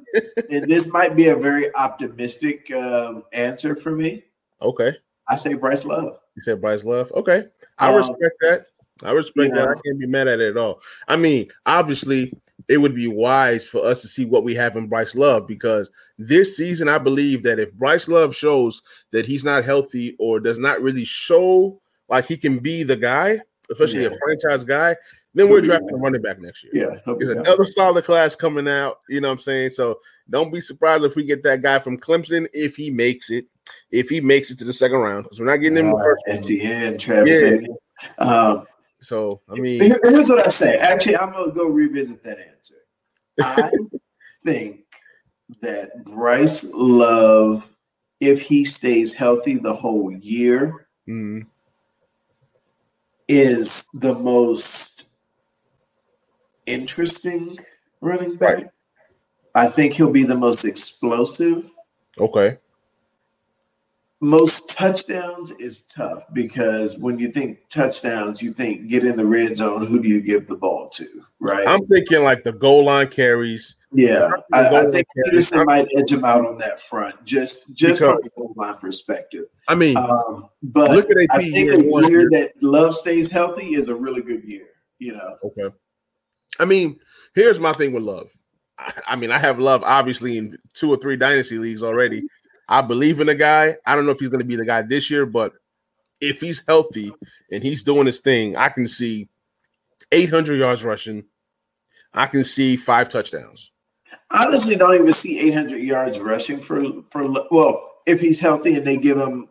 and 0.51 0.69
this 0.69 0.93
might 0.93 1.15
be 1.15 1.29
a 1.29 1.37
very 1.37 1.75
optimistic 1.77 2.71
um, 2.73 3.23
answer 3.33 3.77
for 3.77 3.93
me. 3.93 4.25
Okay. 4.61 4.97
I 5.29 5.37
say 5.37 5.55
Bryce 5.55 5.85
Love. 5.85 6.19
You 6.35 6.43
said 6.43 6.61
Bryce 6.61 6.85
Love. 6.85 7.13
Okay. 7.13 7.45
I 7.79 7.91
um, 7.91 7.97
respect 7.97 8.37
that. 8.41 8.67
I 9.03 9.11
respect 9.13 9.55
that. 9.55 9.65
Know, 9.65 9.71
I 9.71 9.75
can't 9.85 9.99
be 9.99 10.07
mad 10.07 10.29
at 10.29 10.41
it 10.41 10.51
at 10.51 10.57
all. 10.57 10.81
I 11.07 11.17
mean, 11.17 11.49
obviously, 11.67 12.33
it 12.69 12.79
would 12.79 12.95
be 12.95 13.07
wise 13.07 13.69
for 13.69 13.85
us 13.85 14.03
to 14.03 14.09
see 14.09 14.25
what 14.25 14.45
we 14.45 14.55
have 14.55 14.77
in 14.77 14.89
Bryce 14.89 15.15
Love 15.15 15.47
because 15.47 15.91
this 16.19 16.57
season, 16.57 16.89
I 16.89 16.99
believe 16.99 17.43
that 17.45 17.59
if 17.59 17.73
Bryce 17.75 18.09
Love 18.09 18.35
shows 18.35 18.83
that 19.13 19.27
he's 19.27 19.45
not 19.45 19.65
healthy 19.65 20.17
or 20.19 20.41
does 20.41 20.59
not 20.59 20.83
really 20.83 21.05
show 21.05 21.81
like 22.09 22.27
he 22.27 22.37
can 22.37 22.59
be 22.59 22.83
the 22.83 22.97
guy, 22.97 23.41
especially 23.71 24.03
yeah. 24.03 24.09
a 24.09 24.19
franchise 24.19 24.65
guy, 24.65 24.97
then 25.35 25.49
we're 25.49 25.61
drafting 25.61 25.93
a 25.93 25.97
running 25.97 26.23
back 26.23 26.41
next 26.41 26.65
year. 26.65 26.73
Yeah. 27.07 27.15
There's 27.19 27.31
another 27.31 27.65
solid 27.65 28.05
class 28.05 28.35
coming 28.35 28.67
out. 28.67 29.01
You 29.09 29.21
know 29.21 29.29
what 29.29 29.33
I'm 29.33 29.39
saying? 29.39 29.71
So 29.71 30.01
don't 30.31 30.53
be 30.53 30.61
surprised 30.61 31.05
if 31.05 31.15
we 31.15 31.25
get 31.25 31.43
that 31.45 31.63
guy 31.63 31.79
from 31.79 31.99
Clemson 31.99 32.49
if 32.53 32.75
he 32.75 32.91
makes 32.91 33.31
it 33.31 33.47
if 33.91 34.09
he 34.09 34.21
makes 34.21 34.51
it 34.51 34.59
to 34.59 34.65
the 34.65 34.73
second 34.73 34.99
round 34.99 35.25
because 35.25 35.39
we're 35.39 35.47
not 35.47 35.57
getting 35.57 35.79
him 35.79 35.95
uh, 35.95 35.99
the 35.99 36.05
first. 36.05 36.25
Etienne, 36.29 36.99
Travis. 36.99 37.43
Yeah. 37.43 38.25
Um, 38.25 38.67
so 39.01 39.41
I 39.49 39.55
mean, 39.55 39.81
here's 39.81 40.29
what 40.29 40.47
I 40.47 40.51
say. 40.51 40.77
Actually, 40.79 41.17
I'm 41.17 41.33
gonna 41.33 41.53
go 41.53 41.69
revisit 41.69 42.23
that 42.25 42.39
answer. 42.39 42.75
I 43.41 43.71
think 44.45 44.85
that 45.61 46.05
Bryce 46.05 46.71
Love, 46.75 47.69
if 48.21 48.41
he 48.41 48.65
stays 48.65 49.15
healthy 49.15 49.55
the 49.55 49.75
whole 49.75 50.13
year, 50.13 50.89
mm. 51.09 51.47
is 53.29 53.87
the 53.95 54.15
most 54.15 55.09
interesting 56.67 57.57
running 58.01 58.37
back. 58.37 58.57
Right. 58.57 58.67
I 59.55 59.69
think 59.69 59.95
he'll 59.95 60.11
be 60.11 60.25
the 60.25 60.37
most 60.37 60.65
explosive. 60.65 61.71
Okay 62.19 62.59
most 64.27 64.71
touchdowns 64.71 65.53
is 65.53 65.83
tough 65.83 66.27
because 66.33 66.99
when 66.99 67.17
you 67.17 67.29
think 67.29 67.61
touchdowns, 67.69 68.43
you 68.43 68.53
think 68.53 68.89
get 68.89 69.05
in 69.05 69.17
the 69.17 69.25
red 69.25 69.57
zone. 69.57 69.87
Who 69.87 70.03
do 70.03 70.09
you 70.09 70.21
give 70.21 70.49
the 70.49 70.57
ball 70.57 70.89
to? 70.95 71.07
Right. 71.39 71.67
I'm 71.67 71.87
thinking 71.87 72.25
like 72.25 72.43
the 72.43 72.53
goal 72.53 72.87
line 72.87 73.07
carries. 73.09 73.77
Yeah, 73.93 74.31
I, 74.53 74.67
I, 74.67 74.91
think 74.91 75.07
Peterson 75.25 75.65
might 75.65 75.87
edge 75.97 76.13
him 76.13 76.25
out 76.25 76.45
on 76.45 76.59
that 76.59 76.81
front, 76.81 77.25
just 77.25 77.77
just 77.77 78.01
because, 78.01 78.17
from 78.17 78.25
a 78.25 78.29
goal 78.37 78.55
line 78.57 78.77
perspective. 78.79 79.45
I 79.69 79.77
mean, 79.77 79.97
um, 79.97 80.49
but 80.63 80.91
look 80.91 81.09
at 81.09 81.17
I 81.31 81.39
think 81.39 81.55
a 81.55 81.83
year, 81.83 82.11
year 82.11 82.29
that 82.33 82.53
Love 82.61 82.95
stays 82.95 83.31
healthy 83.31 83.75
is 83.75 83.89
a 83.89 83.95
really 83.95 84.23
good 84.23 84.43
year. 84.45 84.67
You 84.99 85.15
know. 85.15 85.37
Okay. 85.45 85.75
I 86.59 86.65
mean, 86.65 86.99
here's 87.35 87.61
my 87.61 87.73
thing 87.73 87.93
with 87.93 88.03
Love. 88.03 88.27
I, 88.77 88.93
I 89.07 89.17
mean, 89.17 89.31
I 89.31 89.39
have 89.39 89.61
Love 89.61 89.83
obviously 89.85 90.37
in 90.37 90.59
two 90.75 90.91
or 90.91 90.97
three 90.97 91.17
dynasty 91.17 91.59
leagues 91.59 91.83
already. 91.83 92.25
I 92.69 92.83
believe 92.83 93.21
in 93.21 93.29
the 93.29 93.35
guy. 93.35 93.77
I 93.87 93.95
don't 93.95 94.07
know 94.07 94.13
if 94.13 94.19
he's 94.19 94.29
going 94.29 94.41
to 94.41 94.47
be 94.47 94.57
the 94.57 94.65
guy 94.65 94.83
this 94.83 95.11
year, 95.11 95.27
but 95.27 95.53
if 96.21 96.41
he's 96.41 96.65
healthy 96.67 97.13
and 97.51 97.63
he's 97.63 97.83
doing 97.83 98.07
his 98.07 98.21
thing, 98.21 98.57
I 98.57 98.69
can 98.69 98.89
see 98.89 99.29
800 100.13 100.57
yards 100.57 100.85
rushing. 100.85 101.25
I 102.13 102.27
can 102.27 102.45
see 102.45 102.77
five 102.77 103.09
touchdowns. 103.09 103.73
Honestly, 104.33 104.77
don't 104.77 104.95
even 104.95 105.13
see 105.13 105.39
800 105.51 105.79
yards 105.79 106.19
rushing 106.19 106.59
for 106.59 106.85
for 107.11 107.31
well, 107.51 107.91
if 108.07 108.21
he's 108.21 108.41
healthy 108.41 108.75
and 108.77 108.87
they 108.87 108.97
give 108.97 109.19
him 109.19 109.49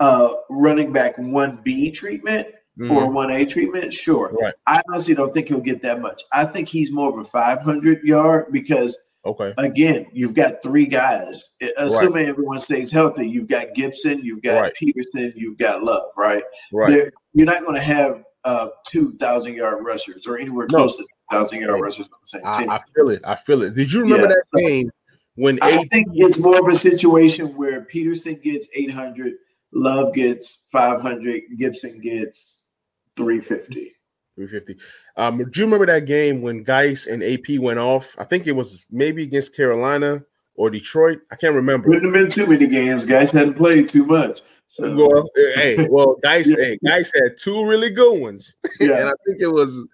uh 0.00 0.28
running 0.50 0.92
back 0.92 1.16
1B 1.16 1.94
treatment 1.94 2.48
mm-hmm. 2.78 2.92
or 2.92 3.06
1A 3.08 3.48
treatment, 3.48 3.92
sure. 3.94 4.36
Right. 4.40 4.54
I 4.66 4.82
honestly 4.88 5.14
don't 5.14 5.32
think 5.32 5.48
he'll 5.48 5.60
get 5.60 5.82
that 5.82 6.00
much. 6.00 6.22
I 6.32 6.44
think 6.44 6.68
he's 6.68 6.92
more 6.92 7.12
of 7.12 7.18
a 7.18 7.28
500 7.28 8.02
yard 8.04 8.52
because– 8.52 9.08
Okay. 9.24 9.54
Again, 9.58 10.06
you've 10.12 10.34
got 10.34 10.62
three 10.64 10.86
guys. 10.86 11.56
Assuming 11.76 12.24
right. 12.24 12.28
everyone 12.28 12.58
stays 12.58 12.90
healthy, 12.90 13.28
you've 13.28 13.48
got 13.48 13.74
Gibson, 13.74 14.20
you've 14.24 14.42
got 14.42 14.60
right. 14.60 14.74
Peterson, 14.74 15.32
you've 15.36 15.58
got 15.58 15.82
Love, 15.82 16.10
right? 16.16 16.42
Right. 16.72 16.90
They're, 16.90 17.12
you're 17.32 17.46
not 17.46 17.60
going 17.60 17.76
to 17.76 17.80
have 17.80 18.24
uh, 18.44 18.68
two 18.86 19.12
thousand 19.12 19.54
yard 19.54 19.84
rushers 19.86 20.26
or 20.26 20.38
anywhere 20.38 20.66
no. 20.70 20.78
close 20.78 20.96
to 20.98 21.06
thousand 21.30 21.60
yard 21.60 21.80
rushers 21.80 22.08
on 22.08 22.18
the 22.20 22.26
same 22.26 22.42
I, 22.44 22.52
team. 22.52 22.70
I 22.70 22.80
feel 22.94 23.10
it. 23.10 23.22
I 23.24 23.36
feel 23.36 23.62
it. 23.62 23.74
Did 23.74 23.92
you 23.92 24.00
remember 24.00 24.28
yeah. 24.28 24.34
that 24.34 24.60
game 24.60 24.90
when 25.36 25.58
I 25.62 25.78
AD- 25.78 25.90
think 25.90 26.08
it's 26.14 26.38
more 26.38 26.58
of 26.58 26.66
a 26.66 26.74
situation 26.74 27.56
where 27.56 27.84
Peterson 27.84 28.40
gets 28.42 28.68
eight 28.74 28.90
hundred, 28.90 29.34
Love 29.72 30.14
gets 30.14 30.68
five 30.72 31.00
hundred, 31.00 31.42
Gibson 31.58 32.00
gets 32.00 32.68
three 33.16 33.40
fifty. 33.40 33.92
350. 34.36 34.82
Um, 35.16 35.38
do 35.38 35.60
you 35.60 35.66
remember 35.66 35.86
that 35.86 36.06
game 36.06 36.42
when 36.42 36.62
Guice 36.62 37.06
and 37.06 37.22
AP 37.22 37.58
went 37.58 37.78
off? 37.78 38.14
I 38.18 38.24
think 38.24 38.46
it 38.46 38.52
was 38.52 38.86
maybe 38.90 39.22
against 39.22 39.54
Carolina 39.54 40.22
or 40.56 40.70
Detroit. 40.70 41.20
I 41.30 41.36
can't 41.36 41.54
remember. 41.54 41.88
Wouldn't 41.88 42.04
have 42.04 42.14
been 42.14 42.30
too 42.30 42.46
many 42.46 42.66
games. 42.66 43.04
Guys 43.04 43.32
hadn't 43.32 43.54
played 43.54 43.88
too 43.88 44.06
much. 44.06 44.40
So. 44.66 44.96
Well, 44.96 45.28
hey, 45.54 45.86
well, 45.90 46.16
Guice, 46.22 46.48
yeah. 46.48 46.64
hey, 46.64 46.78
Guice 46.84 47.12
had 47.14 47.36
two 47.36 47.64
really 47.66 47.90
good 47.90 48.18
ones, 48.18 48.56
yeah. 48.80 49.00
and 49.00 49.08
I 49.10 49.12
think 49.26 49.40
it 49.42 49.48
was, 49.48 49.86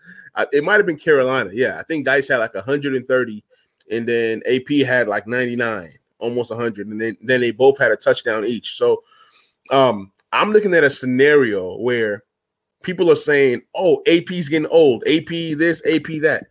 it 0.53 0.63
might 0.63 0.77
have 0.77 0.87
been 0.87 0.99
Carolina. 0.99 1.51
Yeah, 1.53 1.79
I 1.81 1.83
think 1.83 2.05
Guice 2.05 2.29
had 2.29 2.37
like 2.37 2.55
130, 2.55 3.45
and 3.91 4.09
then 4.09 4.41
AP 4.47 4.87
had 4.87 5.09
like 5.09 5.27
99, 5.27 5.91
almost 6.21 6.51
100, 6.51 6.87
and 6.87 7.01
then 7.01 7.17
then 7.21 7.41
they 7.41 7.51
both 7.51 7.77
had 7.77 7.91
a 7.91 7.97
touchdown 7.97 8.45
each. 8.45 8.77
So, 8.77 9.03
um, 9.73 10.13
I'm 10.33 10.53
looking 10.53 10.75
at 10.75 10.85
a 10.85 10.91
scenario 10.91 11.77
where 11.79 12.23
people 12.83 13.11
are 13.11 13.17
saying, 13.17 13.63
"Oh, 13.75 14.03
AP's 14.07 14.49
getting 14.49 14.69
old. 14.69 15.05
AP 15.07 15.57
this, 15.57 15.83
AP 15.87 16.21
that." 16.23 16.47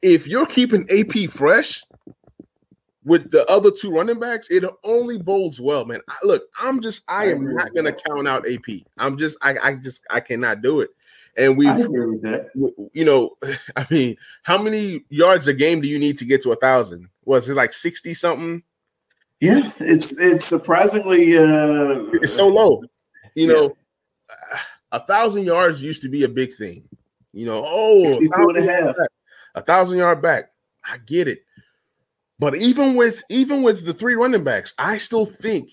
If 0.00 0.28
you're 0.28 0.46
keeping 0.46 0.86
AP 0.90 1.28
fresh 1.30 1.82
with 3.04 3.30
the 3.30 3.44
other 3.46 3.70
two 3.70 3.90
running 3.90 4.20
backs, 4.20 4.48
it 4.50 4.64
only 4.84 5.18
bodes 5.18 5.60
well, 5.60 5.84
man. 5.84 6.00
I, 6.08 6.16
look, 6.22 6.44
I'm 6.60 6.80
just, 6.80 7.02
I, 7.08 7.24
I 7.24 7.30
am 7.30 7.42
not 7.42 7.72
going 7.72 7.86
to 7.86 7.92
count 7.92 8.28
out 8.28 8.46
AP. 8.48 8.82
I'm 8.98 9.16
just, 9.16 9.36
I, 9.42 9.56
I 9.58 9.74
just, 9.74 10.06
I 10.10 10.20
cannot 10.20 10.62
do 10.62 10.82
it. 10.82 10.90
And 11.36 11.56
we, 11.56 11.66
you 12.92 13.04
know, 13.04 13.36
I 13.76 13.86
mean, 13.90 14.16
how 14.42 14.60
many 14.60 15.04
yards 15.08 15.48
a 15.48 15.54
game 15.54 15.80
do 15.80 15.88
you 15.88 15.98
need 15.98 16.18
to 16.18 16.24
get 16.24 16.42
to 16.42 16.52
a 16.52 16.56
thousand? 16.56 17.08
Was 17.24 17.48
it 17.48 17.54
like 17.54 17.72
sixty 17.72 18.12
something? 18.12 18.62
Yeah, 19.40 19.70
it's 19.78 20.18
it's 20.18 20.44
surprisingly 20.44 21.38
uh 21.38 22.06
it's 22.14 22.32
so 22.32 22.48
low. 22.48 22.82
You 23.36 23.46
yeah. 23.46 23.68
A 24.92 25.04
thousand 25.04 25.44
yards 25.44 25.82
used 25.82 26.02
to 26.02 26.08
be 26.08 26.24
a 26.24 26.28
big 26.28 26.54
thing. 26.54 26.88
You 27.32 27.46
know, 27.46 27.62
oh, 27.66 28.06
a 28.06 28.10
thousand, 28.10 28.94
a 29.54 29.62
thousand 29.62 29.98
yard 29.98 30.22
back. 30.22 30.50
I 30.84 30.98
get 30.98 31.28
it. 31.28 31.40
But 32.38 32.56
even 32.56 32.94
with 32.94 33.22
even 33.28 33.62
with 33.62 33.84
the 33.84 33.94
three 33.94 34.14
running 34.14 34.44
backs, 34.44 34.74
I 34.78 34.98
still 34.98 35.26
think 35.26 35.70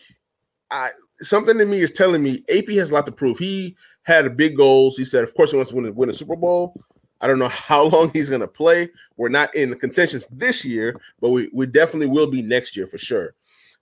I 0.72 0.90
something 1.20 1.60
in 1.60 1.70
me 1.70 1.82
is 1.82 1.92
telling 1.92 2.24
me 2.24 2.44
AP 2.50 2.70
has 2.70 2.92
a 2.92 2.94
lot 2.94 3.06
to 3.06 3.12
prove. 3.12 3.38
He 3.38 3.76
had 4.04 4.36
big 4.38 4.58
goals. 4.58 4.98
He 4.98 5.06
said, 5.06 5.24
of 5.24 5.34
course, 5.36 5.52
he 5.52 5.58
wants 5.58 5.72
to 5.72 5.78
win, 5.78 5.96
win 5.96 6.10
a 6.10 6.14
Super 6.14 6.36
Bowl. 6.36 6.80
I 7.22 7.28
don't 7.28 7.40
know 7.40 7.48
how 7.48 7.84
long 7.90 8.12
he's 8.12 8.30
going 8.30 8.42
to 8.42 8.48
play. 8.48 8.90
We're 9.18 9.30
not 9.30 9.54
in 9.56 9.70
the 9.70 9.76
contentions 9.76 10.28
this 10.32 10.66
year, 10.66 11.00
but 11.22 11.30
we, 11.30 11.50
we 11.54 11.66
definitely 11.66 12.08
will 12.08 12.28
be 12.28 12.42
next 12.42 12.76
year 12.76 12.88
for 12.88 12.98
sure. 12.98 13.34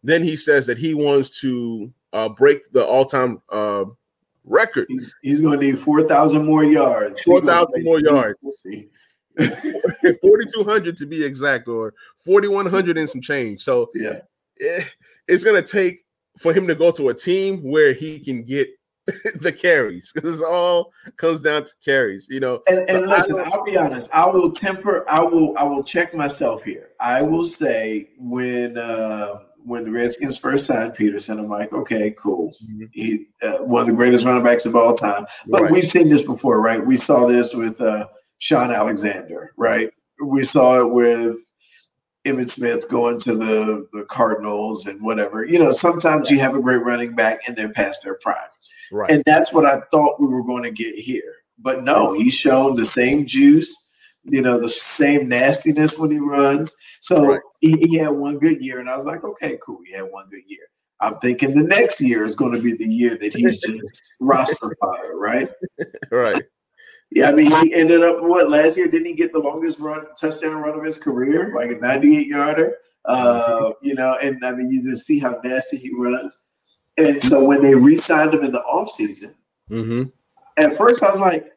Then 0.03 0.23
he 0.23 0.35
says 0.35 0.65
that 0.67 0.77
he 0.77 0.93
wants 0.93 1.39
to 1.41 1.91
uh, 2.11 2.29
break 2.29 2.71
the 2.71 2.85
all 2.85 3.05
time 3.05 3.41
uh, 3.49 3.85
record. 4.43 4.85
He's, 4.89 5.13
he's 5.21 5.41
going 5.41 5.59
to 5.59 5.65
need 5.65 5.79
4,000 5.79 6.45
more 6.45 6.63
yards. 6.63 7.23
4,000 7.23 7.83
more 7.83 7.99
yards. 7.99 8.39
4,200 9.37 10.97
to 10.97 11.05
be 11.05 11.23
exact, 11.23 11.67
or 11.67 11.93
4,100 12.23 12.97
and 12.97 13.09
some 13.09 13.21
change. 13.21 13.61
So, 13.61 13.89
yeah, 13.95 14.19
it, 14.57 14.95
it's 15.27 15.43
going 15.43 15.61
to 15.61 15.69
take 15.69 16.03
for 16.39 16.53
him 16.53 16.67
to 16.67 16.75
go 16.75 16.91
to 16.91 17.09
a 17.09 17.13
team 17.13 17.63
where 17.63 17.93
he 17.93 18.19
can 18.19 18.43
get 18.43 18.67
the 19.41 19.51
carries 19.51 20.11
because 20.13 20.39
it 20.39 20.47
all 20.47 20.91
comes 21.17 21.41
down 21.41 21.65
to 21.65 21.73
carries, 21.83 22.27
you 22.29 22.39
know. 22.39 22.61
And, 22.67 22.89
and 22.89 23.03
so 23.03 23.09
listen, 23.09 23.43
I'll 23.45 23.63
be 23.63 23.77
honest. 23.77 24.09
I 24.13 24.27
will 24.27 24.51
temper. 24.51 25.05
I 25.09 25.21
will. 25.23 25.53
I 25.57 25.65
will 25.65 25.83
check 25.83 26.13
myself 26.13 26.63
here. 26.63 26.89
I 27.01 27.21
will 27.21 27.43
say 27.43 28.09
when 28.17 28.77
uh, 28.77 29.39
when 29.65 29.85
the 29.85 29.91
Redskins 29.91 30.37
first 30.37 30.65
signed 30.65 30.95
Peterson, 30.95 31.39
I'm 31.39 31.47
like, 31.47 31.71
okay, 31.73 32.15
cool. 32.17 32.51
Mm-hmm. 32.63 32.83
He 32.91 33.25
uh, 33.41 33.59
one 33.59 33.81
of 33.81 33.87
the 33.87 33.93
greatest 33.93 34.25
running 34.25 34.43
backs 34.43 34.65
of 34.65 34.75
all 34.75 34.95
time. 34.95 35.25
But 35.47 35.63
right. 35.63 35.71
we've 35.71 35.83
seen 35.83 36.09
this 36.09 36.21
before, 36.21 36.61
right? 36.61 36.85
We 36.85 36.97
saw 36.97 37.27
this 37.27 37.53
with 37.53 37.79
uh, 37.81 38.07
Shaun 38.39 38.71
Alexander, 38.71 39.53
right? 39.57 39.89
We 40.23 40.43
saw 40.43 40.81
it 40.81 40.91
with 40.91 41.37
Emmitt 42.25 42.49
Smith 42.49 42.89
going 42.89 43.19
to 43.19 43.35
the 43.35 43.87
the 43.91 44.05
Cardinals 44.05 44.85
and 44.85 45.01
whatever. 45.01 45.45
You 45.45 45.59
know, 45.59 45.71
sometimes 45.71 46.31
you 46.31 46.39
have 46.39 46.55
a 46.55 46.61
great 46.61 46.83
running 46.83 47.15
back 47.15 47.41
and 47.47 47.55
they're 47.55 47.71
past 47.71 48.03
their 48.03 48.17
prime. 48.21 48.37
Right. 48.91 49.11
And 49.11 49.23
that's 49.25 49.51
what 49.51 49.65
I 49.65 49.81
thought 49.91 50.21
we 50.21 50.27
were 50.27 50.43
going 50.43 50.63
to 50.63 50.71
get 50.71 50.95
here. 50.95 51.35
But 51.57 51.83
no, 51.83 52.13
he's 52.13 52.35
shown 52.35 52.75
the 52.75 52.85
same 52.85 53.25
juice, 53.25 53.91
you 54.23 54.41
know, 54.41 54.59
the 54.59 54.69
same 54.69 55.29
nastiness 55.29 55.97
when 55.97 56.11
he 56.11 56.19
runs. 56.19 56.75
So 57.03 57.33
right. 57.33 57.41
he, 57.59 57.73
he 57.73 57.97
had 57.97 58.11
one 58.11 58.39
good 58.39 58.63
year, 58.63 58.79
and 58.79 58.89
I 58.89 58.95
was 58.95 59.05
like, 59.05 59.25
okay, 59.25 59.57
cool. 59.61 59.79
He 59.85 59.91
had 59.91 60.03
one 60.03 60.29
good 60.29 60.43
year. 60.47 60.61
I'm 61.01 61.19
thinking 61.19 61.53
the 61.53 61.63
next 61.63 61.99
year 61.99 62.23
is 62.23 62.33
going 62.33 62.53
to 62.53 62.61
be 62.61 62.75
the 62.75 62.89
year 62.89 63.15
that 63.15 63.33
he's 63.33 63.61
just 63.61 64.15
roster 64.21 64.73
fire, 64.79 65.17
right? 65.17 65.51
Right. 66.09 66.43
Yeah, 67.15 67.29
I 67.29 67.31
mean, 67.31 67.51
he 67.61 67.75
ended 67.75 68.01
up 68.01 68.23
what 68.23 68.49
last 68.49 68.75
year? 68.75 68.87
Didn't 68.87 69.05
he 69.05 69.13
get 69.13 69.31
the 69.33 69.37
longest 69.37 69.77
run 69.77 70.03
touchdown 70.19 70.55
run 70.55 70.75
of 70.75 70.83
his 70.83 70.97
career, 70.97 71.53
like 71.55 71.69
a 71.69 71.75
98 71.75 72.25
yarder? 72.25 72.77
Uh, 73.05 73.73
you 73.83 73.93
know, 73.93 74.17
and 74.23 74.43
I 74.43 74.51
mean, 74.53 74.71
you 74.71 74.83
just 74.83 75.05
see 75.05 75.19
how 75.19 75.39
nasty 75.43 75.77
he 75.77 75.91
runs. 75.95 76.53
And 76.97 77.21
so 77.21 77.47
when 77.47 77.61
they 77.61 77.75
re-signed 77.75 78.33
him 78.33 78.43
in 78.43 78.51
the 78.51 78.61
offseason, 78.61 79.35
mm-hmm. 79.69 80.05
at 80.57 80.75
first 80.75 81.03
I 81.03 81.11
was 81.11 81.19
like, 81.19 81.52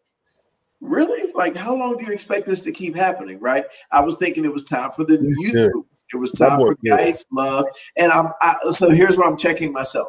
really? 0.86 1.32
Like, 1.34 1.56
how 1.56 1.74
long 1.74 1.96
do 1.98 2.06
you 2.06 2.12
expect 2.12 2.46
this 2.46 2.64
to 2.64 2.72
keep 2.72 2.96
happening? 2.96 3.40
Right? 3.40 3.64
I 3.92 4.00
was 4.00 4.16
thinking 4.16 4.44
it 4.44 4.52
was 4.52 4.64
time 4.64 4.90
for 4.92 5.04
the 5.04 5.18
youth 5.38 5.72
group. 5.72 5.86
It 6.12 6.18
was 6.18 6.32
time 6.32 6.58
for 6.58 6.76
Guice 6.84 7.24
love. 7.32 7.66
And 7.98 8.12
I'm 8.12 8.32
I, 8.40 8.54
so 8.70 8.90
here's 8.90 9.16
where 9.16 9.28
I'm 9.28 9.36
checking 9.36 9.72
myself. 9.72 10.08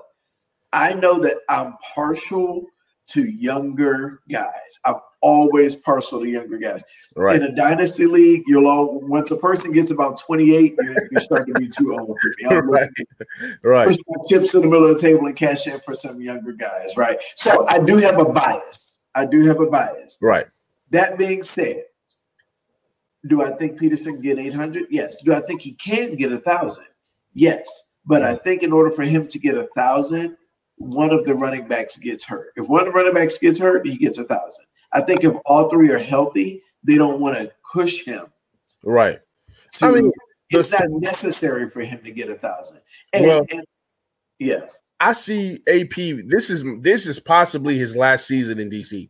I 0.74 0.94
know 0.94 1.20
that 1.20 1.38
I'm 1.50 1.76
partial 1.96 2.66
to 3.08 3.24
younger 3.24 4.20
guys. 4.30 4.80
I'm 4.86 4.96
always 5.22 5.76
partial 5.76 6.20
to 6.20 6.30
younger 6.30 6.58
guys. 6.58 6.84
Right. 7.16 7.36
In 7.36 7.44
a 7.44 7.56
dynasty 7.56 8.06
league, 8.06 8.44
you'll 8.48 8.68
all 8.68 9.00
once 9.08 9.32
a 9.32 9.38
person 9.38 9.72
gets 9.72 9.92
about 9.92 10.20
28, 10.20 10.76
you're, 10.82 11.08
you're 11.12 11.22
starting 11.22 11.54
to 11.54 11.60
be 11.60 11.68
too 11.68 11.98
old 11.98 12.18
for 12.22 12.30
me. 12.38 12.58
I'm 12.58 12.70
right. 12.70 12.90
Right. 13.64 13.88
Push 13.88 13.98
my 14.08 14.24
chips 14.28 14.54
in 14.54 14.62
the 14.62 14.68
middle 14.68 14.86
of 14.86 14.96
the 14.96 15.02
table 15.02 15.26
and 15.26 15.36
cash 15.36 15.68
in 15.68 15.80
for 15.80 15.96
some 15.96 16.22
younger 16.22 16.52
guys. 16.54 16.98
Right. 16.98 17.18
So 17.36 17.68
I 17.68 17.80
do 17.80 17.98
have 17.98 18.20
a 18.20 18.26
bias. 18.26 19.08
I 19.16 19.26
do 19.26 19.46
have 19.46 19.60
a 19.60 19.68
bias. 19.68 20.20
Right. 20.22 20.48
That 20.92 21.18
being 21.18 21.44
said, 21.44 21.84
do 23.28 23.42
I 23.42 23.52
think 23.52 23.80
Peterson 23.80 24.14
can 24.14 24.22
get 24.22 24.40
800? 24.40 24.88
Yes. 24.90 25.22
Do 25.22 25.34
I 25.34 25.42
think 25.42 25.62
he 25.62 25.74
can 25.74 26.16
get 26.16 26.32
a 26.32 26.38
thousand? 26.38 26.86
Yes. 27.34 27.96
But 28.06 28.24
I 28.24 28.36
think 28.36 28.64
in 28.64 28.72
order 28.72 28.90
for 28.90 29.04
him 29.04 29.28
to 29.28 29.40
get 29.40 29.58
a 29.58 29.68
thousand, 29.76 30.38
one 30.78 31.12
of 31.12 31.26
the 31.26 31.36
running 31.36 31.68
backs 31.68 31.98
gets 31.98 32.24
hurt. 32.24 32.54
If 32.56 32.70
one 32.70 32.82
of 32.82 32.94
the 32.94 32.98
running 32.98 33.14
backs 33.14 33.38
gets 33.38 33.60
hurt, 33.60 33.86
he 33.86 33.98
gets 33.98 34.18
a 34.18 34.24
thousand. 34.24 34.66
I 34.94 35.02
think 35.02 35.24
if 35.24 35.36
all 35.46 35.70
three 35.70 35.92
are 35.92 35.98
healthy, 35.98 36.62
they 36.84 36.96
don't 36.96 37.20
want 37.20 37.38
to 37.38 37.52
push 37.74 38.06
him. 38.06 38.28
Right. 38.84 39.20
To, 39.74 39.86
I 39.86 39.92
mean, 39.92 40.12
it's 40.50 40.80
not 40.80 40.90
necessary 40.90 41.70
for 41.70 41.82
him 41.82 42.02
to 42.04 42.12
get 42.12 42.30
a 42.30 42.36
thousand. 42.36 42.80
And, 43.12 43.26
well, 43.26 43.46
and, 43.52 43.66
yeah, 44.40 44.66
I 45.00 45.14
see 45.14 45.60
AP. 45.68 46.28
This 46.28 46.50
is 46.50 46.64
this 46.82 47.08
is 47.08 47.20
possibly 47.20 47.78
his 47.78 47.96
last 47.96 48.28
season 48.28 48.60
in 48.60 48.70
DC, 48.70 49.10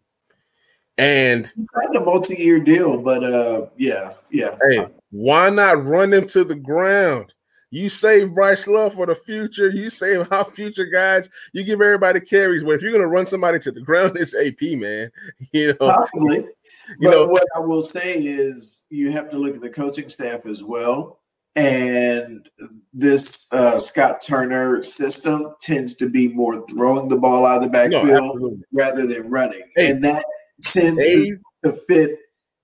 and 0.98 1.52
kind 1.74 1.96
a 1.96 2.00
multi-year 2.00 2.60
deal. 2.60 3.02
But 3.02 3.24
uh, 3.24 3.68
yeah, 3.78 4.14
yeah. 4.32 4.58
Hey, 4.70 4.86
why 5.12 5.50
not 5.50 5.86
run 5.86 6.14
him 6.14 6.28
to 6.28 6.44
the 6.44 6.56
ground? 6.56 7.34
You 7.70 7.90
save 7.90 8.34
Bryce 8.34 8.66
Love 8.66 8.94
for 8.94 9.06
the 9.06 9.16
future. 9.16 9.70
You 9.70 9.90
save 9.90 10.32
our 10.32 10.46
future 10.46 10.86
guys. 10.86 11.30
You 11.52 11.64
give 11.64 11.82
everybody 11.82 12.22
carries. 12.22 12.64
But 12.64 12.72
if 12.72 12.82
you're 12.82 12.94
gonna 12.94 13.08
run 13.08 13.26
somebody 13.26 13.60
to 13.60 13.72
the 13.72 13.82
ground, 13.82 14.18
it's 14.18 14.36
AP, 14.36 14.78
man. 14.80 15.12
You 15.52 15.70
know, 15.80 15.94
possibly. 15.94 16.38
You 16.38 17.10
but 17.10 17.12
know, 17.12 17.26
what 17.26 17.44
I 17.56 17.60
will 17.60 17.82
say 17.82 18.16
is 18.16 18.86
you 18.90 19.12
have 19.12 19.30
to 19.30 19.38
look 19.38 19.56
at 19.56 19.62
the 19.62 19.70
coaching 19.70 20.10
staff 20.10 20.46
as 20.46 20.64
well. 20.64 21.20
And 21.56 22.48
this 22.94 23.52
uh, 23.52 23.80
Scott 23.80 24.22
Turner 24.22 24.84
system 24.84 25.56
tends 25.60 25.96
to 25.96 26.08
be 26.08 26.28
more 26.30 26.66
throwing 26.68 27.10
the 27.10 27.18
ball 27.18 27.46
out 27.46 27.58
of 27.58 27.64
the 27.64 27.70
backfield 27.70 28.40
no, 28.40 28.58
rather 28.72 29.08
than 29.08 29.30
running, 29.30 29.64
hey, 29.76 29.90
and 29.90 30.04
that 30.04 30.24
tends 30.62 31.06
to 31.06 31.72
fit 31.88 32.20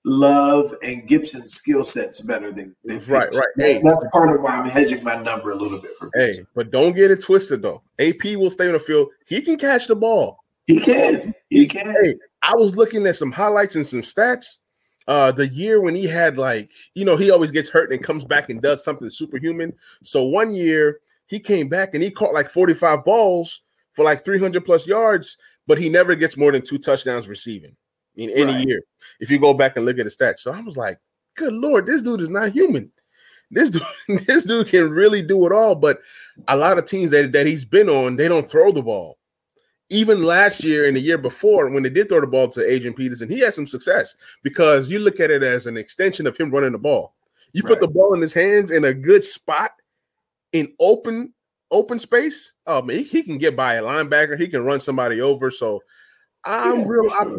Love 0.06 0.76
and 0.84 1.08
Gibson's 1.08 1.54
skill 1.54 1.84
sets 1.84 2.20
better 2.22 2.52
than, 2.52 2.76
than 2.84 2.98
right, 3.06 3.32
Gibson. 3.32 3.42
right. 3.58 3.68
Hey, 3.68 3.82
that's 3.82 4.04
part 4.12 4.36
of 4.36 4.42
why 4.42 4.58
I'm 4.58 4.70
hedging 4.70 5.04
my 5.04 5.22
number 5.22 5.52
a 5.52 5.56
little 5.56 5.80
bit 5.80 5.92
for. 5.98 6.10
Gibson. 6.14 6.46
Hey, 6.46 6.50
but 6.56 6.72
don't 6.72 6.94
get 6.94 7.10
it 7.10 7.22
twisted 7.22 7.62
though. 7.62 7.82
AP 8.00 8.36
will 8.36 8.50
stay 8.50 8.68
on 8.68 8.74
the 8.74 8.80
field. 8.80 9.10
He 9.26 9.42
can 9.42 9.58
catch 9.58 9.88
the 9.88 9.96
ball. 9.96 10.44
He 10.68 10.80
can. 10.80 11.34
He 11.50 11.68
can. 11.68 11.90
Hey, 11.90 12.16
I 12.42 12.54
was 12.56 12.76
looking 12.76 13.08
at 13.08 13.16
some 13.16 13.32
highlights 13.32 13.76
and 13.76 13.88
some 13.88 14.02
stats. 14.02 14.58
Uh, 15.08 15.32
the 15.32 15.48
year 15.48 15.82
when 15.82 15.96
he 15.96 16.08
had 16.08 16.38
like, 16.38 16.70
you 16.96 17.06
know, 17.06 17.18
he 17.18 17.32
always 17.32 17.52
gets 17.52 17.70
hurt 17.70 17.92
and 17.92 18.04
comes 18.04 18.26
back 18.26 18.50
and 18.50 18.62
does 18.62 18.84
something 18.84 19.10
superhuman. 19.10 19.74
So 20.04 20.24
one 20.24 20.54
year 20.54 21.00
he 21.28 21.40
came 21.40 21.70
back 21.70 21.94
and 21.94 22.04
he 22.04 22.12
caught 22.12 22.34
like 22.34 22.50
45 22.50 23.04
balls 23.06 23.62
for 23.94 24.04
like 24.04 24.24
300 24.24 24.66
plus 24.66 24.88
yards, 24.88 25.38
but 25.68 25.78
he 25.78 25.90
never 25.90 26.16
gets 26.16 26.38
more 26.38 26.52
than 26.52 26.62
two 26.62 26.78
touchdowns 26.78 27.28
receiving 27.28 27.76
in 28.16 28.30
any 28.32 28.54
right. 28.54 28.68
year. 28.68 28.82
If 29.20 29.30
you 29.32 29.40
go 29.40 29.54
back 29.54 29.76
and 29.76 29.86
look 29.86 29.98
at 30.00 30.06
the 30.06 30.10
stats, 30.12 30.40
so 30.40 30.52
I 30.54 30.62
was 30.62 30.78
like, 30.78 31.00
"Good 31.36 31.54
lord, 31.54 31.86
this 31.86 32.02
dude 32.02 32.22
is 32.22 32.30
not 32.30 32.52
human. 32.52 32.92
This 33.52 33.70
dude, 33.70 33.84
this 34.28 34.46
dude 34.46 34.68
can 34.68 34.90
really 34.92 35.22
do 35.22 35.46
it 35.46 35.52
all." 35.52 35.76
But 35.76 36.00
a 36.48 36.58
lot 36.58 36.78
of 36.78 36.86
teams 36.86 37.12
that 37.12 37.32
that 37.32 37.48
he's 37.48 37.66
been 37.66 37.90
on, 37.90 38.16
they 38.16 38.28
don't 38.28 38.50
throw 38.50 38.72
the 38.72 38.82
ball. 38.82 39.18
even 39.90 40.24
last 40.24 40.64
year 40.64 40.86
and 40.88 40.98
the 40.98 41.02
year 41.02 41.18
before, 41.18 41.70
when 41.70 41.84
they 41.84 41.90
did 41.90 42.10
throw 42.10 42.22
the 42.22 42.28
ball 42.28 42.48
to 42.50 42.68
Adrian 42.70 42.96
Peterson, 42.96 43.30
he 43.30 43.40
had 43.40 43.54
some 43.54 43.68
success 43.68 44.16
because 44.42 44.90
you 44.90 44.98
look 45.00 45.20
at 45.20 45.30
it 45.30 45.44
as 45.44 45.68
an 45.68 45.78
extension 45.78 46.26
of 46.26 46.36
him 46.38 46.50
running 46.50 46.72
the 46.72 46.78
ball. 46.78 47.14
You 47.52 47.62
put 47.62 47.80
the 47.80 47.88
ball 47.88 48.16
in 48.16 48.22
his 48.22 48.34
hands 48.34 48.72
in 48.72 48.86
a 48.86 48.94
good 48.94 49.24
spot 49.24 49.72
in 50.54 50.74
open 50.80 51.34
open 51.70 52.00
space. 52.00 52.54
Oh 52.66 52.82
man, 52.82 52.98
he, 52.98 53.04
he 53.04 53.24
can 53.24 53.38
get 53.38 53.56
by 53.56 53.76
a 53.76 53.84
linebacker. 53.84 54.40
He 54.40 54.48
can 54.48 54.64
run 54.64 54.80
somebody 54.80 55.22
over. 55.22 55.52
So 55.52 55.82
I'm 56.46 56.80
Yeah, 56.80 56.86
real 56.88 57.10
sure. 57.10 57.38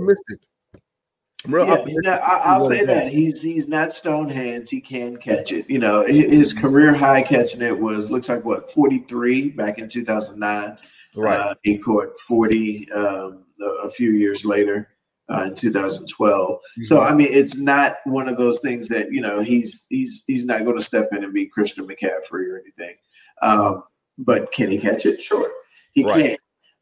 Optimistic. 1.45 1.47
I'm 1.47 1.55
real 1.55 1.67
Yeah, 1.67 1.73
optimistic. 1.73 2.03
yeah, 2.03 2.19
I, 2.23 2.43
I'll 2.47 2.61
say 2.61 2.85
that 2.87 3.09
he's 3.09 3.43
he's 3.43 3.69
not 3.69 3.93
stone 3.93 4.29
hands. 4.29 4.71
He 4.71 4.81
can 4.81 5.17
catch 5.19 5.53
it. 5.53 5.69
You 5.71 5.79
know, 5.79 6.05
his 6.05 6.53
career 6.53 6.95
high 6.95 7.23
catching 7.23 7.63
it 7.63 7.79
was 7.79 8.11
looks 8.11 8.29
like 8.29 8.45
what 8.45 8.71
forty 8.71 8.99
three 8.99 9.51
back 9.51 9.79
in 9.79 9.89
two 9.89 10.05
thousand 10.05 10.39
nine. 10.41 10.79
Right. 11.15 11.39
Uh, 11.39 11.55
he 11.63 11.79
caught 11.79 12.19
forty 12.19 12.91
um, 12.93 13.45
a, 13.61 13.87
a 13.87 13.91
few 13.91 14.11
years 14.13 14.45
later 14.45 14.89
uh, 15.29 15.45
in 15.49 15.55
two 15.55 15.71
thousand 15.73 16.09
twelve. 16.09 16.59
So 16.83 17.01
Mm-hmm. 17.01 17.13
I 17.13 17.15
mean, 17.15 17.29
it's 17.31 17.59
not 17.59 17.97
one 18.05 18.29
of 18.29 18.37
those 18.37 18.61
things 18.61 18.89
that 18.89 19.13
you 19.13 19.21
know 19.21 19.41
he's 19.41 19.87
he's 19.91 20.25
he's 20.27 20.45
not 20.45 20.65
going 20.65 20.77
to 20.79 20.85
step 20.85 21.09
in 21.13 21.25
and 21.25 21.33
be 21.35 21.47
Christian 21.49 21.87
McCaffrey 21.87 22.49
or 22.49 22.59
anything. 22.61 22.97
Um, 23.43 23.85
but 24.19 24.53
can 24.53 24.71
he 24.71 24.79
catch 24.79 25.07
it? 25.07 25.21
Sure, 25.23 25.51
he 25.93 26.05
Right. 26.05 26.25
can. 26.25 26.37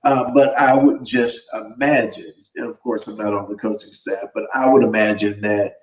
Uh, 0.04 0.32
but 0.34 0.54
I 0.58 0.74
would 0.76 1.04
just 1.04 1.42
imagine, 1.54 2.32
of 2.58 2.80
course, 2.80 3.08
I'm 3.08 3.16
not 3.16 3.34
on 3.34 3.48
the 3.48 3.56
coaching 3.56 3.92
staff, 3.92 4.28
but 4.34 4.44
I 4.54 4.68
would 4.68 4.82
imagine 4.84 5.40
that 5.42 5.76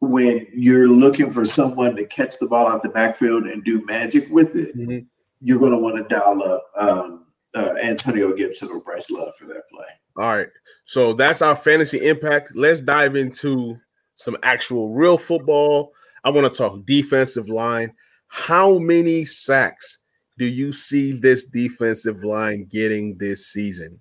when 0.00 0.46
you're 0.52 0.88
looking 0.88 1.30
for 1.30 1.44
someone 1.44 1.96
to 1.96 2.06
catch 2.06 2.38
the 2.38 2.46
ball 2.46 2.68
out 2.68 2.82
the 2.82 2.88
backfield 2.90 3.44
and 3.44 3.64
do 3.64 3.84
magic 3.86 4.28
with 4.30 4.54
it, 4.56 4.76
Mhm. 4.76 5.06
you're 5.40 5.58
going 5.58 5.72
to 5.72 5.78
want 5.78 5.96
to 5.96 6.14
dial 6.14 6.42
up 6.42 6.70
um, 6.76 7.26
uh, 7.54 7.74
Antonio 7.82 8.34
Gibson 8.34 8.68
or 8.70 8.80
Bryce 8.80 9.10
Love 9.10 9.34
for 9.36 9.46
that 9.46 9.68
play. 9.70 9.86
All 10.16 10.36
right. 10.36 10.48
So 10.84 11.12
that's 11.12 11.40
our 11.42 11.56
fantasy 11.56 12.06
impact. 12.06 12.52
Let's 12.54 12.80
dive 12.80 13.16
into 13.16 13.78
some 14.16 14.36
actual 14.42 14.92
real 14.92 15.18
football. 15.18 15.92
I 16.24 16.30
want 16.30 16.52
to 16.52 16.56
talk 16.56 16.84
defensive 16.86 17.48
line. 17.48 17.92
How 18.28 18.78
many 18.78 19.24
sacks 19.24 19.98
do 20.38 20.46
you 20.46 20.72
see 20.72 21.12
this 21.12 21.44
defensive 21.44 22.24
line 22.24 22.66
getting 22.70 23.16
this 23.18 23.46
season? 23.46 23.98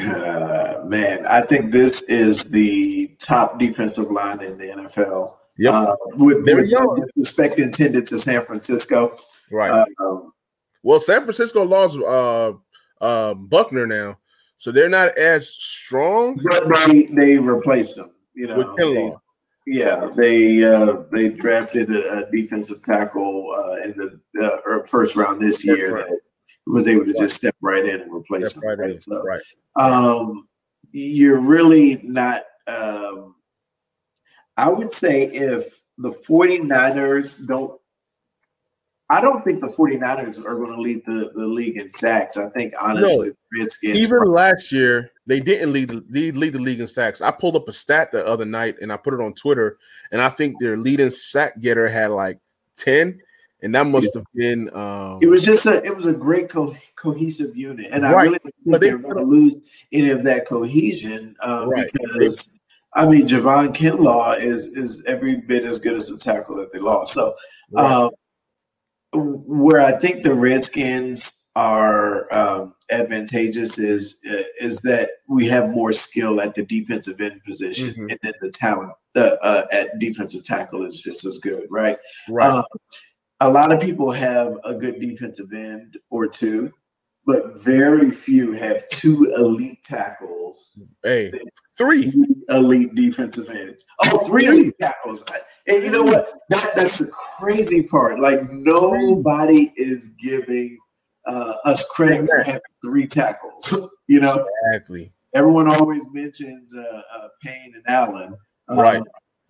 Uh, 0.00 0.84
man, 0.84 1.26
I 1.26 1.42
think 1.42 1.72
this 1.72 2.08
is 2.08 2.50
the 2.50 3.14
top 3.20 3.58
defensive 3.58 4.10
line 4.10 4.42
in 4.42 4.58
the 4.58 4.64
NFL. 4.66 5.36
Yep. 5.58 5.74
Uh, 5.74 5.96
with, 6.16 6.44
They're 6.44 6.56
with 6.56 6.70
no 6.70 6.78
young. 6.80 7.06
disrespect 7.16 7.58
intended 7.58 8.06
to 8.06 8.18
San 8.18 8.42
Francisco. 8.44 9.16
right. 9.50 9.86
Um, 10.00 10.32
well, 10.82 11.00
San 11.00 11.22
Francisco 11.22 11.62
lost 11.62 11.98
uh 11.98 12.52
uh 13.00 13.34
Buckner 13.34 13.86
now. 13.86 14.18
So 14.58 14.70
they're 14.72 14.88
not 14.88 15.16
as 15.18 15.48
strong 15.48 16.40
but 16.42 16.64
they 16.86 17.06
they 17.06 17.38
replaced 17.38 17.96
them. 17.96 18.10
You 18.34 18.48
know, 18.48 18.74
they, 18.76 19.12
yeah, 19.66 20.10
they 20.16 20.64
uh, 20.64 21.04
they 21.12 21.30
drafted 21.30 21.94
a, 21.94 22.26
a 22.26 22.30
defensive 22.30 22.82
tackle 22.82 23.54
uh, 23.56 23.82
in 23.82 24.20
the 24.32 24.44
uh, 24.44 24.86
first 24.86 25.16
round 25.16 25.40
this 25.40 25.64
That's 25.64 25.78
year 25.78 25.94
right. 25.94 26.06
that 26.06 26.20
was 26.66 26.88
able 26.88 27.04
to 27.04 27.12
Right. 27.12 27.20
just 27.20 27.36
step 27.36 27.54
right 27.60 27.84
in 27.84 28.00
and 28.00 28.12
replace 28.12 28.54
That's 28.54 28.60
them. 28.60 28.68
right. 28.70 28.78
right? 28.78 29.02
So, 29.02 29.22
Right. 29.22 29.40
um, 29.76 30.48
you're 30.92 31.40
really 31.40 32.00
not. 32.02 32.44
Um, 32.66 33.34
I 34.56 34.68
would 34.68 34.92
say 34.92 35.24
if 35.24 35.82
the 35.98 36.10
49ers 36.10 37.46
don't, 37.46 37.78
I 39.10 39.20
don't 39.20 39.44
think 39.44 39.60
the 39.60 39.68
49ers 39.68 40.44
are 40.44 40.56
going 40.56 40.72
to 40.72 40.80
lead 40.80 41.04
the, 41.04 41.30
the 41.34 41.46
league 41.46 41.80
in 41.80 41.92
sacks. 41.92 42.36
I 42.36 42.48
think 42.50 42.72
honestly, 42.80 43.30
the 43.30 43.60
Redskins. 43.60 43.98
Even 43.98 44.22
last 44.24 44.72
year, 44.72 45.10
they 45.26 45.40
didn't 45.40 45.72
lead, 45.72 45.90
lead 46.10 46.36
lead 46.36 46.52
the 46.54 46.58
league 46.58 46.80
in 46.80 46.86
sacks. 46.86 47.20
I 47.20 47.30
pulled 47.30 47.56
up 47.56 47.68
a 47.68 47.72
stat 47.72 48.12
the 48.12 48.26
other 48.26 48.44
night 48.44 48.76
and 48.80 48.92
I 48.92 48.96
put 48.96 49.14
it 49.14 49.20
on 49.20 49.34
Twitter, 49.34 49.78
and 50.10 50.22
I 50.22 50.30
think 50.30 50.56
their 50.58 50.76
leading 50.76 51.10
sack 51.10 51.60
getter 51.60 51.88
had 51.88 52.10
like 52.10 52.38
ten, 52.76 53.20
and 53.64 53.74
that 53.74 53.86
must 53.86 54.14
have 54.14 54.24
been. 54.34 54.70
Um, 54.74 55.18
it 55.22 55.26
was 55.28 55.44
just 55.44 55.66
a 55.66 55.82
it 55.84 55.94
was 55.96 56.06
a 56.06 56.12
great 56.12 56.48
co- 56.48 56.76
cohesive 56.96 57.56
unit, 57.56 57.86
and 57.90 58.06
I 58.06 58.12
really 58.12 58.38
don't 58.38 58.42
think 58.42 58.54
But 58.66 58.80
they- 58.80 58.88
they're 58.90 58.98
going 58.98 59.16
to 59.16 59.24
lose 59.24 59.58
any 59.92 60.10
of 60.10 60.22
that 60.24 60.46
cohesion 60.46 61.34
um, 61.40 61.70
Right. 61.70 61.90
because. 61.92 62.48
I 62.96 63.10
mean, 63.10 63.26
Javon 63.26 63.74
Kinlaw 63.74 64.38
is 64.38 64.68
is 64.68 65.02
every 65.04 65.34
bit 65.34 65.64
as 65.64 65.80
good 65.80 65.94
as 65.94 66.08
the 66.10 66.16
tackle 66.16 66.54
that 66.58 66.72
they 66.72 66.78
lost. 66.78 67.12
So, 67.14 67.34
right. 67.72 68.04
Um, 68.04 68.10
where 69.12 69.80
I 69.80 69.92
think 69.98 70.22
the 70.22 70.32
Redskins 70.34 71.50
are 71.56 72.32
um, 72.32 72.74
advantageous 72.92 73.78
is 73.78 74.18
uh, 74.30 74.42
is 74.60 74.80
that 74.82 75.10
we 75.28 75.46
have 75.48 75.70
more 75.70 75.92
skill 75.92 76.40
at 76.40 76.54
the 76.54 76.64
defensive 76.64 77.20
end 77.20 77.42
position, 77.44 77.90
Mhm. 77.94 78.10
and 78.10 78.18
then 78.22 78.32
the 78.40 78.50
talent 78.52 78.92
uh, 79.16 79.36
uh, 79.42 79.66
at 79.72 79.98
defensive 79.98 80.44
tackle 80.44 80.84
is 80.84 80.98
just 81.00 81.24
as 81.24 81.38
good, 81.38 81.66
right? 81.70 81.96
right. 82.28 82.48
Um, 82.50 82.64
a 83.44 83.50
lot 83.50 83.72
of 83.72 83.80
people 83.80 84.10
have 84.10 84.58
a 84.64 84.74
good 84.74 84.98
defensive 85.00 85.52
end 85.52 85.98
or 86.10 86.26
two, 86.26 86.72
but 87.26 87.62
very 87.62 88.10
few 88.10 88.52
have 88.52 88.88
two 88.88 89.30
elite 89.36 89.84
tackles, 89.84 90.80
hey, 91.02 91.30
three. 91.76 92.10
elite 92.48 92.94
defensive 92.94 93.48
ends. 93.50 93.84
Oh, 94.02 94.18
three 94.26 94.46
elite 94.46 94.74
tackles. 94.80 95.24
And 95.68 95.82
you 95.82 95.90
know 95.90 96.02
what? 96.02 96.26
That 96.48 96.70
that's 96.74 96.98
the 96.98 97.10
crazy 97.38 97.86
part. 97.86 98.18
Like 98.18 98.40
nobody 98.50 99.72
is 99.76 100.14
giving 100.22 100.78
uh, 101.26 101.54
us 101.66 101.86
credit 101.90 102.26
for 102.26 102.42
having 102.42 102.60
three 102.82 103.06
tackles. 103.06 103.90
you 104.06 104.20
know, 104.20 104.46
Exactly. 104.66 105.12
everyone 105.34 105.68
always 105.68 106.10
mentions 106.12 106.74
uh, 106.74 107.02
uh, 107.14 107.28
Payne 107.42 107.72
and 107.74 107.84
Allen, 107.88 108.36
um, 108.68 108.78
Right. 108.78 109.02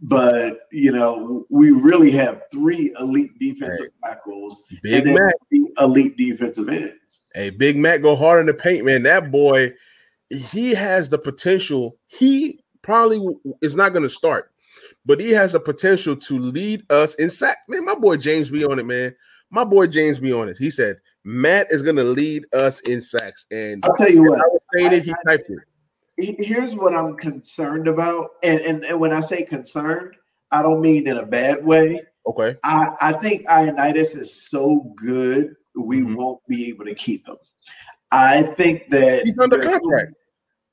But 0.07 0.61
you 0.71 0.93
know, 0.93 1.47
we 1.49 1.71
really 1.71 2.11
have 2.11 2.43
three 2.53 2.95
elite 3.01 3.39
defensive 3.39 3.89
tackles 4.05 4.67
Big 4.83 4.93
and 4.93 5.07
then 5.07 5.15
Mac. 5.15 5.35
three 5.49 5.73
elite 5.79 6.17
defensive 6.19 6.69
ends. 6.69 7.31
Hey, 7.35 7.49
Big 7.49 7.79
Mac 7.79 8.03
go 8.03 8.15
hard 8.15 8.41
in 8.41 8.47
the 8.47 8.53
paint, 8.55 8.85
man. 8.85 9.03
That 9.05 9.31
boy, 9.31 9.73
he 10.29 10.75
has 10.75 11.09
the 11.09 11.17
potential. 11.19 11.97
He 12.07 12.61
probably 12.83 13.35
is 13.63 13.77
not 13.77 13.95
going 13.95 14.03
to 14.03 14.11
start, 14.11 14.53
but 15.07 15.21
he 15.21 15.31
has 15.31 15.53
the 15.53 15.61
potential 15.61 16.17
to 16.17 16.39
lead 16.39 16.85
us 16.91 17.15
in 17.15 17.31
sack. 17.31 17.59
Man, 17.67 17.87
my 17.87 17.95
boy 17.95 18.19
James 18.19 18.51
be 18.51 18.63
on 18.63 18.79
it, 18.79 18.85
man. 18.85 19.15
My 19.51 19.65
boy 19.65 19.87
James 19.87 20.19
be 20.19 20.35
on 20.35 20.51
it. 20.51 20.59
He 20.59 20.69
said 20.71 20.97
Matt 21.25 21.69
is 21.71 21.81
going 21.81 21.97
to 21.97 22.05
lead 22.05 22.45
us 22.53 22.81
in 22.81 23.01
sacks, 23.01 23.47
and 23.51 23.83
I'll 23.87 23.97
tell 23.97 24.11
you 24.11 24.25
what, 24.25 24.39
I 24.39 24.49
was 24.49 24.61
saying 24.75 24.93
it. 24.93 25.03
He 25.03 25.13
I- 25.13 25.31
typed 25.31 25.45
it. 25.49 25.59
He- 26.17 26.37
here's 26.39 26.77
what 26.77 26.95
I'm 26.95 27.17
concerned 27.17 27.89
about, 27.89 28.31
and, 28.43 28.61
and 28.61 28.85
and 28.85 29.01
when 29.01 29.13
I 29.13 29.21
say 29.21 29.45
concerned, 29.45 30.15
I 30.53 30.63
don't 30.63 30.81
mean 30.81 31.07
in 31.09 31.17
a 31.19 31.27
bad 31.27 31.65
way. 31.65 32.03
Okay. 32.27 32.57
I 32.65 32.89
I 33.01 33.13
think 33.15 33.47
Ioannidis 33.49 34.17
is 34.17 34.33
so 34.49 34.93
good, 34.97 35.57
we 35.75 36.03
Mhm. 36.03 36.17
won't 36.17 36.41
be 36.49 36.69
able 36.69 36.85
to 36.85 36.95
keep 36.95 37.27
him. 37.27 37.37
I 38.13 38.43
think 38.43 38.89
that 38.91 39.25
He's 39.25 39.39
under 39.39 39.61
contract. 39.63 40.13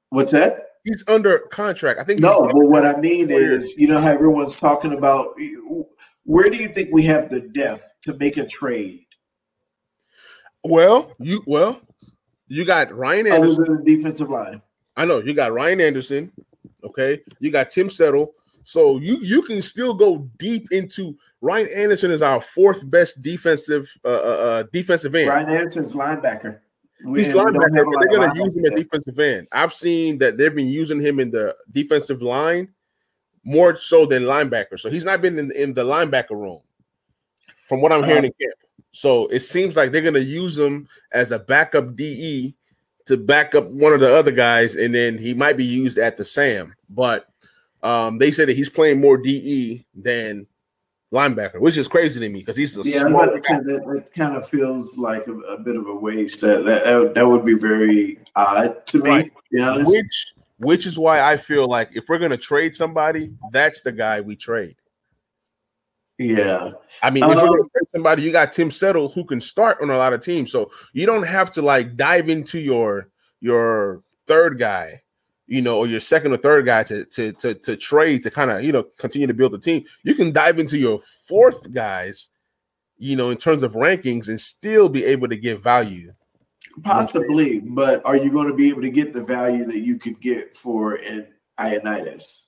What's 0.09 0.31
that? 0.31 0.67
He's 0.83 1.03
under 1.07 1.39
contract. 1.51 1.99
I 1.99 2.03
think. 2.03 2.19
No, 2.19 2.41
but 2.41 2.67
what 2.67 2.85
I 2.85 2.99
mean 2.99 3.31
is, 3.31 3.75
you 3.77 3.87
know 3.87 3.99
how 3.99 4.11
everyone's 4.11 4.59
talking 4.59 4.93
about. 4.93 5.35
Where 6.23 6.49
do 6.49 6.57
you 6.57 6.67
think 6.67 6.89
we 6.91 7.03
have 7.03 7.29
the 7.29 7.39
depth 7.41 7.83
to 8.03 8.15
make 8.17 8.37
a 8.37 8.45
trade 8.45 8.99
Well, 10.63 11.13
you 11.19 11.41
well, 11.47 11.81
you 12.47 12.63
got 12.65 12.93
Ryan 12.95 13.27
other 13.27 13.35
Anderson. 13.37 13.63
than 13.63 13.83
the 13.83 13.95
defensive 13.95 14.29
line? 14.29 14.61
I 14.95 15.05
know 15.05 15.19
you 15.19 15.33
got 15.33 15.53
Ryan 15.53 15.81
Anderson. 15.81 16.31
Okay, 16.83 17.21
you 17.39 17.51
got 17.51 17.69
Tim 17.69 17.89
Settle. 17.89 18.33
So 18.63 18.99
you 18.99 19.17
you 19.17 19.41
can 19.41 19.61
still 19.61 19.93
go 19.93 20.29
deep 20.37 20.71
into 20.71 21.17
Ryan 21.41 21.69
Anderson 21.75 22.11
is 22.11 22.21
our 22.21 22.41
fourth 22.41 22.89
best 22.89 23.21
defensive 23.21 23.89
uh, 24.05 24.07
uh 24.07 24.11
uh, 24.11 24.63
defensive 24.71 25.15
end. 25.15 25.29
Ryan 25.29 25.49
Anderson's 25.49 25.95
linebacker. 25.95 26.59
We- 27.03 27.19
He's 27.19 27.29
and 27.29 27.37
we 27.37 27.43
don't 27.43 27.55
linebacker, 27.55 27.77
have 27.77 27.87
a 27.87 27.89
but 27.89 27.93
lot 27.95 28.05
they're 28.11 28.23
of 28.23 28.27
gonna 28.35 28.45
use 28.45 28.55
him 28.55 28.65
at 28.65 28.75
defensive 28.75 29.19
end. 29.19 29.47
I've 29.51 29.73
seen 29.73 30.19
that 30.19 30.37
they've 30.37 30.53
been 30.53 30.67
using 30.67 30.99
him 30.99 31.19
in 31.19 31.31
the 31.31 31.55
defensive 31.71 32.21
line 32.21 32.69
more 33.43 33.75
so 33.75 34.05
than 34.05 34.23
linebacker. 34.23 34.79
So 34.79 34.89
he's 34.89 35.05
not 35.05 35.21
been 35.21 35.39
in, 35.39 35.51
in 35.53 35.73
the 35.73 35.83
linebacker 35.83 36.31
room, 36.31 36.59
from 37.67 37.81
what 37.81 37.91
I'm 37.91 38.03
hearing 38.03 38.25
in 38.25 38.33
camp. 38.39 38.53
So 38.91 39.25
it 39.27 39.39
seems 39.39 39.75
like 39.75 39.91
they're 39.91 40.01
gonna 40.03 40.19
use 40.19 40.59
him 40.59 40.87
as 41.11 41.31
a 41.31 41.39
backup 41.39 41.95
DE 41.95 42.53
to 43.05 43.17
back 43.17 43.55
up 43.55 43.67
one 43.67 43.93
of 43.93 43.99
the 43.99 44.15
other 44.15 44.31
guys, 44.31 44.75
and 44.75 44.93
then 44.93 45.17
he 45.17 45.33
might 45.33 45.57
be 45.57 45.65
used 45.65 45.97
at 45.97 46.17
the 46.17 46.25
Sam. 46.25 46.73
But 46.89 47.27
um, 47.83 48.17
they 48.17 48.31
said 48.31 48.47
that 48.47 48.55
he's 48.55 48.69
playing 48.69 48.99
more 48.99 49.17
DE 49.17 49.85
than 49.95 50.47
linebacker, 51.13 51.59
which 51.59 51.77
is 51.77 51.87
crazy 51.87 52.19
to 52.19 52.29
me 52.29 52.39
because 52.39 52.55
he's 52.55 52.77
a 52.77 52.81
Yeah, 52.83 53.05
I 53.05 53.09
small 53.09 53.23
about 53.23 53.33
to 53.33 53.39
say 53.39 53.55
that, 53.55 54.09
kind 54.15 54.35
of 54.35 54.47
feels 54.47 54.97
like 54.97 55.27
a, 55.27 55.33
a 55.33 55.59
bit 55.61 55.75
of 55.75 55.87
a 55.87 55.95
waste. 55.95 56.41
That, 56.41 56.65
that 56.65 57.13
that 57.15 57.27
would 57.27 57.45
be 57.45 57.55
very 57.55 58.19
odd 58.35 58.85
to 58.87 59.03
me. 59.03 59.09
Right. 59.09 59.31
To 59.53 59.77
be 59.77 59.83
which 59.83 60.33
which 60.57 60.85
is 60.85 60.97
why 60.97 61.21
I 61.21 61.37
feel 61.37 61.67
like 61.67 61.89
if 61.93 62.07
we're 62.07 62.19
gonna 62.19 62.37
trade 62.37 62.75
somebody, 62.75 63.33
that's 63.51 63.81
the 63.81 63.91
guy 63.91 64.21
we 64.21 64.35
trade. 64.35 64.75
Yeah, 66.23 66.71
I 67.01 67.09
mean, 67.09 67.23
if 67.23 67.35
we're 67.35 67.61
Um, 67.61 67.69
somebody, 67.89 68.21
you 68.21 68.31
got 68.31 68.51
Tim 68.51 68.69
Settle 68.69 69.09
who 69.09 69.23
can 69.25 69.41
start 69.41 69.81
on 69.81 69.89
a 69.89 69.97
lot 69.97 70.13
of 70.13 70.21
teams, 70.21 70.51
so 70.51 70.69
you 70.93 71.05
don't 71.07 71.23
have 71.23 71.49
to 71.51 71.61
like 71.61 71.95
dive 71.97 72.29
into 72.29 72.59
your 72.59 73.09
your 73.39 74.03
third 74.27 74.59
guy, 74.59 75.01
you 75.47 75.61
know, 75.63 75.77
or 75.79 75.87
your 75.87 75.99
second 75.99 76.31
or 76.31 76.37
third 76.37 76.65
guy 76.65 76.83
to 76.83 77.05
to 77.05 77.31
to, 77.33 77.55
to 77.55 77.75
trade 77.75 78.21
to 78.23 78.29
kind 78.29 78.51
of 78.51 78.63
you 78.63 78.71
know 78.71 78.83
continue 78.99 79.25
to 79.25 79.33
build 79.33 79.53
the 79.53 79.57
team. 79.59 79.83
You 80.03 80.13
can 80.13 80.31
dive 80.31 80.59
into 80.59 80.77
your 80.77 80.99
fourth 80.99 81.71
guys, 81.71 82.29
you 82.99 83.15
know, 83.15 83.31
in 83.31 83.37
terms 83.37 83.63
of 83.63 83.73
rankings 83.73 84.27
and 84.27 84.39
still 84.39 84.89
be 84.89 85.03
able 85.05 85.27
to 85.29 85.37
get 85.37 85.63
value. 85.63 86.13
Possibly, 86.83 87.61
but 87.61 88.05
are 88.05 88.15
you 88.15 88.31
going 88.31 88.47
to 88.47 88.53
be 88.53 88.69
able 88.69 88.83
to 88.83 88.91
get 88.91 89.11
the 89.11 89.23
value 89.23 89.65
that 89.65 89.79
you 89.79 89.97
could 89.97 90.21
get 90.21 90.53
for 90.53 90.95
an 90.95 91.27
Ioannidis? 91.59 92.43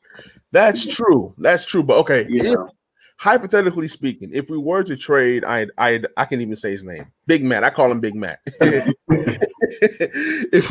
That's 0.52 0.86
true. 0.86 1.34
That's 1.40 1.66
true. 1.66 1.82
But 1.84 1.98
okay, 2.02 2.28
Yeah. 2.30 2.54
if- 2.54 2.70
hypothetically 3.18 3.88
speaking, 3.88 4.32
if 4.34 4.50
we 4.50 4.58
were 4.58 4.84
to 4.84 4.96
trade, 4.96 5.44
I 5.46 5.68
I 5.78 6.04
I 6.18 6.26
can 6.26 6.42
even 6.42 6.56
say 6.56 6.72
his 6.72 6.84
name, 6.84 7.08
Big 7.28 7.44
Matt. 7.44 7.64
I 7.64 7.70
call 7.70 7.92
him 7.92 8.00
Big 8.00 8.16
Matt. 8.16 8.40
if 8.46 8.96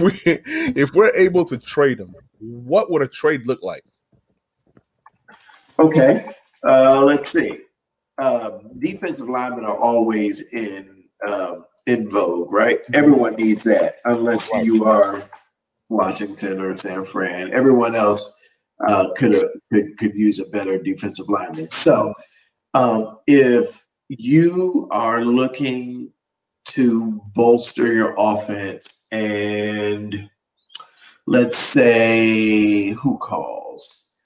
we 0.01 0.13
if 0.25 0.93
we're 0.93 1.15
able 1.15 1.45
to 1.47 1.59
trade 1.59 2.01
him, 2.01 2.15
what 2.39 2.91
would 2.91 3.03
a 3.03 3.09
trade 3.09 3.47
look 3.47 3.61
like? 3.63 3.85
Okay, 5.79 6.29
uh, 6.69 7.03
let's 7.03 7.31
see. 7.31 7.61
Uh, 8.19 8.59
defensive 8.79 9.29
linemen 9.29 9.65
are 9.65 9.77
always 9.77 10.53
in 10.53 11.05
um, 11.27 11.65
in 11.87 12.09
vogue, 12.09 12.53
right? 12.53 12.81
Everyone 12.93 13.35
needs 13.35 13.65
that, 13.65 13.97
unless 14.05 14.53
you 14.63 14.85
are 14.85 15.23
Washington 15.89 16.61
or 16.61 16.75
San 16.75 17.05
Fran. 17.05 17.53
Everyone 17.53 17.95
else 17.95 18.41
uh, 18.89 19.09
could 19.17 19.45
could 19.73 19.99
could 19.99 20.15
use 20.15 20.41
a 20.41 20.49
better 20.51 20.79
defensive 20.79 21.29
lineman. 21.29 21.71
So, 21.71 22.15
um, 22.75 23.17
if 23.27 23.85
you 24.09 24.89
are 24.91 25.25
looking 25.25 26.13
to 26.67 27.21
bolster 27.35 27.93
your 27.93 28.15
offense, 28.17 29.07
and 29.13 30.29
let's 31.27 31.57
say 31.57 32.91
who 32.93 33.19
calls, 33.19 34.17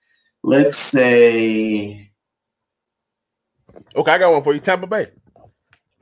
let's 0.43 0.79
say. 0.79 2.11
Okay, 3.95 4.13
I 4.13 4.19
got 4.19 4.33
one 4.33 4.45
for 4.45 4.55
you. 4.55 4.61
Tampa 4.61 4.87
Bay. 4.87 5.09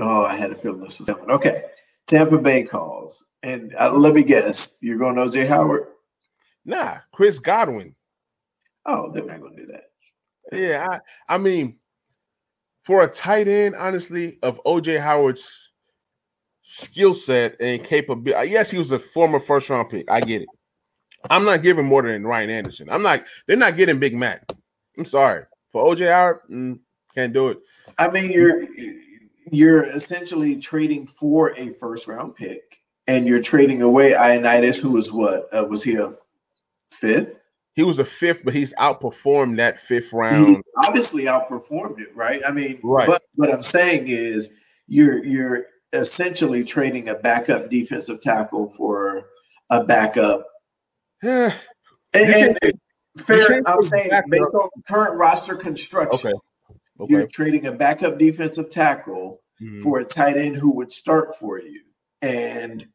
Oh, 0.00 0.24
I 0.24 0.34
had 0.34 0.50
a 0.50 0.54
feeling 0.54 0.82
this 0.82 0.98
was 0.98 1.08
coming. 1.08 1.30
Okay, 1.30 1.62
Tampa 2.06 2.38
Bay 2.38 2.64
calls, 2.64 3.24
and 3.42 3.74
uh, 3.78 3.92
let 3.92 4.14
me 4.14 4.24
guess, 4.24 4.78
you're 4.82 4.98
going 4.98 5.16
OJ 5.16 5.46
Howard. 5.48 5.86
Nah, 6.64 6.98
Chris 7.12 7.38
Godwin. 7.38 7.94
Oh, 8.86 9.10
they're 9.12 9.24
not 9.24 9.40
going 9.40 9.56
to 9.56 9.62
do 9.62 9.72
that. 9.72 9.84
Yeah, 10.52 10.86
I, 11.28 11.34
I 11.34 11.38
mean, 11.38 11.78
for 12.84 13.02
a 13.02 13.08
tight 13.08 13.48
end, 13.48 13.74
honestly, 13.74 14.38
of 14.42 14.62
OJ 14.64 15.00
Howard's 15.00 15.72
skill 16.62 17.14
set 17.14 17.56
and 17.60 17.82
capability, 17.82 18.50
yes, 18.50 18.70
he 18.70 18.78
was 18.78 18.92
a 18.92 18.98
former 18.98 19.40
first 19.40 19.70
round 19.70 19.90
pick. 19.90 20.10
I 20.10 20.20
get 20.20 20.42
it. 20.42 20.48
I'm 21.30 21.44
not 21.44 21.62
giving 21.62 21.86
more 21.86 22.02
than 22.02 22.26
Ryan 22.26 22.50
Anderson. 22.50 22.88
I'm 22.90 23.02
not. 23.02 23.24
They're 23.46 23.56
not 23.56 23.76
getting 23.76 23.98
Big 23.98 24.14
Mac. 24.14 24.46
I'm 24.98 25.06
sorry 25.06 25.44
for 25.72 25.84
OJ 25.84 26.10
Howard. 26.12 26.40
mm, 26.50 26.78
can't 27.14 27.32
do 27.32 27.48
it. 27.48 27.58
I 27.98 28.10
mean, 28.10 28.30
you're 28.30 28.66
you're 29.50 29.84
essentially 29.84 30.58
trading 30.58 31.06
for 31.06 31.52
a 31.56 31.70
first 31.80 32.06
round 32.06 32.36
pick, 32.36 32.80
and 33.06 33.26
you're 33.26 33.42
trading 33.42 33.80
away 33.80 34.12
Ioannidis, 34.12 34.82
who 34.82 34.92
was 34.92 35.10
what 35.10 35.46
was 35.52 35.68
was 35.70 35.84
he 35.84 35.96
a 35.96 36.10
fifth? 36.90 37.38
He 37.74 37.82
was 37.82 37.98
a 37.98 38.04
fifth, 38.04 38.44
but 38.44 38.54
he's 38.54 38.72
outperformed 38.74 39.56
that 39.56 39.80
fifth 39.80 40.12
round. 40.12 40.46
He's 40.46 40.60
obviously 40.86 41.24
outperformed 41.24 42.00
it, 42.00 42.14
right? 42.14 42.40
I 42.46 42.52
mean, 42.52 42.78
Right. 42.84 43.06
But 43.08 43.22
what 43.34 43.52
I'm 43.52 43.62
saying 43.62 44.04
is, 44.06 44.56
you're 44.86 45.24
you're 45.24 45.66
essentially 45.92 46.62
trading 46.64 47.08
a 47.08 47.14
backup 47.14 47.70
defensive 47.70 48.20
tackle 48.20 48.68
for 48.70 49.26
a 49.70 49.82
backup 49.84 50.46
And, 51.22 51.52
and 52.12 52.58
fair, 53.24 53.62
I'm 53.66 53.82
saying 53.82 54.10
backup. 54.10 54.30
based 54.30 54.54
on 54.54 54.68
current 54.88 55.16
roster 55.16 55.54
construction, 55.56 56.32
okay. 57.00 57.06
you're 57.12 57.26
trading 57.28 57.66
a 57.66 57.72
backup 57.72 58.18
defensive 58.18 58.70
tackle 58.70 59.40
Mhm. 59.62 59.80
for 59.82 60.00
a 60.00 60.04
tight 60.04 60.36
end 60.36 60.56
who 60.56 60.72
would 60.74 60.90
start 60.92 61.34
for 61.36 61.60
you. 61.60 61.80
And 62.22 62.86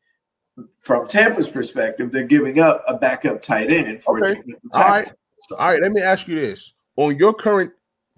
from 0.79 1.07
Tampa's 1.07 1.49
perspective, 1.49 2.11
they're 2.11 2.23
giving 2.23 2.59
up 2.59 2.83
a 2.87 2.97
backup 2.97 3.41
tight 3.41 3.69
end 3.69 4.03
for 4.03 4.23
Okay. 4.23 4.39
All 4.73 4.89
right. 4.89 5.11
All 5.51 5.57
right. 5.57 5.81
Let 5.81 5.91
me 5.91 6.01
ask 6.01 6.27
you 6.27 6.39
this: 6.39 6.73
on 6.95 7.17
your 7.17 7.33
current 7.33 7.71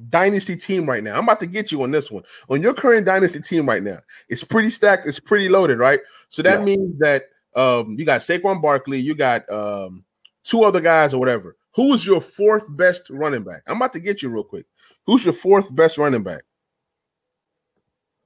dynasty 0.10 0.56
team 0.56 0.88
right 0.88 1.04
now, 1.04 1.16
I'm 1.18 1.24
about 1.24 1.39
to 1.42 1.48
get 1.48 1.72
you 1.72 1.84
on 1.84 1.92
this 1.92 2.10
one. 2.12 2.24
On 2.50 2.62
your 2.62 2.74
current 2.74 3.06
dynasty 3.06 3.39
team 3.42 3.68
right 3.68 3.84
now, 3.84 4.00
it's 4.30 4.44
pretty 4.44 4.70
stacked. 4.70 5.06
It's 5.08 5.20
pretty 5.20 5.50
loaded, 5.50 5.78
right? 5.80 6.00
So 6.30 6.42
that 6.44 6.60
Yeah. 6.60 6.66
means 6.66 6.98
that 7.00 7.26
um, 7.56 7.96
you 8.00 8.06
got 8.06 8.22
Saquon 8.22 8.62
Barkley, 8.62 9.00
you 9.00 9.14
got 9.14 9.50
um, 9.52 10.06
two 10.44 10.64
other 10.64 10.80
guys 10.80 11.14
or 11.14 11.20
whatever. 11.20 11.58
Who 11.76 11.94
is 11.94 12.06
your 12.06 12.22
fourth 12.22 12.66
best 12.70 13.10
running 13.10 13.44
back? 13.44 13.64
I'm 13.68 13.76
about 13.78 13.94
to 13.94 14.00
get 14.00 14.22
you 14.22 14.30
real 14.30 14.44
quick. 14.44 14.66
Who's 15.06 15.26
your 15.26 15.34
fourth 15.34 15.74
best 15.74 15.98
running 15.98 16.24
back? 16.24 16.44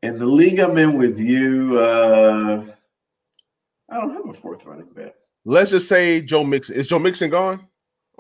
In 0.04 0.20
the 0.20 0.26
league 0.26 0.60
I'm 0.60 0.78
in 0.78 0.98
with 0.98 1.20
you, 1.20 1.80
uh, 1.80 2.66
I 3.90 4.02
don't 4.02 4.14
have 4.14 4.30
a 4.30 4.34
fourth 4.34 4.66
running 4.66 4.92
back. 4.94 5.14
Let's 5.46 5.72
just 5.72 5.88
say 5.88 6.22
Joe 6.22 6.44
Mixon. 6.44 6.76
Is 6.76 6.88
Joe 6.88 7.00
Mixon 7.00 7.30
gone? 7.30 7.68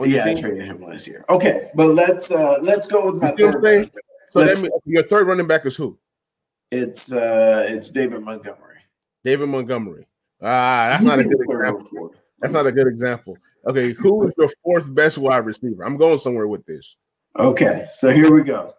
Yeah, 0.03 0.25
I 0.25 0.35
traded 0.35 0.65
him 0.65 0.81
last 0.81 1.07
year. 1.07 1.23
Okay, 1.29 1.69
but 1.73 1.87
let's 1.87 2.29
uh 2.31 2.57
let's 2.61 2.85
go 2.85 3.11
with 3.11 3.21
my 3.21 3.33
You 3.37 3.51
third 3.51 3.63
running 3.63 3.83
back. 3.83 4.03
So 4.29 4.43
that 4.43 4.57
means 4.57 4.73
your 4.85 5.07
third 5.07 5.27
running 5.27 5.47
back 5.47 5.65
is 5.65 5.75
who? 5.75 5.97
It's 6.71 7.11
uh 7.13 7.65
it's 7.69 7.89
David 7.89 8.21
Montgomery. 8.21 8.79
David 9.23 9.47
Montgomery. 9.49 10.05
Ah, 10.41 10.89
that's 10.89 11.05
not 11.05 11.19
a 11.19 11.23
good 11.27 11.41
example. 11.41 12.13
That's 12.39 12.53
not 12.53 12.67
a 12.67 12.71
good 12.71 12.87
example. 12.87 13.37
Okay, 13.65 13.93
who 13.93 14.27
is 14.27 14.33
your 14.37 14.49
fourth 14.63 14.93
best 14.93 15.17
wide 15.17 15.45
receiver? 15.45 15.83
I'm 15.83 15.97
going 15.97 16.17
somewhere 16.17 16.47
with 16.47 16.65
this. 16.65 16.97
Okay, 17.37 17.87
so 17.91 18.11
here 18.11 18.33
we 18.33 18.43
go. 18.43 18.73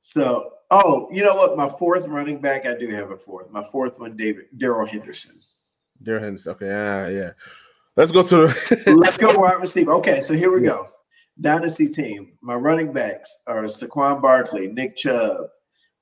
So, 0.00 0.52
oh, 0.70 1.08
you 1.10 1.22
know 1.22 1.34
what? 1.34 1.56
My 1.56 1.68
fourth 1.68 2.08
running 2.08 2.40
back, 2.40 2.66
I 2.66 2.74
do 2.74 2.88
have 2.88 3.10
a 3.10 3.18
fourth. 3.18 3.50
My 3.50 3.62
fourth 3.62 4.00
one, 4.00 4.16
David 4.16 4.46
Darrell 4.56 4.86
Henderson. 4.86 5.36
Darren 6.02 6.20
Henderson. 6.22 6.52
Okay, 6.52 6.66
yeah, 6.66 7.08
yeah. 7.08 7.30
Let's 7.96 8.12
go 8.12 8.22
to 8.22 8.36
the 8.48 8.94
Let's 8.98 9.16
go 9.16 9.38
wide 9.38 9.60
receiver. 9.60 9.92
Okay, 9.94 10.20
so 10.20 10.34
here 10.34 10.52
we 10.52 10.60
go. 10.60 10.86
Dynasty 11.40 11.88
team. 11.88 12.30
My 12.42 12.54
running 12.54 12.92
backs 12.92 13.42
are 13.46 13.62
Saquon 13.64 14.20
Barkley, 14.22 14.68
Nick 14.68 14.96
Chubb. 14.96 15.46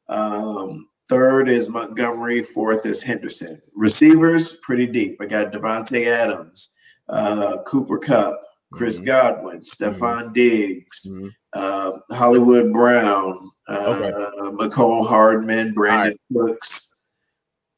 Um, 0.08 0.88
third 1.08 1.48
is 1.48 1.68
Montgomery. 1.68 2.42
Fourth 2.42 2.86
is 2.86 3.02
Henderson. 3.02 3.60
Receivers, 3.74 4.58
pretty 4.62 4.86
deep. 4.86 5.16
I 5.20 5.26
got 5.26 5.52
Davante 5.52 6.06
Adams, 6.06 6.74
uh, 7.08 7.58
Cooper 7.66 7.98
Kupp, 7.98 8.40
Chris 8.72 9.00
Mhm. 9.00 9.06
Godwin, 9.06 9.58
Stefon 9.60 10.32
Diggs, 10.34 11.06
Mhm. 11.10 11.30
uh, 11.52 11.92
Hollywood 12.10 12.72
Brown, 12.72 13.50
uh, 13.68 13.96
Okay. 13.98 14.10
Mecole 14.56 15.06
Hardman, 15.06 15.74
Brandin 15.74 16.16
Cooks. 16.32 16.92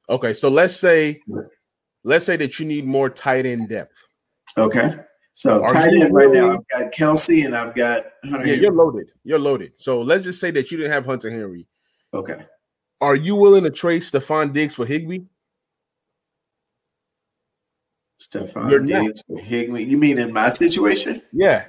Okay, 0.09 0.33
so 0.35 0.49
let's 0.49 0.77
say 0.77 1.21
let's 2.07 2.25
say 2.25 2.37
that 2.37 2.59
you 2.59 2.65
need 2.65 2.87
more 2.87 3.11
tight 3.11 3.45
end 3.45 3.69
depth. 3.69 3.93
Okay. 4.57 4.97
So 5.33 5.63
Are 5.63 5.73
tight 5.73 5.93
end 5.93 6.15
right 6.15 6.31
now, 6.31 6.53
I've 6.55 6.69
got 6.69 6.93
Kelce 6.93 7.45
and 7.45 7.55
I've 7.55 7.75
got 7.75 8.07
Hunter. 8.25 8.47
Yeah, 8.47 8.53
Henry. 8.53 8.63
you're 8.63 8.73
loaded. 8.73 9.09
You're 9.25 9.39
loaded. 9.39 9.73
So 9.77 10.01
let's 10.01 10.25
just 10.25 10.41
say 10.41 10.51
that 10.53 10.71
you 10.71 10.79
didn't 10.79 10.93
have 10.93 11.05
Hunter 11.05 11.31
Henry. 11.31 11.67
Okay. 12.15 12.43
Are 13.03 13.17
you 13.17 13.35
willing 13.35 13.65
to 13.65 13.71
trade 13.71 14.01
Stefon 14.01 14.55
Diggs 14.55 14.75
for 14.75 14.87
Higbee? 14.87 15.25
You're 18.33 18.45
Stephon 18.45 18.89
not. 18.89 19.03
Diggs 19.03 19.23
for 19.27 19.39
Higbee. 19.39 19.83
You 19.83 19.99
mean 19.99 20.19
in 20.19 20.33
my 20.33 20.49
situation? 20.49 21.21
Yeah. 21.33 21.67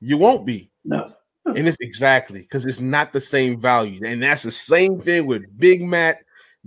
You 0.00 0.18
won't 0.18 0.44
be. 0.44 0.70
No. 0.84 1.10
And 1.46 1.66
it's 1.66 1.78
exactly 1.80 2.40
because 2.40 2.66
it's 2.66 2.80
not 2.80 3.12
the 3.12 3.20
same 3.20 3.58
value. 3.60 4.00
And 4.04 4.22
that's 4.22 4.42
the 4.42 4.50
same 4.50 5.00
thing 5.00 5.26
with 5.26 5.42
Big 5.58 5.82
Matt. 5.82 6.18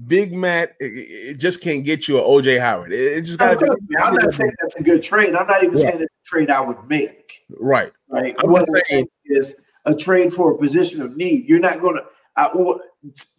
Big 0.08 0.34
Matt, 0.34 0.76
it, 0.80 0.86
it 0.86 1.38
just 1.38 1.62
can't 1.62 1.84
get 1.84 2.08
you 2.08 2.18
an 2.18 2.24
OJ 2.24 2.60
Howard. 2.60 2.92
It, 2.92 3.00
it 3.18 3.22
just 3.22 3.42
I'm, 3.42 3.56
got 3.58 3.70
I'm 4.02 4.16
not 4.16 4.34
saying 4.34 4.52
that's 4.62 4.76
a 4.76 4.84
good 4.84 5.04
trade. 5.04 5.36
I'm 5.36 5.46
not 5.48 5.64
even 5.64 5.78
saying 5.78 6.02
it's 6.02 6.06
a 6.06 6.26
trade 6.26 6.50
I 6.50 6.62
would 6.62 6.84
make. 6.90 7.44
right. 7.60 7.92
Right. 8.10 8.36
I'm 8.40 8.52
what 8.52 8.68
I'm 8.68 8.82
saying- 8.86 9.08
is 9.26 9.62
a 9.86 9.96
trade 9.96 10.32
for 10.34 10.54
a 10.54 10.58
position 10.58 11.02
of 11.02 11.16
need. 11.16 11.48
You're 11.48 11.60
not 11.60 11.80
going 11.82 11.96
to. 11.96 12.06
I, 12.36 12.50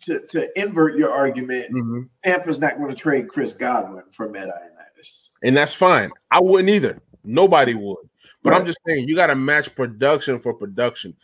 to, 0.01 0.21
to 0.21 0.61
invert 0.61 0.97
your 0.97 1.11
argument, 1.11 1.73
Mhm. 1.73 2.09
Tampa's 2.23 2.61
not 2.61 2.77
going 2.79 2.91
to 2.91 2.95
trade 2.95 3.29
Chris 3.29 3.53
Godwin 3.53 4.05
for 4.11 4.29
Matt 4.29 4.49
Ioannidis. 4.49 5.33
And 5.43 5.57
that's 5.57 5.75
fine. 5.75 6.11
I 6.31 6.41
wouldn't 6.41 6.69
either. 6.69 7.01
Nobody 7.25 7.75
would. 7.75 8.09
But 8.43 8.53
I'm 8.53 8.67
just 8.67 8.79
saying 8.87 9.09
you 9.09 9.15
got 9.15 9.29
to 9.29 9.35
match 9.35 9.75
production 9.75 10.39
for 10.39 10.53
production. 10.53 11.17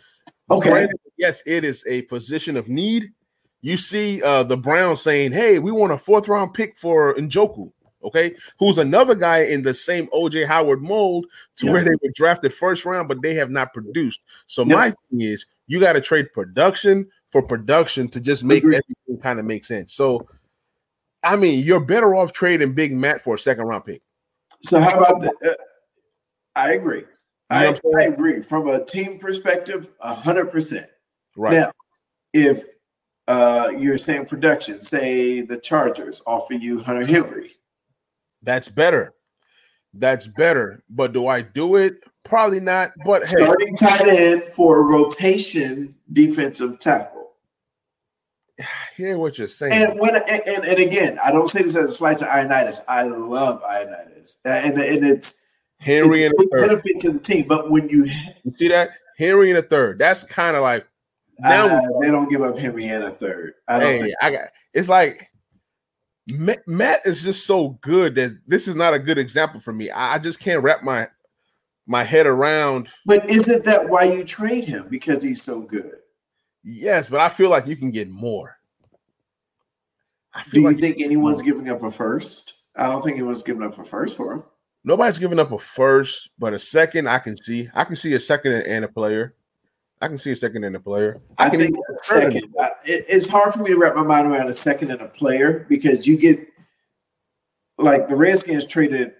Okay. 0.50 0.70
Granted, 0.70 0.96
yes, 1.18 1.42
it 1.46 1.64
is 1.64 1.84
a 1.86 2.02
position 2.02 2.56
of 2.56 2.68
need. 2.68 3.12
You 3.62 3.76
see 3.76 4.22
uh, 4.22 4.44
the 4.44 4.56
Browns 4.56 5.02
saying, 5.02 5.32
"Hey, 5.32 5.58
we 5.58 5.70
want 5.72 5.92
a 5.92 5.98
fourth 5.98 6.28
round 6.28 6.54
pick 6.54 6.76
for 6.76 7.14
Njoku." 7.14 7.72
Okay, 8.02 8.34
who's 8.58 8.78
another 8.78 9.14
guy 9.14 9.40
in 9.40 9.60
the 9.62 9.74
same 9.74 10.06
OJ 10.08 10.46
Howard 10.46 10.80
mold 10.80 11.26
to 11.56 11.66
Yeah. 11.66 11.72
where 11.72 11.84
they 11.84 11.90
were 11.90 12.10
drafted 12.14 12.54
first 12.54 12.86
round, 12.86 13.08
but 13.08 13.20
they 13.20 13.34
have 13.34 13.50
not 13.50 13.74
produced. 13.74 14.20
So 14.46 14.62
Yeah. 14.62 14.74
my 14.74 14.90
thing 14.90 15.20
is, 15.20 15.44
you 15.66 15.80
got 15.80 15.92
to 15.92 16.00
trade 16.00 16.32
production 16.32 17.06
for 17.28 17.42
production 17.42 18.08
to 18.08 18.20
just 18.20 18.42
make 18.42 18.64
Agreed. 18.64 18.80
everything 19.06 19.22
kind 19.22 19.38
of 19.38 19.44
make 19.44 19.66
sense. 19.66 19.92
So, 19.92 20.26
I 21.22 21.36
mean, 21.36 21.62
you're 21.62 21.84
better 21.84 22.14
off 22.14 22.32
trading 22.32 22.72
Big 22.72 22.92
Matt 22.92 23.20
for 23.22 23.34
a 23.34 23.38
second 23.38 23.66
round 23.66 23.84
pick. 23.84 24.00
So 24.62 24.80
how 24.80 24.98
about 24.98 25.20
the? 25.20 25.50
Uh, 25.50 25.54
I 26.56 26.72
agree. 26.72 27.04
I, 27.50 27.66
I, 27.66 28.02
agree. 28.04 28.40
From 28.42 28.68
a 28.68 28.82
team 28.84 29.18
perspective, 29.18 29.90
hundred 30.00 30.46
percent. 30.50 30.86
Right 31.36 31.52
now, 31.52 31.70
if 32.32 32.64
uh, 33.30 33.70
you're 33.78 33.96
production, 34.26 34.80
say 34.80 35.40
the 35.40 35.56
Chargers 35.56 36.20
offer 36.26 36.54
you 36.54 36.80
Hunter 36.80 37.06
Henry, 37.06 37.50
that's 38.42 38.68
better. 38.68 39.14
That's 39.94 40.26
better. 40.26 40.82
But 40.90 41.12
do 41.12 41.28
I 41.28 41.42
do 41.42 41.76
it? 41.76 42.02
Probably 42.24 42.58
not. 42.58 42.92
But 43.04 43.22
hey, 43.22 43.36
starting 43.38 43.76
tight 43.76 44.08
end 44.08 44.42
for 44.42 44.82
rotation 44.84 45.94
defensive 46.12 46.80
tackle. 46.80 47.30
I 48.58 48.64
hear 48.96 49.16
what 49.16 49.38
you're 49.38 49.46
saying. 49.46 49.72
And 49.72 50.00
when 50.00 50.16
and, 50.16 50.42
and, 50.46 50.64
and 50.64 50.78
again, 50.78 51.18
I 51.24 51.30
don't 51.30 51.48
say 51.48 51.62
this 51.62 51.76
as 51.76 51.90
a 51.90 51.92
slight 51.92 52.18
to 52.18 52.24
Ioannidis. 52.24 52.80
I 52.88 53.04
love 53.04 53.62
Ioannidis, 53.62 54.36
and 54.44 54.76
and 54.76 55.04
it's 55.04 55.46
Henry 55.78 56.24
it's 56.24 56.34
and 56.34 56.52
a 56.52 56.66
benefit 56.66 56.98
to 57.00 57.12
the 57.12 57.20
team. 57.20 57.46
But 57.46 57.70
when 57.70 57.88
you 57.88 58.10
you 58.44 58.52
see 58.52 58.68
that 58.68 58.90
Henry 59.18 59.50
in 59.50 59.56
a 59.56 59.62
third, 59.62 60.00
that's 60.00 60.24
kind 60.24 60.56
of 60.56 60.62
like 60.62 60.84
now 61.40 61.66
uh, 61.66 61.80
they 62.00 62.10
don't 62.10 62.30
give 62.30 62.42
up 62.42 62.58
Henry 62.58 62.86
in 62.86 63.02
a 63.02 63.10
third. 63.10 63.54
I 63.68 63.78
don't. 63.78 64.02
Hey, 64.02 64.14
I 64.20 64.30
got. 64.30 64.48
It's 64.74 64.88
like 64.88 65.30
Matt 66.26 67.00
is 67.04 67.22
just 67.22 67.46
so 67.46 67.70
good 67.80 68.14
that 68.14 68.38
this 68.46 68.68
is 68.68 68.76
not 68.76 68.94
a 68.94 68.98
good 68.98 69.18
example 69.18 69.60
for 69.60 69.72
me. 69.72 69.90
I 69.90 70.18
just 70.18 70.40
can't 70.40 70.62
wrap 70.62 70.82
my 70.82 71.08
my 71.86 72.04
head 72.04 72.26
around. 72.26 72.90
But 73.06 73.28
isn't 73.28 73.64
that 73.64 73.88
why 73.88 74.04
you 74.04 74.24
trade 74.24 74.64
him? 74.64 74.86
Because 74.88 75.22
he's 75.22 75.42
so 75.42 75.62
good. 75.62 75.96
Yes, 76.62 77.10
but 77.10 77.20
I 77.20 77.28
feel 77.28 77.50
like 77.50 77.66
you 77.66 77.76
can 77.76 77.90
get 77.90 78.08
more. 78.08 78.56
Do 80.50 80.60
you 80.60 80.66
like 80.66 80.78
think 80.78 81.00
anyone's 81.00 81.42
giving 81.42 81.68
up 81.68 81.82
a 81.82 81.90
first? 81.90 82.54
I 82.76 82.86
don't 82.86 83.02
think 83.02 83.16
anyone's 83.16 83.42
giving 83.42 83.64
up 83.64 83.78
a 83.78 83.84
first 83.84 84.16
for 84.16 84.34
him. 84.34 84.44
Nobody's 84.84 85.18
giving 85.18 85.38
up 85.38 85.52
a 85.52 85.58
first, 85.58 86.30
but 86.38 86.54
a 86.54 86.58
second 86.58 87.08
I 87.08 87.18
can 87.18 87.36
see. 87.36 87.68
I 87.74 87.84
can 87.84 87.96
see 87.96 88.14
a 88.14 88.20
second 88.20 88.52
and 88.52 88.84
a 88.84 88.88
player. 88.88 89.34
I 90.00 90.08
can 90.08 90.18
see 90.18 90.32
a 90.32 90.36
second 90.36 90.64
and 90.64 90.76
a 90.76 90.80
player. 90.80 91.20
I, 91.38 91.46
I 91.46 91.48
think 91.50 91.76
a 91.76 92.04
second. 92.04 92.54
it's 92.84 93.28
hard 93.28 93.52
for 93.52 93.60
me 93.60 93.70
to 93.70 93.76
wrap 93.76 93.94
my 93.94 94.02
mind 94.02 94.26
around 94.26 94.48
a 94.48 94.52
second 94.52 94.90
and 94.90 95.02
a 95.02 95.08
player 95.08 95.66
because 95.68 96.06
you 96.06 96.16
get 96.16 96.40
like 97.78 98.08
the 98.08 98.16
Redskins 98.16 98.66
traded 98.66 99.12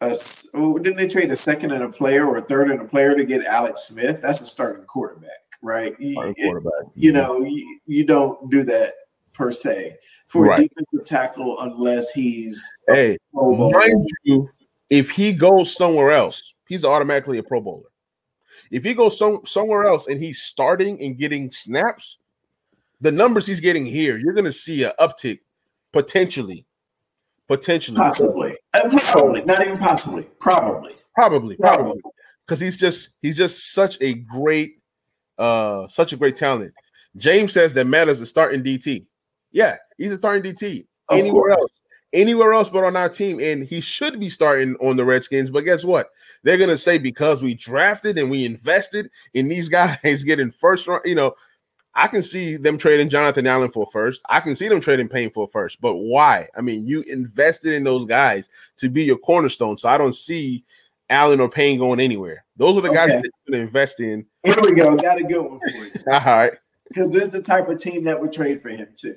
a 0.00 0.14
oh, 0.54 0.78
didn't 0.78 0.96
they 0.96 1.08
trade 1.08 1.30
a 1.30 1.36
second 1.36 1.72
and 1.72 1.82
a 1.82 1.88
player 1.88 2.26
or 2.26 2.36
a 2.36 2.42
third 2.42 2.70
and 2.70 2.80
a 2.80 2.84
player 2.84 3.16
to 3.16 3.24
get 3.24 3.44
Alex 3.44 3.88
Smith? 3.88 4.20
That's 4.22 4.40
a 4.40 4.46
starting 4.46 4.84
quarterback, 4.84 5.30
right? 5.62 5.94
Starting 6.12 6.34
quarterback. 6.34 6.92
You, 6.94 7.12
know, 7.12 7.40
you, 7.40 7.80
you 7.86 8.04
don't 8.04 8.50
do 8.50 8.62
that 8.64 8.94
per 9.32 9.50
se 9.50 9.96
for 10.26 10.46
right. 10.46 10.60
a 10.60 10.62
defensive 10.62 11.04
tackle 11.04 11.58
unless 11.60 12.10
he's 12.10 12.64
hey, 12.88 13.16
mind 13.32 14.08
you, 14.24 14.48
if 14.90 15.10
he 15.10 15.32
goes 15.32 15.74
somewhere 15.74 16.12
else, 16.12 16.54
he's 16.68 16.84
automatically 16.84 17.38
a 17.38 17.42
Pro 17.42 17.60
Bowler. 17.60 17.90
If 18.70 18.84
he 18.84 18.94
goes 18.94 19.18
some, 19.18 19.40
somewhere 19.44 19.84
else 19.84 20.08
and 20.08 20.22
he's 20.22 20.42
starting 20.42 21.02
and 21.02 21.18
getting 21.18 21.50
snaps, 21.50 22.18
the 23.00 23.12
numbers 23.12 23.46
he's 23.46 23.60
getting 23.60 23.86
here, 23.86 24.18
you're 24.18 24.32
going 24.32 24.44
to 24.44 24.52
see 24.52 24.82
an 24.84 24.92
uptick 25.00 25.40
potentially. 25.92 26.64
Potentially. 27.46 27.96
Possibly. 27.96 28.56
Uh, 28.74 28.90
probably. 29.06 29.42
Not 29.44 29.62
even 29.62 29.78
possibly. 29.78 30.26
Probably. 30.40 30.92
Probably. 31.14 31.56
Probably. 31.56 32.00
Because 32.46 32.60
he's 32.60 32.76
just 32.76 33.10
he's 33.22 33.36
just 33.36 33.72
such 33.72 33.98
a 34.00 34.14
great 34.14 34.80
uh 35.38 35.88
such 35.88 36.12
a 36.12 36.16
great 36.16 36.36
talent. 36.36 36.72
James 37.16 37.52
says 37.52 37.72
that 37.74 37.86
Matt 37.86 38.08
is 38.08 38.20
a 38.20 38.26
starting 38.26 38.62
DT. 38.62 39.06
Yeah, 39.50 39.76
he's 39.96 40.12
a 40.12 40.18
starting 40.18 40.42
DT. 40.42 40.86
Of 41.08 41.18
Anywhere 41.18 41.32
course. 41.32 41.52
else 41.60 41.80
anywhere 42.12 42.52
else 42.52 42.70
but 42.70 42.84
on 42.84 42.96
our 42.96 43.08
team. 43.08 43.40
And 43.40 43.64
he 43.64 43.80
should 43.80 44.18
be 44.20 44.28
starting 44.28 44.76
on 44.76 44.96
the 44.96 45.04
Redskins. 45.04 45.50
But 45.50 45.64
guess 45.64 45.84
what? 45.84 46.10
They're 46.42 46.58
gonna 46.58 46.76
say 46.76 46.98
because 46.98 47.42
we 47.42 47.54
drafted 47.54 48.18
and 48.18 48.30
we 48.30 48.44
invested 48.44 49.10
in 49.34 49.48
these 49.48 49.68
guys 49.70 50.24
getting 50.24 50.50
first 50.50 50.86
round, 50.86 51.02
you 51.04 51.14
know. 51.14 51.34
I 51.94 52.06
can 52.06 52.22
see 52.22 52.56
them 52.56 52.78
trading 52.78 53.08
Jonathan 53.08 53.46
Allen 53.48 53.72
for 53.72 53.84
first. 53.86 54.22
I 54.28 54.38
can 54.38 54.54
see 54.54 54.68
them 54.68 54.80
trading 54.80 55.08
Payne 55.08 55.30
for 55.30 55.48
first. 55.48 55.80
But 55.80 55.96
why? 55.96 56.46
I 56.56 56.60
mean, 56.60 56.86
you 56.86 57.02
invested 57.08 57.72
in 57.72 57.82
those 57.82 58.04
guys 58.04 58.48
to 58.76 58.88
be 58.88 59.02
your 59.02 59.18
cornerstone. 59.18 59.76
So 59.76 59.88
I 59.88 59.98
don't 59.98 60.14
see 60.14 60.64
Allen 61.10 61.40
or 61.40 61.48
Payne 61.48 61.78
going 61.78 61.98
anywhere. 62.00 62.44
Those 62.56 62.76
are 62.76 62.82
the 62.82 62.94
guys 62.94 63.08
that 63.08 63.24
you're 63.24 63.50
going 63.50 63.60
to 63.62 63.66
invest 63.66 64.00
in. 64.00 64.26
Here 64.44 64.60
we 64.60 64.74
go. 64.74 64.96
Got 64.96 65.18
a 65.18 65.24
good 65.24 65.42
one 65.42 65.58
for 65.58 65.70
you. 65.70 65.90
All 66.12 66.20
right. 66.20 66.52
Because 66.88 67.10
this 67.12 67.24
is 67.24 67.30
the 67.30 67.42
type 67.42 67.68
of 67.68 67.78
team 67.78 68.04
that 68.04 68.20
would 68.20 68.32
trade 68.32 68.62
for 68.62 68.68
him 68.68 68.88
too. 68.94 69.16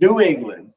New 0.00 0.20
England. 0.20 0.72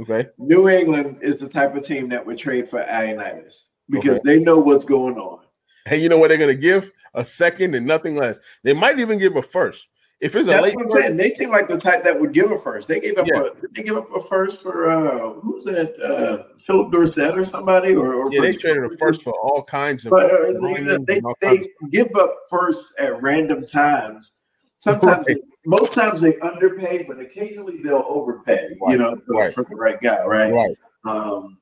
Okay. 0.00 0.28
New 0.38 0.68
England 0.68 1.18
is 1.22 1.40
the 1.40 1.48
type 1.48 1.74
of 1.74 1.82
team 1.82 2.08
that 2.10 2.24
would 2.24 2.38
trade 2.38 2.68
for 2.68 2.82
Ioannidis 2.82 3.68
because 3.88 4.20
okay. 4.20 4.36
they 4.36 4.44
know 4.44 4.58
what's 4.58 4.84
going 4.84 5.16
on. 5.16 5.44
Hey, 5.86 5.98
you 5.98 6.08
know 6.08 6.18
what 6.18 6.28
they're 6.28 6.38
going 6.38 6.54
to 6.54 6.60
give? 6.60 6.90
A 7.14 7.24
second 7.24 7.74
and 7.74 7.86
nothing 7.86 8.16
less. 8.16 8.38
They 8.62 8.74
might 8.74 8.98
even 8.98 9.18
give 9.18 9.36
a 9.36 9.42
first. 9.42 9.88
If 10.18 10.34
it's 10.34 10.46
That's 10.46 10.58
a 10.58 10.62
late 10.62 10.74
what 10.74 10.84
I'm 10.84 10.90
saying. 10.90 11.16
They 11.18 11.28
seem 11.28 11.50
like 11.50 11.68
the 11.68 11.76
type 11.76 12.02
that 12.04 12.18
would 12.18 12.32
give 12.32 12.50
a 12.50 12.58
first. 12.58 12.88
They 12.88 13.00
gave 13.00 13.18
up 13.18 13.26
yeah. 13.26 13.42
a 13.42 13.68
they 13.74 13.82
give 13.82 13.96
up 13.96 14.08
a 14.14 14.22
first 14.22 14.62
for 14.62 14.90
uh 14.90 15.34
who's 15.40 15.64
that 15.64 15.94
uh 16.02 16.56
Phillip 16.58 16.90
Dorsett 16.90 17.36
or 17.36 17.44
somebody 17.44 17.94
or, 17.94 18.14
or 18.14 18.32
yeah, 18.32 18.40
they 18.40 18.52
traded 18.52 18.84
a 18.84 18.96
first 18.96 19.22
for 19.22 19.34
all 19.34 19.62
kinds 19.62 20.06
of 20.06 20.10
but, 20.10 20.24
uh, 20.24 20.98
they, 21.06 21.20
they 21.42 21.66
give 21.90 22.08
up 22.18 22.34
first 22.48 22.98
at 22.98 23.20
random 23.22 23.66
times. 23.66 24.35
Sometimes 24.76 25.26
right. 25.28 25.36
most 25.64 25.94
times 25.94 26.20
they 26.20 26.38
underpay, 26.40 27.04
but 27.08 27.18
occasionally 27.18 27.82
they'll 27.82 28.04
overpay, 28.08 28.68
right. 28.82 28.92
you 28.92 28.98
know, 28.98 29.18
right. 29.28 29.52
for 29.52 29.64
the 29.64 29.74
right 29.74 30.00
guy, 30.00 30.24
right? 30.24 30.52
Right. 30.52 30.76
Um 31.04 31.58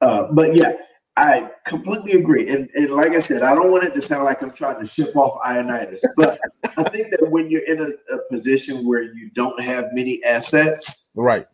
uh, 0.00 0.32
but 0.32 0.54
yeah, 0.56 0.72
I 1.16 1.50
completely 1.66 2.12
agree. 2.12 2.48
And, 2.48 2.68
and 2.74 2.90
like 2.90 3.12
I 3.12 3.20
said, 3.20 3.42
I 3.42 3.54
don't 3.54 3.70
want 3.70 3.84
it 3.84 3.94
to 3.94 4.02
sound 4.02 4.24
like 4.24 4.42
I'm 4.42 4.52
trying 4.52 4.80
to 4.80 4.86
ship 4.86 5.14
off 5.14 5.40
Ioannidis, 5.46 6.00
but 6.16 6.40
I 6.76 6.82
think 6.84 7.10
that 7.10 7.30
when 7.30 7.50
you're 7.50 7.64
in 7.64 7.80
a, 7.80 8.14
a, 8.14 8.18
position 8.30 8.86
where 8.86 9.02
you 9.02 9.30
don't 9.34 9.60
have 9.60 9.84
many 9.92 10.20
assets, 10.26 11.12
right? 11.16 11.46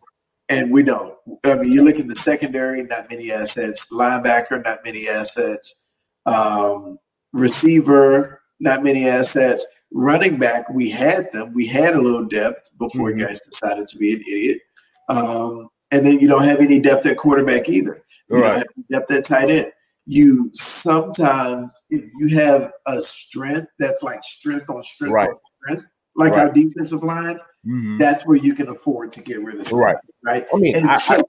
And 0.47 0.71
we 0.71 0.81
don't. 0.81 1.15
I 1.43 1.55
mean, 1.55 1.71
you 1.71 1.83
look 1.83 1.99
at 1.99 2.07
the 2.07 2.15
secondary, 2.15 2.81
not 2.83 3.11
many 3.11 3.31
assets. 3.31 3.93
Linebacker, 3.93 4.63
not 4.65 4.79
many 4.83 5.07
assets. 5.07 5.87
Um, 6.25 6.97
receiver, 7.33 8.41
not 8.59 8.81
many 8.83 9.07
assets. 9.07 9.65
Running 9.91 10.37
back, 10.37 10.69
we 10.69 10.89
had 10.89 11.31
them. 11.33 11.53
We 11.53 11.65
had 11.65 11.95
a 11.95 12.01
little 12.01 12.25
depth 12.25 12.69
before 12.77 13.09
mm-hmm. 13.09 13.25
guys 13.25 13.41
decided 13.41 13.87
to 13.87 13.97
be 13.97 14.13
an 14.13 14.21
idiot. 14.21 14.61
Um, 15.09 15.69
and 15.91 16.05
then 16.05 16.19
you 16.19 16.27
don't 16.27 16.43
have 16.43 16.59
any 16.59 16.79
depth 16.79 17.05
at 17.07 17.17
quarterback 17.17 17.67
either. 17.69 18.03
You 18.29 18.41
right. 18.41 18.65
depth 18.91 19.11
at 19.11 19.25
tight 19.25 19.49
end. 19.49 19.71
You 20.05 20.49
sometimes 20.53 21.75
if 21.89 22.03
you 22.19 22.37
have 22.39 22.71
a 22.87 23.01
strength 23.01 23.67
that's 23.79 24.03
like 24.03 24.23
strength 24.23 24.69
on 24.69 24.83
strength 24.83 25.13
right. 25.13 25.29
on 25.29 25.37
strength, 25.63 25.91
like 26.15 26.31
right. 26.31 26.41
our 26.41 26.51
defensive 26.51 27.03
line, 27.03 27.39
mm-hmm. 27.65 27.97
that's 27.97 28.25
where 28.25 28.37
you 28.37 28.53
can 28.53 28.69
afford 28.69 29.11
to 29.13 29.21
get 29.21 29.41
rid 29.43 29.59
of 29.59 29.71
right. 29.71 29.97
Right. 30.23 30.47
I 30.53 30.57
mean, 30.57 30.87
I, 30.87 30.93
I, 30.93 31.21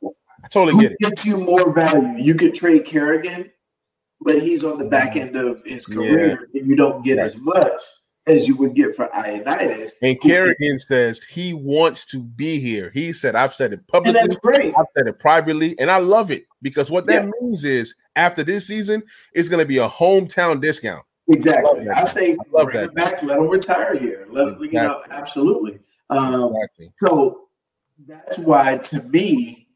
I, 0.44 0.48
totally 0.48 0.82
get 0.82 0.92
it. 0.92 0.98
Gets 1.00 1.26
you 1.26 1.38
more 1.38 1.72
value. 1.72 2.22
You 2.22 2.34
could 2.34 2.54
trade 2.54 2.86
Kerrigan, 2.86 3.50
but 4.20 4.42
he's 4.42 4.64
on 4.64 4.78
the 4.78 4.88
back 4.88 5.10
mm-hmm. 5.10 5.36
end 5.36 5.36
of 5.36 5.62
his 5.64 5.86
career, 5.86 6.48
yeah. 6.52 6.60
and 6.60 6.68
you 6.68 6.76
don't 6.76 7.04
get 7.04 7.16
right. 7.16 7.24
as 7.24 7.36
much 7.40 7.80
as 8.30 8.46
you 8.46 8.56
would 8.56 8.74
get 8.74 8.94
for 8.94 9.08
Ioannidis. 9.08 9.94
And 10.02 10.20
Kerrigan 10.20 10.78
says 10.78 11.22
he 11.22 11.52
wants 11.52 12.04
to 12.06 12.22
be 12.22 12.60
here. 12.60 12.90
He 12.94 13.12
said, 13.12 13.34
I've 13.34 13.54
said 13.54 13.72
it 13.72 13.86
publicly. 13.86 14.20
And 14.20 14.30
that's 14.30 14.38
great. 14.38 14.74
I've 14.78 14.86
said 14.96 15.06
it 15.06 15.18
privately. 15.18 15.78
And 15.78 15.90
I 15.90 15.98
love 15.98 16.30
it 16.30 16.46
because 16.62 16.90
what 16.90 17.06
that 17.06 17.24
yeah. 17.24 17.30
means 17.40 17.64
is 17.64 17.94
after 18.16 18.44
this 18.44 18.66
season, 18.66 19.02
it's 19.34 19.48
going 19.48 19.60
to 19.62 19.66
be 19.66 19.78
a 19.78 19.88
hometown 19.88 20.60
discount. 20.60 21.04
Exactly. 21.28 21.88
I, 21.88 22.00
I 22.00 22.04
say 22.04 22.32
I 22.32 22.36
love 22.52 22.66
bring 22.66 22.80
that. 22.80 22.94
back, 22.94 23.22
let 23.22 23.38
him 23.38 23.48
retire 23.48 23.96
here. 23.96 24.26
Let 24.30 24.48
exactly. 24.48 24.66
you 24.68 24.72
know, 24.72 25.02
absolutely. 25.10 25.78
Um, 26.08 26.54
exactly. 26.54 26.92
So 27.04 27.48
that's 28.06 28.38
why 28.38 28.78
to 28.78 29.02
me, 29.04 29.68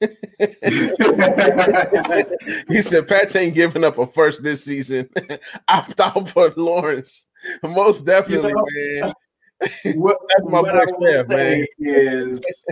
he 2.68 2.80
said 2.80 3.06
Pat's 3.06 3.36
ain't 3.36 3.54
giving 3.54 3.84
up 3.84 3.98
a 3.98 4.06
first 4.06 4.42
this 4.42 4.64
season. 4.64 5.10
Opt 5.68 6.00
out 6.00 6.30
for 6.30 6.54
Lawrence. 6.56 7.26
Most 7.62 8.06
definitely, 8.06 8.50
you 8.50 9.00
know, 9.00 9.02
man. 9.02 9.12
What, 9.96 10.16
That's 10.26 10.50
my 10.50 10.60
what 10.60 10.74
I 10.74 10.86
will 10.88 11.26
man. 11.28 11.66
is 11.80 12.64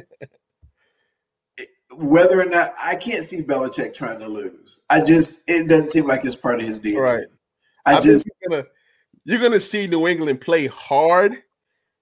whether 1.92 2.40
or 2.40 2.46
not 2.46 2.70
I 2.82 2.94
can't 2.94 3.24
see 3.24 3.42
Belichick 3.42 3.92
trying 3.92 4.18
to 4.20 4.26
lose. 4.26 4.86
I 4.88 5.04
just 5.04 5.50
it 5.50 5.68
doesn't 5.68 5.90
seem 5.90 6.06
like 6.06 6.24
it's 6.24 6.34
part 6.34 6.62
of 6.62 6.66
his 6.66 6.80
DNA. 6.80 7.00
Right. 7.00 7.26
I, 7.84 7.96
I 7.96 8.00
just 8.00 8.26
you're 8.26 8.48
gonna, 8.48 8.64
you're 9.24 9.40
gonna 9.40 9.60
see 9.60 9.86
New 9.86 10.08
England 10.08 10.40
play 10.40 10.66
hard 10.66 11.42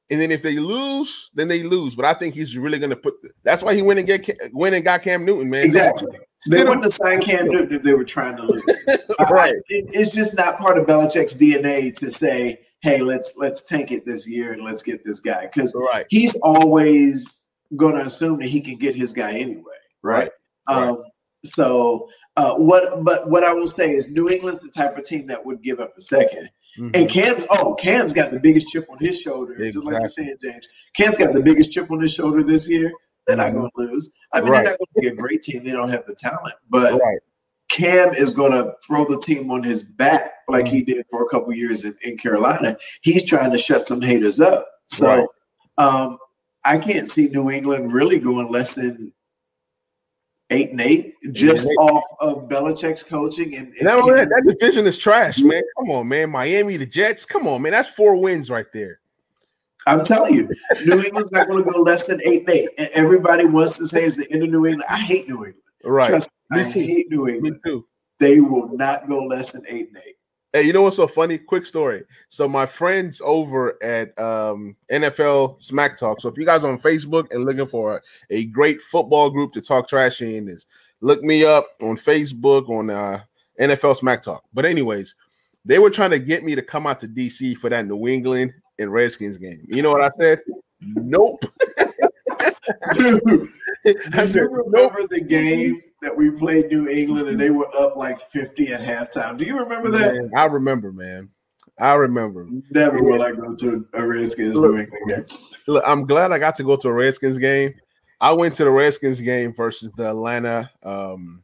and 0.09 0.21
then 0.21 0.31
if 0.31 0.43
they 0.43 0.57
lose, 0.57 1.31
then 1.35 1.49
they 1.49 1.63
lose. 1.63 1.97
But 1.97 2.05
I 2.05 2.15
think 2.15 2.35
he's 2.35 2.57
really 2.57 2.79
going 2.79 2.91
to 2.91 2.97
put. 2.97 3.15
That's 3.43 3.63
why 3.63 3.75
he 3.75 3.83
went 3.83 3.99
and 3.99 4.07
get 4.07 4.29
went 4.53 4.75
and 4.75 4.85
got 4.85 5.03
Cam 5.03 5.25
Newton, 5.25 5.51
man. 5.51 5.65
Exactly. 5.65 6.19
They 6.49 6.63
wouldn't 6.63 6.85
have 6.85 6.93
signed 6.93 7.23
Cam 7.23 7.47
Newton 7.47 7.77
if 7.77 7.83
they 7.83 7.95
were 7.95 8.05
trying 8.05 8.37
to 8.37 8.45
lose. 8.45 8.63
right. 9.31 9.53
it, 9.69 9.91
it's 9.93 10.15
just 10.15 10.37
not 10.37 10.59
part 10.59 10.79
of 10.79 10.87
Belichick's 10.87 11.35
DNA 11.35 11.93
to 11.99 12.11
say, 12.11 12.61
"Hey, 12.83 13.01
let's 13.01 13.35
let's 13.37 13.65
tank 13.65 13.91
it 13.91 14.07
this 14.07 14.29
year 14.29 14.53
and 14.53 14.63
let's 14.63 14.83
get 14.83 15.05
this 15.05 15.19
guy," 15.19 15.49
because 15.53 15.75
right. 15.75 16.07
he's 16.09 16.37
always 16.43 17.51
going 17.75 17.97
to 17.97 18.03
assume 18.03 18.39
that 18.39 18.49
he 18.49 18.61
can 18.61 18.77
get 18.77 18.95
his 18.95 19.13
guy 19.13 19.33
anyway. 19.33 19.63
Right. 20.03 20.31
right. 20.69 20.77
Um, 20.77 21.03
so 21.43 22.09
Uh, 22.37 22.55
what? 22.55 23.03
But 23.03 23.29
what 23.29 23.43
I 23.43 23.53
will 23.53 23.67
say 23.67 23.91
is, 23.91 24.11
New 24.11 24.29
England's 24.29 24.61
the 24.61 24.71
type 24.71 24.97
of 24.97 25.05
team 25.05 25.27
that 25.27 25.45
would 25.45 25.63
give 25.63 25.81
up 25.81 25.95
a 25.97 26.01
2nd 26.01 26.49
mm-hmm. 26.79 26.91
And 26.95 27.09
Cam, 27.09 27.37
oh, 27.51 27.74
Cam's 27.74 28.12
got 28.12 28.31
the 28.31 28.41
biggest 28.41 28.68
chip 28.68 28.87
on 28.91 28.99
his 29.01 29.20
shoulder, 29.20 29.53
exactly. 29.53 29.72
just 29.72 29.87
like 29.87 30.03
you 30.03 30.09
said, 30.09 30.37
James. 30.43 30.68
Cam's 30.95 31.16
got 31.16 31.35
the 31.35 31.43
biggest 31.43 31.72
chip 31.72 31.91
on 31.91 32.01
his 32.01 32.14
shoulder 32.14 32.43
this 32.43 32.68
year. 32.68 32.93
They're 33.27 33.37
not 33.37 33.53
going 33.53 33.70
to 33.70 33.70
lose. 33.77 34.12
I 34.33 34.41
mean, 34.41 34.51
right. 34.51 34.64
they're 34.64 34.72
not 34.72 34.79
going 34.79 34.89
to 34.95 35.01
be 35.01 35.09
a 35.09 35.14
great 35.14 35.43
team. 35.43 35.64
They 35.64 35.72
don't 35.72 35.89
have 35.89 36.05
the 36.07 36.14
talent, 36.14 36.55
but 36.70 36.93
right. 36.93 37.18
Cam 37.68 38.11
is 38.11 38.33
going 38.33 38.53
to 38.53 38.74
throw 38.87 39.05
the 39.05 39.18
team 39.18 39.51
on 39.51 39.62
his 39.62 39.83
back 39.83 40.31
like 40.49 40.68
he 40.68 40.83
mm-hmm. 40.83 40.93
did 40.93 41.07
for 41.11 41.24
a 41.24 41.29
couple 41.29 41.53
years 41.53 41.85
in, 41.85 41.97
in, 42.03 42.16
Carolina. 42.16 42.77
He's 43.03 43.24
trying 43.24 43.51
to 43.53 43.59
shut 43.59 43.89
some 43.89 44.01
haters 44.01 44.41
up. 44.41 44.66
So 44.85 45.09
right. 45.09 45.29
um, 45.79 46.18
I 46.64 46.79
can't 46.79 47.09
see 47.09 47.29
New 47.29 47.51
England 47.51 47.93
really 47.93 48.18
going 48.18 48.51
less 48.51 48.74
than 48.74 49.12
eight 50.51 50.70
and 50.70 50.80
eight 50.80 51.14
just 51.32 51.66
eight 51.66 51.76
off 51.76 52.05
of 52.20 52.49
Belichick's 52.49 53.03
coaching. 53.03 53.57
And, 53.57 53.68
and 53.74 53.86
that, 53.86 54.28
that 54.28 54.44
division 54.47 54.86
is 54.86 54.97
trash, 54.97 55.38
man. 55.38 55.62
Come 55.78 55.90
on, 55.90 56.09
man. 56.09 56.30
Miami, 56.30 56.76
the 56.76 56.86
Jets. 56.86 57.24
Come 57.24 57.47
on, 57.47 57.62
man. 57.62 57.72
That's 57.72 57.88
four 57.88 58.16
wins 58.16 58.51
right 58.51 58.66
there. 58.72 59.01
I'm 59.88 60.05
telling 60.05 60.34
you, 60.34 60.49
New 60.84 61.01
England's 61.01 61.30
not 61.30 61.49
going 61.49 61.64
to 61.64 61.70
go 61.70 61.80
less 61.80 62.07
than 62.07 62.20
eight 62.24 62.40
and 62.40 62.51
eight. 62.51 62.70
And 62.76 62.88
everybody 62.94 63.44
wants 63.44 63.78
to 63.78 63.86
say 63.86 64.05
it's 64.05 64.16
the 64.16 64.30
end 64.32 64.42
of 64.42 64.51
New 64.51 64.66
England. 64.66 64.84
I 64.90 64.99
hate 64.99 65.28
New 65.28 65.44
England. 65.44 65.62
Right. 65.84 66.09
Trust 66.09 66.28
me, 66.51 66.61
I 66.61 66.64
hate 66.64 67.11
New 67.11 67.28
England. 67.28 67.55
Me 67.55 67.61
too. 67.64 67.86
They 68.18 68.40
will 68.40 68.68
not 68.76 69.09
go 69.09 69.24
less 69.24 69.53
than 69.53 69.62
eight 69.68 69.88
and 69.88 69.97
eight. 70.07 70.16
Hey, 70.53 70.62
you 70.62 70.72
know 70.72 70.82
what's 70.82 70.97
so 70.97 71.07
funny? 71.07 71.38
Quick 71.38 71.66
story. 71.66 72.05
So 72.28 72.49
my 72.49 72.66
friends 72.66 73.20
over 73.24 73.82
at 73.82 74.18
um, 74.18 74.76
NFL 74.90 75.61
Smack 75.61 75.97
Talk. 75.99 76.20
So 76.20 76.28
if 76.28 76.38
you 76.38 76.44
guys 76.47 76.64
on 76.64 76.78
Facebook 76.78 77.26
and 77.30 77.44
looking 77.44 77.66
for 77.66 77.97
a, 77.97 78.01
a 78.30 78.44
great 78.47 78.80
football 78.80 79.28
group 79.28 79.53
to 79.53 79.61
talk 79.61 79.88
trash 79.88 80.22
in, 80.22 80.49
is 80.49 80.66
look 81.01 81.22
me 81.22 81.44
up 81.44 81.66
on 81.82 81.97
Facebook 81.97 82.68
on 82.68 82.90
uh, 82.90 83.20
NFL 83.61 83.97
Smack 83.97 84.22
Talk. 84.22 84.44
But 84.55 84.64
anyways, 84.64 85.14
they 85.64 85.78
were 85.78 85.90
trying 85.90 86.12
to 86.12 86.18
get 86.18 86.44
me 86.44 86.55
to 86.55 86.62
come 86.62 86.86
out 86.86 87.01
to 87.01 87.09
DC 87.09 87.57
for 87.59 87.68
that 87.70 87.86
New 87.86 88.07
England 88.07 88.55
and 88.78 88.92
Redskins 88.92 89.36
game. 89.36 89.66
You 89.68 89.82
know 89.82 89.90
what 89.90 90.03
I 90.03 90.11
said? 90.11 90.40
Nope. 90.80 91.44
Dude, 92.94 93.49
I 94.12 94.26
said, 94.26 94.49
remember 94.51 94.99
nope. 95.01 95.11
the 95.11 95.24
game 95.26 95.82
that 96.07 96.17
we 96.17 96.31
played 96.31 96.71
New 96.71 96.89
England 96.89 97.27
and 97.27 97.41
they 97.41 97.51
were 97.51 97.69
up 97.81 97.97
like 97.97 98.21
50 98.21 98.73
at 98.73 98.81
halftime. 98.81 99.37
Do 99.37 99.45
you 99.45 99.59
remember 99.59 99.91
that? 99.91 100.15
Man, 100.15 100.31
I 100.37 100.45
remember, 100.45 100.93
man. 100.93 101.29
I 101.81 101.95
remember. 101.95 102.47
Never 102.71 103.03
will 103.03 103.23
I 103.23 103.33
go 103.33 103.57
to 103.57 103.85
a 103.93 104.07
Redskins 104.07 104.57
look, 104.57 104.71
New 104.71 104.83
England 104.83 105.03
game. 105.09 105.39
Look, 105.67 105.83
I'm 105.85 106.07
glad 106.07 106.31
I 106.31 106.39
got 106.39 106.55
to 106.57 106.63
go 106.63 106.77
to 106.77 106.89
a 106.89 106.93
Redskins 106.93 107.39
game. 107.39 107.75
I 108.21 108.33
went 108.33 108.55
to 108.55 108.65
the 108.65 108.71
Redskins 108.71 109.21
game 109.21 109.53
versus 109.53 109.93
the 109.95 110.09
Atlanta 110.09 110.71
um 110.85 111.43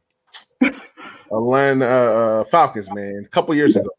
Atlanta 1.29 1.85
uh, 1.85 2.43
Falcons, 2.45 2.89
man, 2.93 3.23
a 3.25 3.29
couple 3.29 3.53
years 3.53 3.75
ago 3.75 3.89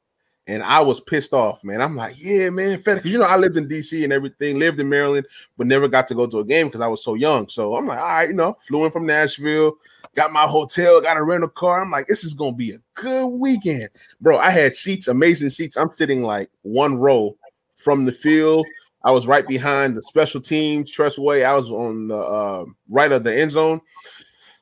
and 0.47 0.63
I 0.63 0.81
was 0.81 1.01
pissed 1.01 1.33
off, 1.33 1.65
man. 1.65 1.81
I'm 1.81 1.97
like, 1.97 2.23
yeah, 2.23 2.51
man, 2.51 2.77
because 2.79 3.05
you 3.05 3.19
know 3.19 3.25
I 3.25 3.37
lived 3.37 3.57
in 3.57 3.69
DC 3.69 4.05
and 4.05 4.13
everything, 4.13 4.59
lived 4.59 4.79
in 4.79 4.89
Maryland, 4.89 5.27
but 5.57 5.67
never 5.67 5.89
got 5.89 6.07
to 6.09 6.15
go 6.15 6.27
to 6.27 6.41
a 6.41 6.45
game 6.45 6.67
because 6.67 6.83
I 6.83 6.87
was 6.87 7.03
so 7.03 7.15
young. 7.15 7.49
So 7.49 7.77
I'm 7.77 7.87
like, 7.87 7.99
all 7.99 8.05
right, 8.05 8.29
you 8.29 8.35
know, 8.35 8.57
flew 8.61 8.85
in 8.85 8.91
from 8.91 9.07
Nashville, 9.07 9.75
got 10.15 10.33
my 10.33 10.47
hotel, 10.47 11.01
got 11.01 11.17
a 11.17 11.23
rental 11.23 11.49
car. 11.49 11.83
I'm 11.83 11.91
like, 11.91 12.07
this 12.07 12.25
is 12.25 12.35
gonna 12.35 12.53
be 12.53 12.73
a 12.73 12.79
good 12.95 13.27
weekend, 13.27 13.89
bro. 14.21 14.39
I 14.39 14.51
had 14.51 14.77
seats, 14.77 15.09
amazing 15.09 15.51
seats. 15.51 15.77
I'm 15.77 15.93
sitting 15.93 16.23
like 16.23 16.51
one 16.63 16.97
row 16.97 17.37
from 17.77 18.05
the 18.05 18.13
field. 18.13 18.67
I 19.05 19.11
was 19.11 19.27
right 19.27 19.47
behind 19.47 19.97
the 19.97 20.03
special 20.03 20.41
teams, 20.41 20.91
Tress 20.91 21.19
Way. 21.19 21.45
I 21.45 21.53
was 21.53 21.71
on 21.71 22.09
the 22.09 22.17
uh, 22.17 22.65
right 22.89 23.13
of 23.13 23.23
the 23.23 23.39
end 23.39 23.51
zone. 23.51 23.81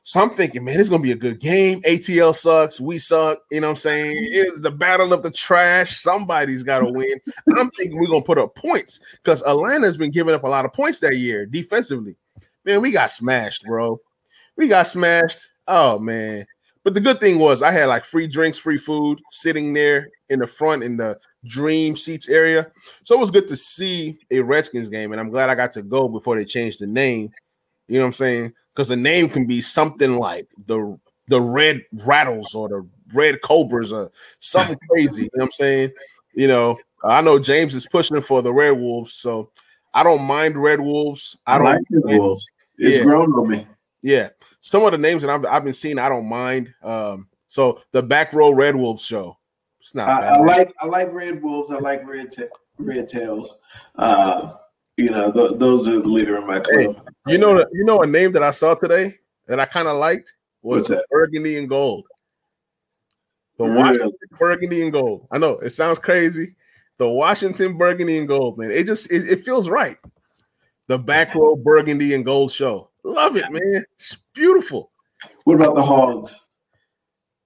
So 0.05 0.19
I'm 0.19 0.31
thinking, 0.31 0.65
man, 0.65 0.77
it's 0.77 0.89
gonna 0.89 1.01
be 1.01 1.13
a 1.13 1.15
good 1.15 1.39
game. 1.39 1.81
ATL 1.83 2.35
sucks, 2.35 2.81
we 2.81 2.99
suck. 2.99 3.39
You 3.49 3.61
know 3.61 3.67
what 3.67 3.71
I'm 3.71 3.77
saying? 3.77 4.17
It's 4.19 4.59
the 4.59 4.71
battle 4.71 5.13
of 5.13 5.23
the 5.23 5.31
trash. 5.31 5.95
Somebody's 5.95 6.61
got 6.61 6.79
to 6.79 6.91
win. 6.91 7.21
I'm 7.57 7.71
thinking 7.71 7.97
we're 7.97 8.07
gonna 8.07 8.21
put 8.21 8.37
up 8.37 8.53
points 8.55 8.99
because 9.23 9.41
Atlanta's 9.43 9.95
been 9.95 10.11
giving 10.11 10.35
up 10.35 10.43
a 10.43 10.49
lot 10.49 10.65
of 10.65 10.73
points 10.73 10.99
that 10.99 11.15
year 11.15 11.45
defensively. 11.45 12.17
Man, 12.65 12.81
we 12.81 12.91
got 12.91 13.11
smashed, 13.11 13.63
bro. 13.63 13.97
We 14.57 14.67
got 14.67 14.87
smashed. 14.87 15.49
Oh 15.67 15.99
man. 15.99 16.45
But 16.83 16.93
the 16.93 16.99
good 16.99 17.21
thing 17.21 17.39
was 17.39 17.61
I 17.61 17.71
had 17.71 17.85
like 17.85 18.03
free 18.03 18.27
drinks, 18.27 18.57
free 18.57 18.77
food 18.77 19.21
sitting 19.31 19.73
there 19.73 20.09
in 20.29 20.39
the 20.39 20.47
front 20.47 20.83
in 20.83 20.97
the 20.97 21.17
dream 21.45 21.95
seats 21.95 22.27
area. 22.27 22.69
So 23.03 23.15
it 23.15 23.19
was 23.19 23.31
good 23.31 23.47
to 23.47 23.55
see 23.55 24.17
a 24.31 24.41
Redskins 24.41 24.89
game, 24.89 25.11
and 25.11 25.21
I'm 25.21 25.29
glad 25.29 25.49
I 25.49 25.55
got 25.55 25.71
to 25.73 25.81
go 25.81 26.09
before 26.09 26.35
they 26.35 26.43
changed 26.43 26.79
the 26.79 26.87
name. 26.87 27.31
You 27.87 27.95
know 27.95 28.01
what 28.01 28.07
I'm 28.07 28.13
saying? 28.13 28.53
because 28.73 28.89
the 28.89 28.95
name 28.95 29.29
can 29.29 29.45
be 29.45 29.61
something 29.61 30.17
like 30.17 30.47
the 30.65 30.97
the 31.27 31.41
red 31.41 31.81
rattles 32.05 32.53
or 32.53 32.67
the 32.67 32.87
red 33.13 33.41
cobras 33.41 33.93
or 33.93 34.11
something 34.39 34.77
crazy. 34.89 35.23
You 35.23 35.29
know 35.35 35.41
what 35.41 35.45
I'm 35.45 35.51
saying? 35.51 35.91
You 36.33 36.47
know, 36.47 36.77
I 37.03 37.21
know 37.21 37.39
James 37.39 37.75
is 37.75 37.87
pushing 37.87 38.21
for 38.21 38.41
the 38.41 38.53
red 38.53 38.71
wolves, 38.71 39.13
so 39.13 39.51
I 39.93 40.03
don't 40.03 40.23
mind 40.23 40.61
red 40.61 40.81
wolves. 40.81 41.37
I, 41.45 41.57
don't 41.57 41.65
like 41.65 41.81
red 41.91 42.19
wolves. 42.19 42.45
It's 42.77 42.97
yeah. 42.97 43.03
grown 43.03 43.31
on 43.33 43.49
me. 43.49 43.67
Yeah, 44.03 44.29
some 44.59 44.83
of 44.83 44.91
the 44.91 44.97
names 44.97 45.23
that 45.23 45.31
I've, 45.31 45.45
I've 45.45 45.63
been 45.63 45.73
seeing, 45.73 45.97
I 45.97 46.09
don't 46.09 46.27
mind. 46.27 46.73
Um, 46.83 47.27
so 47.47 47.81
the 47.93 48.03
back 48.03 48.33
row 48.33 48.51
red 48.51 48.75
wolves 48.75 49.03
show. 49.03 49.37
It's 49.79 49.95
not. 49.95 50.09
I, 50.09 50.35
I 50.35 50.37
like 50.37 50.73
I 50.81 50.85
like 50.85 51.11
red 51.11 51.41
wolves. 51.41 51.71
I 51.71 51.79
like 51.79 52.05
red 52.05 52.29
ta- 52.29 52.53
red 52.77 53.07
tails. 53.07 53.61
Uh, 53.95 54.53
you 54.97 55.09
know, 55.09 55.31
th- 55.31 55.53
those 55.55 55.87
are 55.87 56.01
the 56.01 56.07
leader 56.07 56.37
in 56.37 56.45
my 56.45 56.59
club. 56.59 56.95
Hey, 57.25 57.31
you 57.31 57.37
know, 57.37 57.65
you 57.71 57.85
know 57.85 58.01
a 58.01 58.07
name 58.07 58.33
that 58.33 58.43
I 58.43 58.51
saw 58.51 58.75
today 58.75 59.17
that 59.47 59.59
I 59.59 59.65
kind 59.65 59.87
of 59.87 59.97
liked 59.97 60.33
was 60.61 60.93
Burgundy 61.09 61.57
and 61.57 61.69
Gold. 61.69 62.05
The 63.57 63.65
really? 63.65 63.77
Washington 63.77 64.29
Burgundy 64.37 64.81
and 64.83 64.91
Gold. 64.91 65.27
I 65.31 65.37
know 65.37 65.53
it 65.59 65.69
sounds 65.71 65.99
crazy. 65.99 66.55
The 66.97 67.07
Washington 67.07 67.77
Burgundy 67.77 68.17
and 68.17 68.27
Gold, 68.27 68.57
man. 68.57 68.71
It 68.71 68.85
just 68.85 69.11
it, 69.11 69.27
it 69.29 69.45
feels 69.45 69.69
right. 69.69 69.97
The 70.87 70.99
back 70.99 71.35
row 71.35 71.55
Burgundy 71.55 72.13
and 72.13 72.25
Gold 72.25 72.51
show. 72.51 72.89
Love 73.03 73.37
it, 73.37 73.51
man. 73.51 73.85
It's 73.95 74.17
beautiful. 74.33 74.91
What 75.43 75.55
about 75.55 75.75
the 75.75 75.83
Hogs? 75.83 76.49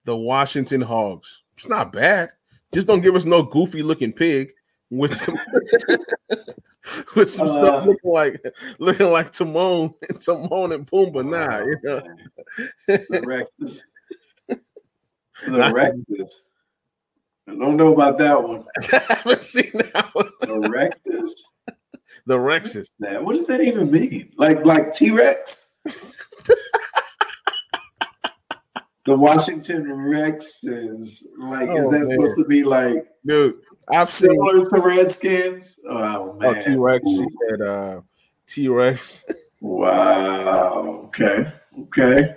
The 0.06 0.16
Washington 0.16 0.82
Hogs. 0.82 1.42
It's 1.58 1.68
not 1.68 1.92
bad. 1.92 2.32
Just 2.74 2.88
don't 2.88 3.02
give 3.02 3.16
us 3.16 3.26
no 3.26 3.44
goofy 3.44 3.82
looking 3.82 4.14
pig 4.14 4.52
with 4.90 5.14
some 5.14 5.38
with 7.16 7.30
some 7.30 7.48
uh, 7.48 7.52
stuff 7.52 7.86
looking 7.86 8.12
like 8.12 8.42
looking 8.80 9.12
like 9.12 9.32
Timon, 9.32 9.94
and 10.10 10.22
Timon 10.26 10.72
and 10.74 10.88
Pumbaa. 10.88 11.28
Nah, 11.28 11.60
you 11.60 11.78
know. 11.84 12.02
the 12.88 13.46
Rexes. 13.60 13.82
The 15.46 15.60
Rexes. 15.72 16.32
I 17.48 17.54
don't 17.54 17.78
know 17.78 17.94
about 17.94 18.18
that 18.18 18.42
one. 18.42 18.66
I 18.92 19.14
haven't 19.14 19.44
seen 19.44 19.72
that 19.76 20.10
one. 20.14 20.32
The 20.42 20.48
Rexes. 20.48 21.30
The 22.26 22.38
Rexes. 22.38 22.90
What, 22.98 23.26
what 23.26 23.34
does 23.34 23.48
that 23.48 23.62
even 23.62 23.92
mean? 23.92 24.32
Like 24.38 24.66
like 24.66 24.94
T 24.94 25.12
Rex? 25.12 25.80
the 29.06 29.18
Washington 29.18 29.86
Rexes. 29.86 31.24
Like, 31.38 31.70
oh, 31.70 31.78
is 31.78 31.90
that 31.90 32.00
man. 32.00 32.12
supposed 32.12 32.38
to 32.38 32.46
be 32.46 32.64
like 32.64 33.08
dude? 33.26 33.56
I've 33.90 34.08
similar 34.08 34.58
seen, 34.58 34.66
to 34.66 34.82
Redskins. 34.82 35.80
Oh 35.90 36.34
man, 36.34 36.56
oh, 36.56 36.60
T 36.60 36.76
Rex. 36.76 37.10
She 37.10 37.26
said 37.50 37.62
uh, 37.62 38.02
T 38.46 38.68
Rex. 38.68 39.26
wow. 39.62 41.04
Okay. 41.06 41.48
Okay. 41.80 42.36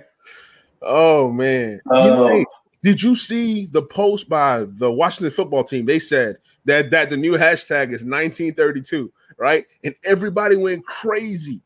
Oh 0.83 1.31
man. 1.31 1.81
Uh, 1.93 1.99
you 1.99 2.11
know, 2.11 2.45
did 2.83 3.03
you 3.03 3.15
see 3.15 3.67
the 3.67 3.83
post 3.83 4.29
by 4.29 4.65
the 4.67 4.91
Washington 4.91 5.33
football 5.33 5.65
team? 5.65 5.87
They 5.87 5.99
said 5.99 6.37
that 6.65 6.91
that 6.91 7.11
the 7.11 7.17
new 7.17 7.33
hashtag 7.33 7.93
is 7.93 8.05
1932, 8.05 9.13
right? 9.41 9.67
And 9.83 9.95
everybody 10.05 10.57
went 10.57 10.85
crazy. 10.85 11.61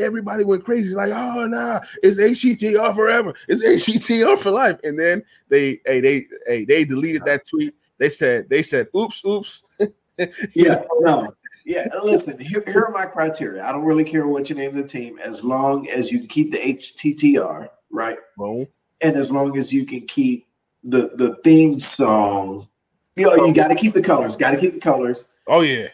Everybody 0.00 0.44
went 0.44 0.64
crazy, 0.64 0.94
like, 0.94 1.12
oh 1.12 1.46
nah, 1.46 1.80
it's 2.04 2.18
HTTR 2.18 2.94
forever. 2.94 3.34
It's 3.48 3.62
HTTR 3.62 4.38
for 4.38 4.50
life. 4.50 4.78
And 4.84 4.98
then 4.98 5.24
they 5.48 5.80
hey, 5.86 6.00
they 6.00 6.24
hey, 6.46 6.64
they 6.64 6.84
deleted 6.84 7.24
that 7.24 7.46
tweet 7.48 7.74
they 7.98 8.10
said, 8.10 8.48
they 8.48 8.62
said, 8.62 8.88
oops, 8.96 9.22
oops. 9.26 9.64
yeah, 10.54 10.84
no. 11.00 11.34
Yeah, 11.66 11.88
listen, 12.02 12.38
here, 12.38 12.62
here 12.66 12.84
are 12.84 12.92
my 12.92 13.04
criteria. 13.04 13.62
I 13.62 13.72
don't 13.72 13.84
really 13.84 14.04
care 14.04 14.26
what 14.26 14.48
you 14.48 14.56
name 14.56 14.74
the 14.74 14.86
team 14.86 15.18
as 15.18 15.44
long 15.44 15.88
as 15.88 16.10
you 16.10 16.20
can 16.20 16.28
keep 16.28 16.50
the 16.50 16.58
HTTR, 16.58 17.68
right? 17.90 18.18
Well, 18.38 18.66
and 19.00 19.16
as 19.16 19.30
long 19.30 19.58
as 19.58 19.72
you 19.72 19.84
can 19.84 20.06
keep 20.06 20.46
the 20.84 21.10
the 21.16 21.36
theme 21.44 21.78
song. 21.78 22.68
You 23.16 23.24
know, 23.24 23.46
you 23.46 23.52
got 23.52 23.68
to 23.68 23.74
keep 23.74 23.94
the 23.94 24.02
colors, 24.02 24.36
got 24.36 24.52
to 24.52 24.56
keep 24.56 24.72
the 24.72 24.80
colors. 24.80 25.32
Oh, 25.48 25.60
yeah. 25.60 25.88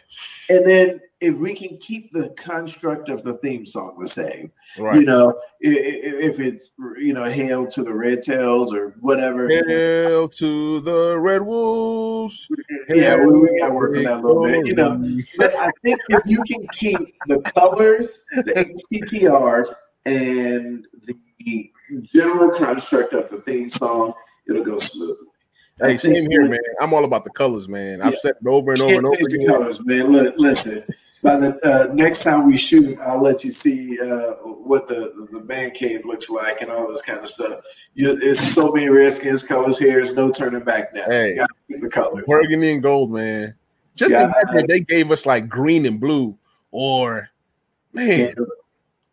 And 0.47 0.65
then 0.65 1.01
if 1.25 1.39
we 1.39 1.55
can 1.55 1.75
keep 1.77 2.11
the 2.11 2.29
construct 2.37 3.09
of 3.09 3.23
the 3.23 3.33
theme 3.33 3.65
song 3.65 3.97
the 3.99 4.07
same, 4.07 4.51
right. 4.77 4.95
you 4.95 5.05
know, 5.05 5.39
if, 5.59 6.37
if, 6.37 6.39
it's 6.39 6.75
you 6.97 7.13
know, 7.13 7.23
hail 7.23 7.65
to 7.65 7.83
the 7.83 7.93
red 7.93 8.21
tails 8.21 8.71
or 8.71 8.89
whatever. 8.99 9.49
Hail 9.49 10.29
to 10.29 10.79
the 10.81 11.17
red 11.17 11.41
wolves. 11.41 12.47
Yeah, 12.89 13.17
we, 13.17 13.39
we 13.39 13.59
got 13.59 13.69
to 13.69 13.73
work 13.73 13.97
on 13.97 14.03
that 14.03 14.17
a 14.17 14.27
little 14.27 14.45
bit, 14.45 14.67
you 14.67 14.75
know. 14.75 15.01
But 15.37 15.55
I 15.55 15.71
think 15.83 15.99
if 16.09 16.21
you 16.27 16.43
can 16.47 16.67
keep 16.73 16.99
the 17.27 17.41
colors, 17.55 18.23
the 18.35 18.75
HTTR, 18.93 19.73
and 20.05 20.85
the 21.47 21.71
general 22.03 22.55
construct 22.55 23.13
of 23.13 23.31
the 23.31 23.37
theme 23.37 23.71
song, 23.71 24.13
it'll 24.47 24.63
go 24.63 24.77
smoothly. 24.77 25.27
Hey, 25.81 25.97
same 25.97 26.29
here, 26.29 26.47
man. 26.47 26.59
I'm 26.79 26.93
all 26.93 27.03
about 27.03 27.23
the 27.23 27.31
colors, 27.31 27.67
man. 27.67 28.01
I've 28.01 28.13
yeah. 28.13 28.19
said 28.19 28.33
it 28.39 28.47
over 28.47 28.73
and 28.73 28.81
over 28.81 28.93
and 28.93 29.05
over 29.05 29.15
again. 29.15 29.47
Colors, 29.47 29.83
man. 29.83 30.13
Look, 30.13 30.35
listen. 30.37 30.83
By 31.25 31.37
the 31.37 31.59
uh, 31.63 31.91
next 31.91 32.23
time 32.23 32.45
we 32.45 32.55
shoot, 32.55 32.99
I'll 32.99 33.19
let 33.19 33.43
you 33.43 33.51
see 33.51 33.99
uh, 33.99 34.33
what 34.43 34.87
the, 34.87 35.27
the 35.31 35.41
man 35.41 35.71
cave 35.71 36.05
looks 36.05 36.29
like 36.29 36.61
and 36.61 36.69
all 36.69 36.87
this 36.87 37.01
kind 37.01 37.17
of 37.17 37.27
stuff. 37.27 37.61
You, 37.95 38.15
it's 38.21 38.39
so 38.39 38.71
many 38.71 38.89
Redskins 38.89 39.41
colors 39.41 39.79
here. 39.79 39.93
There's 39.93 40.13
no 40.13 40.29
turning 40.29 40.63
back 40.63 40.93
now. 40.93 41.05
Hey, 41.07 41.35
the 41.67 41.89
colors. 41.89 42.25
Burgundy 42.27 42.73
and 42.73 42.83
gold, 42.83 43.11
man. 43.11 43.55
Just 43.95 44.13
imagine 44.13 44.67
they 44.67 44.81
gave 44.81 45.09
us 45.09 45.25
like 45.25 45.49
green 45.49 45.87
and 45.87 45.99
blue, 45.99 46.37
or 46.69 47.27
man, 47.91 48.17
can't 48.17 48.35
do 48.35 48.43
it. 48.43 48.49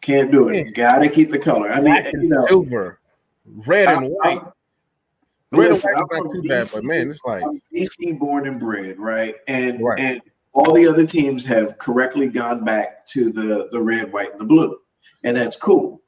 Can't 0.02 0.32
do 0.32 0.48
it. 0.50 0.74
Gotta 0.74 1.08
keep 1.08 1.30
the 1.30 1.38
color. 1.38 1.70
I 1.70 1.80
mean, 1.80 2.04
you 2.12 2.28
know, 2.28 2.44
silver, 2.46 3.00
red 3.46 3.88
and 3.88 4.08
white. 4.08 4.38
I'm, 4.38 5.58
red 5.58 5.70
and 5.70 5.82
white 5.82 5.82
is 5.82 5.84
not 5.84 6.30
too 6.30 6.42
DC, 6.42 6.48
bad, 6.48 6.68
but 6.74 6.84
man, 6.84 7.08
it's 7.08 7.20
like 7.24 7.42
I'm 7.42 7.62
DC 7.74 8.18
born 8.18 8.46
and 8.46 8.60
bred, 8.60 8.98
right? 8.98 9.36
And 9.48 9.82
right. 9.82 9.98
and 9.98 10.20
all 10.52 10.74
the 10.74 10.86
other 10.86 11.06
teams 11.06 11.46
have 11.46 11.78
correctly 11.78 12.28
gone 12.28 12.64
back 12.64 13.04
to 13.06 13.30
the 13.30 13.68
the 13.72 13.80
red, 13.80 14.12
white, 14.12 14.32
and 14.32 14.40
the 14.40 14.44
blue, 14.44 14.76
and 15.24 15.36
that's 15.36 15.56
cool. 15.56 16.00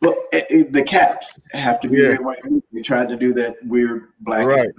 But 0.00 0.16
eh, 0.32 0.42
eh, 0.50 0.64
the 0.70 0.82
caps 0.82 1.38
have 1.52 1.80
to 1.80 1.88
be 1.88 1.98
yeah. 1.98 2.08
red, 2.08 2.24
white. 2.24 2.42
And 2.42 2.52
blue. 2.52 2.62
We 2.72 2.82
tried 2.82 3.08
to 3.10 3.16
do 3.16 3.34
that 3.34 3.56
weird 3.64 4.08
black 4.20 4.46
right. 4.46 4.70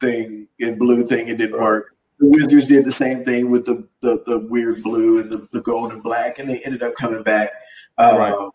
thing 0.00 0.48
and 0.60 0.78
blue 0.78 1.02
thing. 1.02 1.28
It 1.28 1.38
didn't 1.38 1.60
work 1.60 1.94
the 2.20 2.26
Wizards 2.26 2.66
did 2.66 2.84
the 2.84 2.92
same 2.92 3.24
thing 3.24 3.50
with 3.50 3.64
the 3.64 3.88
the, 4.02 4.22
the 4.26 4.38
weird 4.38 4.82
blue 4.82 5.20
and 5.20 5.30
the, 5.30 5.48
the 5.52 5.62
gold 5.62 5.92
and 5.92 6.02
black, 6.02 6.38
and 6.38 6.48
they 6.48 6.60
ended 6.60 6.82
up 6.82 6.94
coming 6.94 7.22
back. 7.22 7.50
Uh, 7.96 8.16
right. 8.18 8.50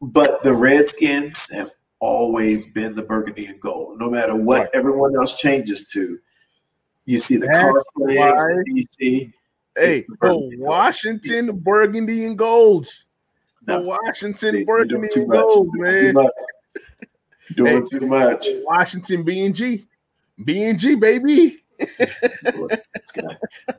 But 0.00 0.44
the 0.44 0.54
Redskins 0.54 1.50
have 1.52 1.70
always 2.00 2.66
been 2.66 2.94
the 2.94 3.02
burgundy 3.02 3.46
and 3.46 3.60
gold, 3.60 3.98
no 3.98 4.08
matter 4.08 4.36
what 4.36 4.60
right. 4.60 4.68
everyone 4.72 5.16
else 5.16 5.34
changes 5.34 5.86
to. 5.92 6.18
You 7.08 7.16
see 7.16 7.38
the 7.38 7.46
car 7.46 7.72
flags, 7.96 8.44
DC. 8.68 9.32
Hey, 9.74 10.02
the 10.20 10.56
Washington 10.58 11.46
gold. 11.46 11.64
burgundy 11.64 12.26
and 12.26 12.36
golds. 12.36 13.06
The 13.62 13.80
Washington 13.80 14.54
they, 14.56 14.64
burgundy 14.64 15.08
and 15.16 15.30
gold, 15.30 15.70
man. 15.72 16.14
Doing 17.54 17.86
too 17.90 18.00
much. 18.00 18.46
Washington 18.62 19.22
B 19.22 19.46
and 19.46 19.54
G, 19.54 19.86
B 20.44 20.64
and 20.64 20.78
G, 20.78 20.96
baby. 20.96 21.62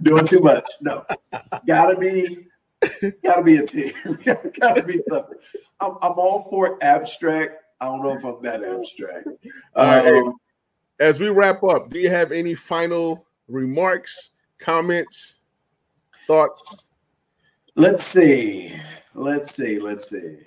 Doing 0.02 0.26
too 0.26 0.40
much. 0.40 0.66
No, 0.82 1.06
gotta 1.68 1.98
be, 1.98 2.48
gotta 3.24 3.44
be 3.44 3.58
a 3.58 3.66
team. 3.68 3.92
gotta 4.60 4.82
be 4.82 5.00
something. 5.08 5.38
I'm, 5.80 5.92
I'm 6.02 6.14
all 6.14 6.48
for 6.50 6.84
abstract. 6.84 7.62
I 7.80 7.86
don't 7.86 8.02
know 8.02 8.18
if 8.18 8.26
I'm 8.26 8.42
that 8.42 8.64
abstract. 8.64 9.28
Um, 9.76 10.34
as 11.00 11.20
we 11.20 11.30
wrap 11.30 11.64
up, 11.64 11.90
do 11.90 12.00
you 12.00 12.10
have 12.10 12.32
any 12.32 12.56
final 12.56 13.26
remarks, 13.48 14.32
comments, 14.60 15.40
thoughts? 16.28 16.88
Let's 17.76 18.04
see. 18.04 18.76
Let's 19.14 19.56
see. 19.56 19.80
Let's 19.80 20.10
see. 20.10 20.38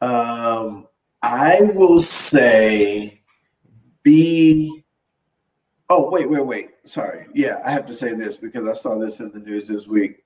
Um, 0.00 0.86
I 1.22 1.60
will 1.74 1.98
say 1.98 3.20
be 4.02 4.80
Oh, 5.92 6.08
wait, 6.08 6.30
wait, 6.30 6.46
wait. 6.46 6.68
Sorry. 6.84 7.26
Yeah, 7.34 7.60
I 7.66 7.72
have 7.72 7.84
to 7.86 7.94
say 7.94 8.14
this 8.14 8.36
because 8.36 8.68
I 8.68 8.74
saw 8.74 8.96
this 8.96 9.18
in 9.18 9.32
the 9.32 9.40
news 9.40 9.66
this 9.66 9.88
week. 9.88 10.22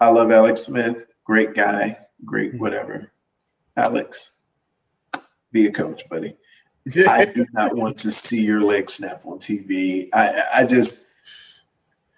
I 0.00 0.08
love 0.08 0.30
Alex 0.30 0.62
Smith. 0.62 1.06
Great 1.24 1.54
guy. 1.54 1.98
Great, 2.24 2.50
mm-hmm. 2.50 2.60
whatever. 2.60 3.10
Alex, 3.76 4.42
be 5.50 5.66
a 5.66 5.72
coach, 5.72 6.08
buddy. 6.08 6.36
I 7.08 7.26
do 7.26 7.46
not 7.52 7.76
want 7.76 7.98
to 7.98 8.10
see 8.10 8.44
your 8.44 8.60
leg 8.60 8.90
snap 8.90 9.22
on 9.24 9.38
TV. 9.38 10.08
I, 10.12 10.42
I 10.56 10.66
just, 10.66 11.12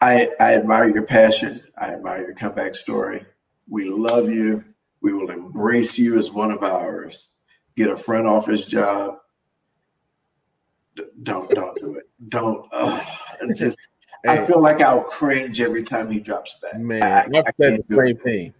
I, 0.01 0.31
I 0.41 0.55
admire 0.55 0.89
your 0.91 1.07
passion. 1.07 1.63
I 1.79 1.95
admire 1.95 2.23
your 2.23 2.35
comeback 2.35 2.75
story. 2.75 3.25
We 3.69 3.85
love 3.87 4.31
you. 4.31 4.65
We 5.01 5.13
will 5.13 5.31
embrace 5.31 5.99
you 5.99 6.17
as 6.19 6.31
one 6.31 6.51
of 6.51 6.63
ours. 6.63 7.37
Get 7.77 7.91
a 7.91 7.97
front 7.97 8.27
office 8.27 8.67
job 8.67 9.19
don't 11.23 11.51
don't 11.51 11.77
do 11.77 11.97
it. 11.97 12.09
Don't. 12.29 12.67
Uh, 12.73 13.03
just. 13.57 13.79
Hey, 14.25 14.43
I 14.43 14.47
feel 14.47 14.63
like 14.63 14.81
I'll 14.81 15.03
cringe 15.03 15.61
every 15.61 15.83
time 15.83 16.11
he 16.11 16.19
drops 16.19 16.55
back. 16.63 16.81
Man, 16.81 17.03
I, 17.03 17.37
have 17.37 17.55
said 17.61 17.83
the 17.87 17.95
same 17.95 18.07
it. 18.07 18.23
thing. 18.23 18.55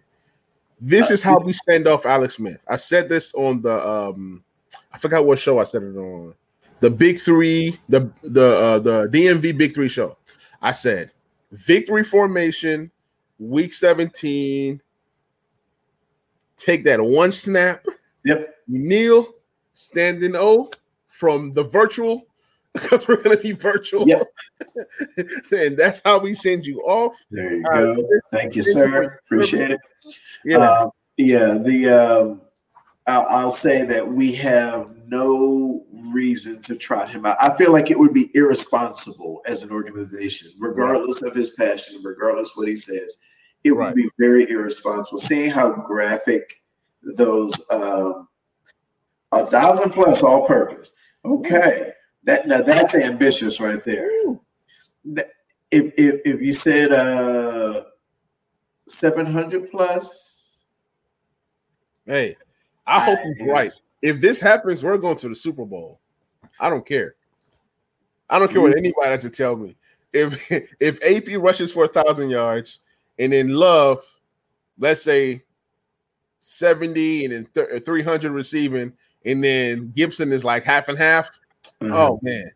This 0.79 1.09
uh, 1.09 1.13
is 1.15 1.23
how 1.23 1.39
we 1.39 1.53
send 1.53 1.87
off 1.87 2.05
Alex 2.05 2.35
Smith. 2.35 2.63
I 2.67 2.77
said 2.77 3.09
this 3.09 3.33
on 3.33 3.61
the 3.61 3.87
um, 3.87 4.43
I 4.95 4.97
forgot 4.97 5.25
what 5.25 5.37
show 5.37 5.59
I 5.59 5.63
said 5.65 5.83
it 5.83 5.97
on. 5.97 6.33
The 6.79 6.89
Big 6.89 7.19
Three, 7.19 7.77
the 7.89 8.09
the 8.23 8.57
uh, 8.57 8.79
the 8.79 9.07
DMV 9.09 9.57
Big 9.57 9.73
Three 9.73 9.89
show. 9.89 10.17
I 10.61 10.71
said 10.71 11.11
victory 11.51 12.05
formation, 12.05 12.89
week 13.37 13.73
seventeen. 13.73 14.81
Take 16.55 16.85
that 16.85 17.03
one 17.03 17.33
snap. 17.33 17.85
Yep. 18.23 18.55
Kneel, 18.69 19.35
standing 19.73 20.33
O 20.37 20.71
from 21.09 21.51
the 21.51 21.63
virtual 21.63 22.25
because 22.73 23.05
we're 23.09 23.21
going 23.21 23.35
to 23.35 23.43
be 23.43 23.51
virtual. 23.51 24.07
Yep. 24.07 24.23
and 25.51 25.77
that's 25.77 26.01
how 26.05 26.19
we 26.19 26.33
send 26.33 26.65
you 26.65 26.79
off. 26.83 27.17
There 27.31 27.53
you 27.53 27.65
uh, 27.67 27.95
go. 27.95 28.09
Thank 28.31 28.55
you, 28.55 28.63
sir. 28.63 29.19
Appreciate 29.25 29.71
it. 29.71 29.79
Yeah. 30.45 30.59
Uh, 30.59 30.89
yeah. 31.17 31.57
The 31.57 31.89
um, 31.89 32.41
I'll, 33.07 33.25
I'll, 33.29 33.51
say 33.51 33.85
that 33.85 34.07
we 34.07 34.33
have 34.33 34.89
no 35.07 35.85
reason 36.11 36.61
to 36.63 36.75
trot 36.75 37.09
him 37.09 37.25
out. 37.25 37.37
I 37.39 37.55
feel 37.55 37.71
like 37.71 37.91
it 37.91 37.99
would 37.99 38.13
be 38.13 38.31
irresponsible 38.33 39.41
as 39.45 39.61
an 39.61 39.71
organization, 39.71 40.51
regardless 40.59 41.21
right. 41.21 41.29
of 41.29 41.35
his 41.35 41.51
passion, 41.51 42.01
regardless 42.03 42.53
what 42.55 42.67
he 42.67 42.75
says. 42.75 43.23
It 43.63 43.73
right. 43.73 43.87
would 43.87 43.95
be 43.95 44.09
very 44.17 44.49
irresponsible. 44.49 45.19
Seeing 45.19 45.51
how 45.51 45.71
graphic 45.71 46.61
those 47.03 47.69
um, 47.71 48.27
a 49.31 49.45
thousand 49.45 49.91
plus 49.91 50.23
all 50.23 50.47
purpose 50.47 50.95
Okay, 51.25 51.91
that 52.23 52.47
now 52.47 52.61
that's 52.61 52.93
ambitious 52.93 53.59
right 53.59 53.83
there. 53.83 54.07
If 55.71 55.93
if, 55.97 56.21
if 56.23 56.41
you 56.41 56.53
said 56.53 56.91
uh, 56.91 57.85
seven 58.87 59.25
hundred 59.25 59.71
plus, 59.71 60.59
hey, 62.05 62.37
I 62.87 62.99
hope 63.01 63.19
he's 63.37 63.47
right. 63.47 63.73
If 64.01 64.21
this 64.21 64.39
happens, 64.39 64.83
we're 64.83 64.97
going 64.97 65.17
to 65.17 65.29
the 65.29 65.35
Super 65.35 65.65
Bowl. 65.65 65.99
I 66.59 66.69
don't 66.69 66.85
care. 66.85 67.15
I 68.29 68.39
don't 68.39 68.51
care 68.51 68.61
what 68.61 68.77
anybody 68.77 69.09
has 69.09 69.21
to 69.23 69.29
tell 69.29 69.55
me. 69.55 69.75
If 70.13 70.51
if 70.79 71.03
AP 71.03 71.41
rushes 71.41 71.71
for 71.71 71.85
a 71.85 71.87
thousand 71.87 72.29
yards 72.29 72.79
and 73.19 73.33
then 73.33 73.49
Love, 73.49 74.03
let's 74.77 75.01
say 75.01 75.43
seventy 76.39 77.25
and 77.25 77.47
then 77.53 77.79
three 77.81 78.03
hundred 78.03 78.31
receiving, 78.31 78.93
and 79.25 79.43
then 79.43 79.91
Gibson 79.95 80.31
is 80.31 80.45
like 80.45 80.63
half 80.63 80.87
and 80.89 80.97
half. 80.97 81.29
Mm-hmm. 81.81 81.93
Oh 81.93 82.19
man, 82.21 82.51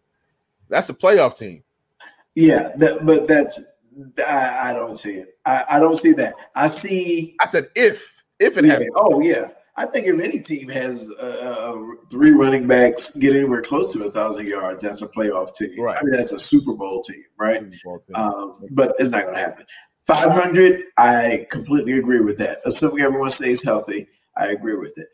that's 0.70 0.90
a 0.90 0.94
playoff 0.94 1.38
team. 1.38 1.64
Yeah, 2.36 2.72
that, 2.78 3.06
but 3.06 3.28
that's 3.28 3.62
I, 4.28 4.70
I, 4.70 4.74
don't 4.74 4.96
see 4.96 5.16
it. 5.16 5.38
I, 5.46 5.66
I, 5.72 5.80
don't 5.80 5.96
see 5.96 6.14
that. 6.14 6.36
I 6.56 6.68
see. 6.68 7.36
I 7.42 7.48
said 7.48 7.70
if 7.76 8.24
if 8.40 8.58
it 8.58 8.66
yeah, 8.66 8.72
happens. 8.74 8.92
Oh 8.96 9.20
yeah, 9.20 9.50
I 9.80 9.86
think 9.86 10.06
if 10.08 10.20
any 10.20 10.40
team 10.40 10.70
has 10.70 11.12
uh, 11.20 11.24
uh, 11.74 11.96
three 12.12 12.32
running 12.32 12.68
backs 12.68 13.16
get 13.16 13.36
anywhere 13.36 13.62
close 13.62 13.94
to 13.94 14.04
a 14.04 14.12
thousand 14.12 14.48
yards, 14.48 14.82
that's 14.82 15.02
a 15.02 15.08
playoff 15.08 15.56
team. 15.56 15.82
Right. 15.82 15.98
I 15.98 16.04
mean, 16.04 16.14
that's 16.14 16.34
a 16.34 16.40
Super 16.40 16.76
Bowl 16.76 17.02
team, 17.02 17.24
right? 17.38 17.64
Bowl 17.84 18.00
team. 18.00 18.16
Um, 18.16 18.68
but 18.72 18.94
it's 19.00 19.10
not 19.10 19.24
going 19.24 19.36
to 19.36 19.42
happen. 19.42 19.66
Five 20.02 20.32
hundred, 20.32 20.84
I 20.98 21.48
completely 21.50 21.94
agree 21.94 22.20
with 22.20 22.38
that. 22.40 22.60
Assuming 22.66 23.02
everyone 23.02 23.30
stays 23.30 23.64
healthy, 23.64 24.08
I 24.38 24.48
agree 24.48 24.76
with 24.76 24.98
it 24.98 25.08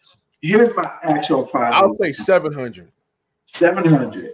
here's 0.46 0.76
my 0.76 0.90
actual 1.04 1.46
final. 1.46 1.74
I'll 1.74 1.94
say 1.96 2.12
700. 2.12 2.92
700. 3.46 4.32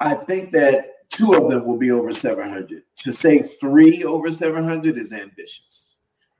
I 0.00 0.14
think 0.14 0.52
that 0.52 1.08
two 1.10 1.34
of 1.34 1.50
them 1.50 1.66
will 1.66 1.78
be 1.78 1.90
over 1.90 2.12
700. 2.12 2.82
To 2.96 3.12
say 3.12 3.38
three 3.38 4.04
over 4.04 4.30
700 4.30 4.96
is 4.96 5.12
ambitious. 5.12 5.91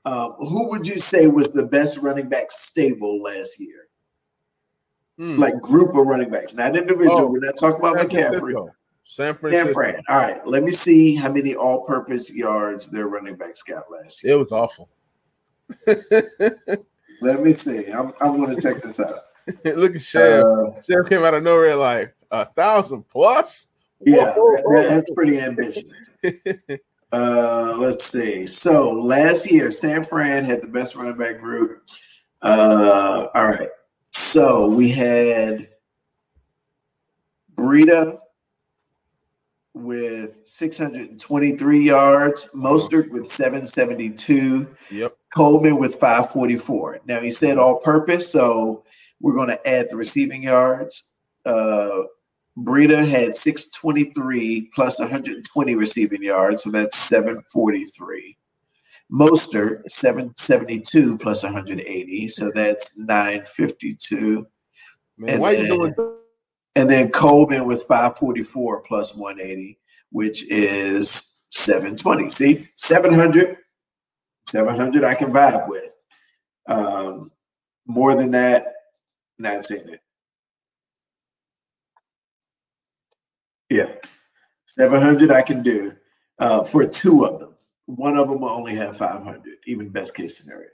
Um, 0.05 0.33
who 0.37 0.69
would 0.69 0.85
you 0.85 0.99
say 0.99 1.27
was 1.27 1.53
the 1.53 1.65
best 1.65 1.97
running 1.97 2.27
back 2.27 2.51
stable 2.51 3.21
last 3.21 3.59
year? 3.59 3.87
Hmm. 5.17 5.37
Like 5.37 5.61
group 5.61 5.95
of 5.95 6.07
running 6.07 6.29
backs, 6.29 6.53
not 6.53 6.75
individual. 6.75 7.19
Oh, 7.19 7.25
We're 7.27 7.39
not 7.39 7.57
talking 7.57 7.79
about 7.79 7.99
San 7.99 8.09
McCaffrey. 8.09 8.39
Francisco. 8.39 8.75
San 9.05 9.35
Francisco. 9.35 9.65
San 9.65 9.73
Fran. 9.73 10.01
All 10.09 10.17
right, 10.17 10.45
let 10.47 10.63
me 10.63 10.71
see 10.71 11.15
how 11.15 11.31
many 11.31 11.55
all-purpose 11.55 12.33
yards 12.33 12.89
their 12.89 13.07
running 13.07 13.35
backs 13.35 13.61
got 13.61 13.91
last 13.91 14.23
year. 14.23 14.33
It 14.33 14.39
was 14.39 14.51
awful. 14.51 14.89
Let 17.21 17.41
me 17.41 17.53
see. 17.53 17.87
I'm, 17.87 18.13
I'm 18.21 18.37
going 18.37 18.55
to 18.55 18.61
check 18.61 18.81
this 18.81 18.99
out. 18.99 19.19
Look 19.65 19.95
at 19.95 20.01
Chef. 20.01 20.43
Uh, 20.43 20.81
Chef 20.81 21.09
came 21.09 21.23
out 21.23 21.33
of 21.33 21.43
nowhere 21.43 21.75
like 21.75 22.15
a 22.31 22.45
thousand 22.45 23.07
plus. 23.09 23.67
Yeah, 24.01 24.33
that, 24.35 24.87
that's 24.89 25.09
pretty 25.11 25.39
ambitious. 25.39 26.09
uh, 27.13 27.75
let's 27.77 28.05
see. 28.05 28.47
So 28.47 28.91
last 28.91 29.49
year, 29.51 29.69
San 29.71 30.03
Fran 30.03 30.43
had 30.43 30.61
the 30.61 30.67
best 30.67 30.95
running 30.95 31.15
back 31.17 31.39
group. 31.39 31.83
Uh, 32.41 33.27
all 33.35 33.45
right. 33.45 33.69
So 34.11 34.67
we 34.67 34.89
had 34.89 35.69
Breida 37.55 38.19
with 39.75 40.41
623 40.43 41.79
yards, 41.79 42.49
Mostert 42.55 43.09
with 43.09 43.27
772, 43.27 44.67
Yep. 44.91 45.11
Coleman 45.33 45.79
with 45.79 45.95
544. 45.95 47.01
Now 47.05 47.19
he 47.19 47.31
said 47.31 47.57
all 47.57 47.77
purpose, 47.77 48.31
so 48.31 48.83
we're 49.19 49.35
going 49.35 49.49
to 49.49 49.67
add 49.67 49.87
the 49.89 49.97
receiving 49.97 50.43
yards. 50.43 51.13
Uh, 51.45 52.03
Breida 52.57 53.07
had 53.07 53.35
623 53.35 54.69
plus 54.75 54.99
120 54.99 55.75
receiving 55.75 56.21
yards, 56.21 56.63
so 56.63 56.71
that's 56.71 56.97
743. 56.97 58.37
Mostert 59.11 59.89
772 59.89 61.17
plus 61.17 61.43
180, 61.43 62.27
so 62.27 62.51
that's 62.53 62.97
952. 62.99 64.47
Man, 65.19 65.29
And 65.29 65.41
why 65.41 65.51
you 65.51 65.67
then- 65.67 65.77
doing? 65.77 65.93
And 66.75 66.89
then 66.89 67.11
Coleman 67.11 67.67
with 67.67 67.83
544 67.83 68.81
plus 68.81 69.15
180, 69.15 69.77
which 70.09 70.43
is 70.51 71.45
720. 71.51 72.29
See, 72.29 72.67
700, 72.77 73.57
700 74.49 75.03
I 75.03 75.13
can 75.13 75.31
vibe 75.31 75.67
with. 75.67 75.95
Um, 76.67 77.31
more 77.85 78.15
than 78.15 78.31
that, 78.31 78.73
not 79.37 79.63
seeing 79.63 79.87
it. 79.87 79.99
Yeah, 83.73 83.89
700 84.67 85.31
I 85.31 85.41
can 85.41 85.63
do 85.63 85.93
uh, 86.37 86.63
for 86.63 86.85
two 86.85 87.25
of 87.25 87.39
them. 87.39 87.55
One 87.87 88.15
of 88.15 88.29
them 88.29 88.41
will 88.41 88.49
only 88.49 88.75
have 88.75 88.97
500, 88.97 89.41
even 89.65 89.89
best 89.89 90.15
case 90.15 90.37
scenario. 90.37 90.69